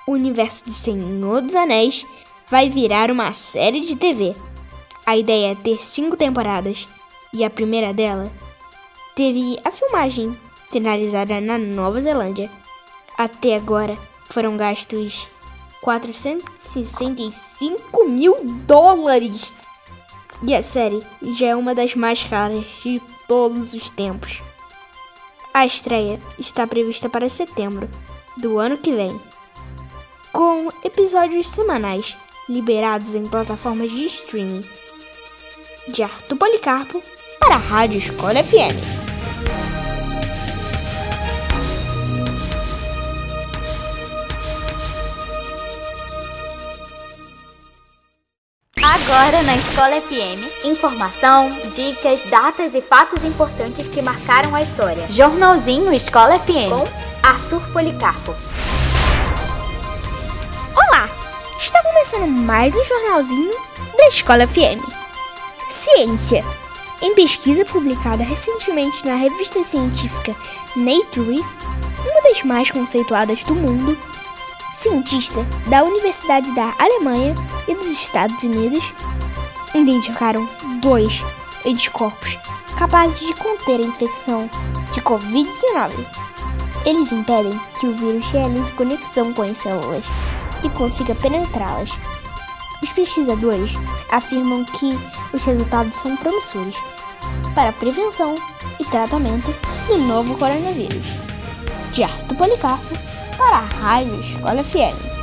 O 0.08 0.14
universo 0.14 0.64
de 0.64 0.72
Senhor 0.72 1.42
dos 1.42 1.56
Anéis 1.56 2.06
vai 2.54 2.70
virar 2.70 3.10
uma 3.10 3.34
série 3.34 3.80
de 3.80 3.96
TV. 3.96 4.36
A 5.08 5.18
ideia 5.18 5.54
é 5.54 5.56
ter 5.56 5.82
cinco 5.82 6.16
temporadas 6.16 6.88
e 7.34 7.44
a 7.44 7.50
primeira 7.50 7.92
dela 7.92 8.32
teve 9.16 9.58
a 9.66 9.72
filmagem 9.72 10.40
finalizada 10.70 11.42
na 11.42 11.58
Nova 11.58 12.00
Zelândia. 12.00 12.52
Até 13.18 13.56
agora 13.56 13.98
foram 14.30 14.56
gastos 14.56 15.28
465 15.82 18.08
mil 18.08 18.38
dólares 18.68 19.52
e 20.48 20.54
a 20.54 20.62
série 20.62 21.02
já 21.32 21.48
é 21.48 21.56
uma 21.56 21.74
das 21.74 21.96
mais 21.96 22.24
caras 22.24 22.64
de 22.84 23.02
todos 23.28 23.74
os 23.74 23.90
tempos. 23.90 24.44
A 25.52 25.66
estreia 25.66 26.20
está 26.38 26.68
prevista 26.68 27.10
para 27.10 27.28
setembro 27.28 27.90
do 28.38 28.60
ano 28.60 28.78
que 28.78 28.92
vem, 28.92 29.20
com 30.32 30.70
episódios 30.84 31.50
semanais 31.50 32.16
liberados 32.50 33.16
em 33.16 33.26
plataformas 33.26 33.92
de 33.92 34.06
streaming. 34.06 34.64
De 35.90 36.04
Arthur 36.04 36.38
Policarpo 36.38 37.04
para 37.40 37.56
a 37.56 37.58
Rádio 37.58 37.98
Escola 37.98 38.44
FM. 38.44 39.04
Agora 49.14 49.44
na 49.44 49.56
Escola 49.56 50.02
FM, 50.02 50.66
informação, 50.66 51.50
dicas, 51.76 52.22
datas 52.30 52.74
e 52.74 52.82
fatos 52.82 53.24
importantes 53.24 53.88
que 53.88 54.02
marcaram 54.02 54.56
a 54.56 54.64
história. 54.64 55.06
Jornalzinho 55.12 55.94
Escola 55.94 56.40
FM 56.40 56.70
com 56.70 56.84
Arthur 57.22 57.62
Policarpo. 57.72 58.53
Começando 62.04 62.28
mais 62.28 62.76
um 62.76 62.84
jornalzinho 62.84 63.54
da 63.98 64.08
Escola 64.10 64.46
FM. 64.46 64.84
Ciência. 65.70 66.44
Em 67.02 67.16
pesquisa 67.16 67.64
publicada 67.64 68.26
recentemente 68.26 69.06
na 69.06 69.16
revista 69.16 69.64
científica 69.64 70.36
Nature, 70.76 71.40
uma 71.40 72.22
das 72.24 72.44
mais 72.44 72.70
conceituadas 72.70 73.44
do 73.44 73.56
mundo, 73.56 73.98
cientistas 74.74 75.46
da 75.70 75.82
Universidade 75.82 76.54
da 76.54 76.74
Alemanha 76.78 77.34
e 77.70 77.74
dos 77.74 77.88
Estados 77.88 78.44
Unidos 78.44 78.92
identificaram 79.74 80.46
dois 80.82 81.24
anticorpos 81.66 82.38
capazes 82.78 83.26
de 83.26 83.34
conter 83.36 83.80
a 83.80 83.84
infecção 83.84 84.50
de 84.92 85.00
Covid-19. 85.00 86.06
Eles 86.86 87.14
impedem 87.14 87.58
que 87.80 87.88
o 87.88 87.94
vírus 87.94 88.30
realize 88.30 88.74
conexão 88.74 89.32
com 89.32 89.44
as 89.44 89.58
células 89.58 90.04
e 90.64 90.70
consiga 90.70 91.16
penetrá-las. 91.16 91.92
Os 92.82 92.92
pesquisadores 92.92 93.74
afirmam 94.12 94.66
que 94.66 94.98
os 95.34 95.44
resultados 95.46 95.96
são 95.96 96.16
promissores 96.18 96.76
para 97.56 97.70
a 97.70 97.74
prevenção 97.74 98.36
e 98.80 98.86
tratamento 98.86 99.54
do 99.88 99.98
novo 100.00 100.38
coronavírus. 100.38 101.06
De 101.94 102.04
Arthur 102.04 102.36
Policarpo 102.36 102.98
para 103.38 103.58
a 103.58 103.60
Rádio 103.60 104.20
Escola 104.22 104.64
FM. 104.64 105.14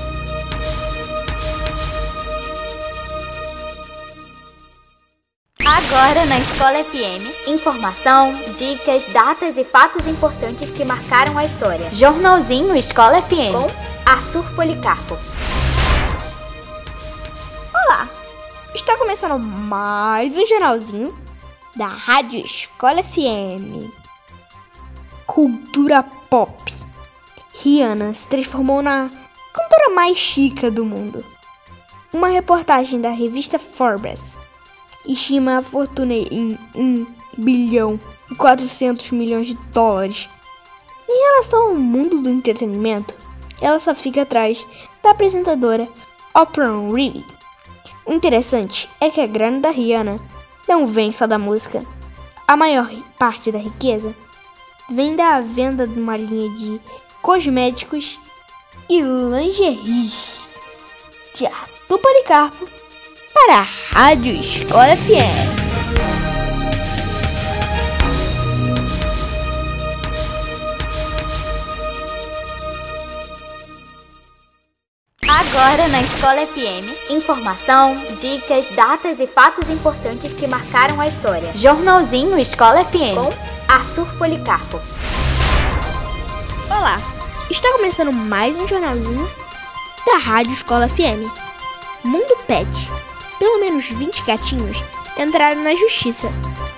Agora 5.67 6.25
na 6.27 6.39
Escola 6.39 6.85
FM, 6.85 7.49
informação, 7.49 8.33
dicas, 8.57 9.13
datas 9.13 9.57
e 9.57 9.65
fatos 9.65 10.07
importantes 10.07 10.71
que 10.71 10.85
marcaram 10.85 11.37
a 11.37 11.45
história. 11.45 11.91
Jornalzinho 11.93 12.77
Escola 12.77 13.21
FM 13.23 13.53
com 13.53 13.90
Arthur 14.11 14.45
Policarpo. 14.57 15.17
Olá! 17.73 18.09
Está 18.75 18.97
começando 18.97 19.39
mais 19.39 20.37
um 20.37 20.45
jornalzinho 20.45 21.15
da 21.77 21.87
Rádio 21.87 22.45
Escola 22.45 23.05
FM. 23.05 23.89
Cultura 25.25 26.03
pop. 26.29 26.75
Rihanna 27.63 28.13
se 28.13 28.27
transformou 28.27 28.83
na 28.83 29.09
cantora 29.53 29.91
mais 29.95 30.19
chica 30.19 30.73
do 30.73 30.85
mundo. 30.85 31.25
Uma 32.13 32.27
reportagem 32.31 33.01
da 33.01 33.11
revista 33.11 33.61
Forbes 33.61 34.37
estima 35.07 35.59
a 35.59 35.63
fortuna 35.63 36.15
em 36.15 36.59
1 36.75 37.07
bilhão 37.39 37.97
e 38.29 38.35
400 38.35 39.13
milhões 39.13 39.47
de 39.47 39.55
dólares. 39.73 40.29
Em 41.09 41.33
relação 41.33 41.69
ao 41.69 41.75
mundo 41.77 42.21
do 42.21 42.29
entretenimento, 42.29 43.20
ela 43.61 43.79
só 43.79 43.95
fica 43.95 44.23
atrás 44.23 44.67
da 45.03 45.11
apresentadora 45.11 45.89
Oprah 46.35 46.73
Winfrey. 46.73 47.25
O 48.07 48.13
interessante 48.13 48.89
é 49.01 49.11
que 49.11 49.21
a 49.21 49.27
grana 49.27 49.61
da 49.61 49.71
Rihanna 49.71 50.17
não 50.69 50.87
vem 50.87 51.13
só 51.13 51.27
da 51.27 51.39
música. 51.39 51.85
A 52.47 52.57
maior 52.57 52.91
parte 53.19 53.53
da 53.53 53.59
riqueza 53.59 54.15
vem 54.91 55.15
da 55.15 55.41
venda 55.41 55.87
de 55.87 56.01
uma 56.01 56.17
linha 56.17 56.51
de 56.57 56.81
cosméticos 57.23 58.19
e 58.89 59.01
lingerie. 59.01 60.11
De 61.37 61.47
Arthur 61.47 61.99
Policarpo 61.99 62.69
para 63.33 63.59
a 63.59 63.67
Rádio 63.93 64.33
Escola 64.35 64.97
FM. 64.97 65.60
Agora 75.61 75.89
na 75.89 76.01
Escola 76.01 76.47
FM, 76.47 77.11
informação, 77.11 77.95
dicas, 78.19 78.75
datas 78.75 79.21
e 79.21 79.27
fatos 79.27 79.69
importantes 79.69 80.33
que 80.33 80.47
marcaram 80.47 80.99
a 80.99 81.07
história. 81.07 81.53
Jornalzinho 81.55 82.39
Escola 82.39 82.83
FM 82.83 83.15
com 83.15 83.31
Arthur 83.71 84.07
Policarpo. 84.17 84.81
Olá! 86.67 86.97
Está 87.51 87.71
começando 87.73 88.11
mais 88.11 88.57
um 88.57 88.67
jornalzinho 88.67 89.31
da 90.07 90.17
Rádio 90.17 90.55
Escola 90.55 90.89
FM. 90.89 91.29
Mundo 92.05 92.39
Pet. 92.47 92.67
Pelo 93.39 93.61
menos 93.61 93.85
20 93.85 94.25
gatinhos 94.25 94.83
entraram 95.19 95.63
na 95.63 95.75
justiça 95.75 96.31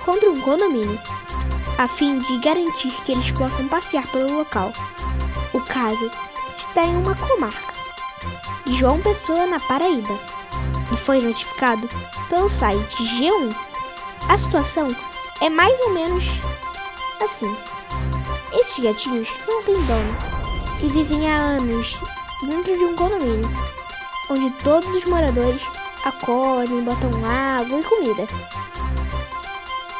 contra 0.03 0.29
um 0.29 0.41
condomínio, 0.41 0.99
a 1.77 1.87
fim 1.87 2.17
de 2.17 2.37
garantir 2.39 2.91
que 3.05 3.13
eles 3.13 3.31
possam 3.31 3.65
passear 3.69 4.05
pelo 4.07 4.39
local. 4.39 4.73
O 5.53 5.61
caso 5.61 6.11
está 6.57 6.83
em 6.83 6.97
uma 6.97 7.15
comarca 7.15 7.82
de 8.65 8.73
João 8.73 8.99
Pessoa, 8.99 9.45
na 9.45 9.59
Paraíba, 9.59 10.19
e 10.91 10.97
foi 10.97 11.19
notificado 11.19 11.87
pelo 12.29 12.49
site 12.49 13.03
G1. 13.03 13.55
A 14.29 14.37
situação 14.37 14.87
é 15.41 15.49
mais 15.49 15.79
ou 15.81 15.93
menos 15.93 16.25
assim. 17.21 17.53
Esses 18.53 18.83
gatinhos 18.83 19.29
não 19.47 19.63
têm 19.63 19.75
dono 19.85 20.17
e 20.81 20.87
vivem 20.87 21.29
há 21.29 21.35
anos 21.35 21.99
dentro 22.41 22.77
de 22.77 22.85
um 22.85 22.95
condomínio, 22.95 23.49
onde 24.29 24.49
todos 24.63 24.93
os 24.95 25.05
moradores 25.05 25.61
acolhem, 26.05 26.83
botam 26.83 27.09
água 27.25 27.79
e 27.79 27.83
comida. 27.83 28.25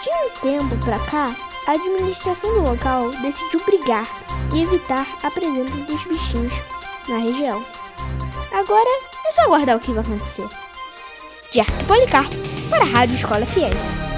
De 0.02 0.10
um 0.10 0.30
tempo 0.42 0.78
para 0.84 1.00
cá, 1.00 1.36
a 1.68 1.72
administração 1.72 2.54
do 2.54 2.62
local 2.62 3.10
decidiu 3.22 3.62
brigar 3.66 4.06
e 4.54 4.62
evitar 4.62 5.08
a 5.24 5.32
presença 5.32 5.76
dos 5.78 6.04
bichinhos 6.04 6.54
na 7.08 7.18
região. 7.18 7.64
Agora 8.54 8.88
é 9.26 9.32
só 9.32 9.46
aguardar 9.46 9.76
o 9.76 9.80
que 9.80 9.92
vai 9.92 10.04
acontecer. 10.04 10.48
De 11.52 11.60
Arthur 11.60 11.88
Policarpo 11.88 12.36
para 12.70 12.84
a 12.84 12.88
Rádio 12.88 13.16
Escola 13.16 13.48
FM. 13.48 14.13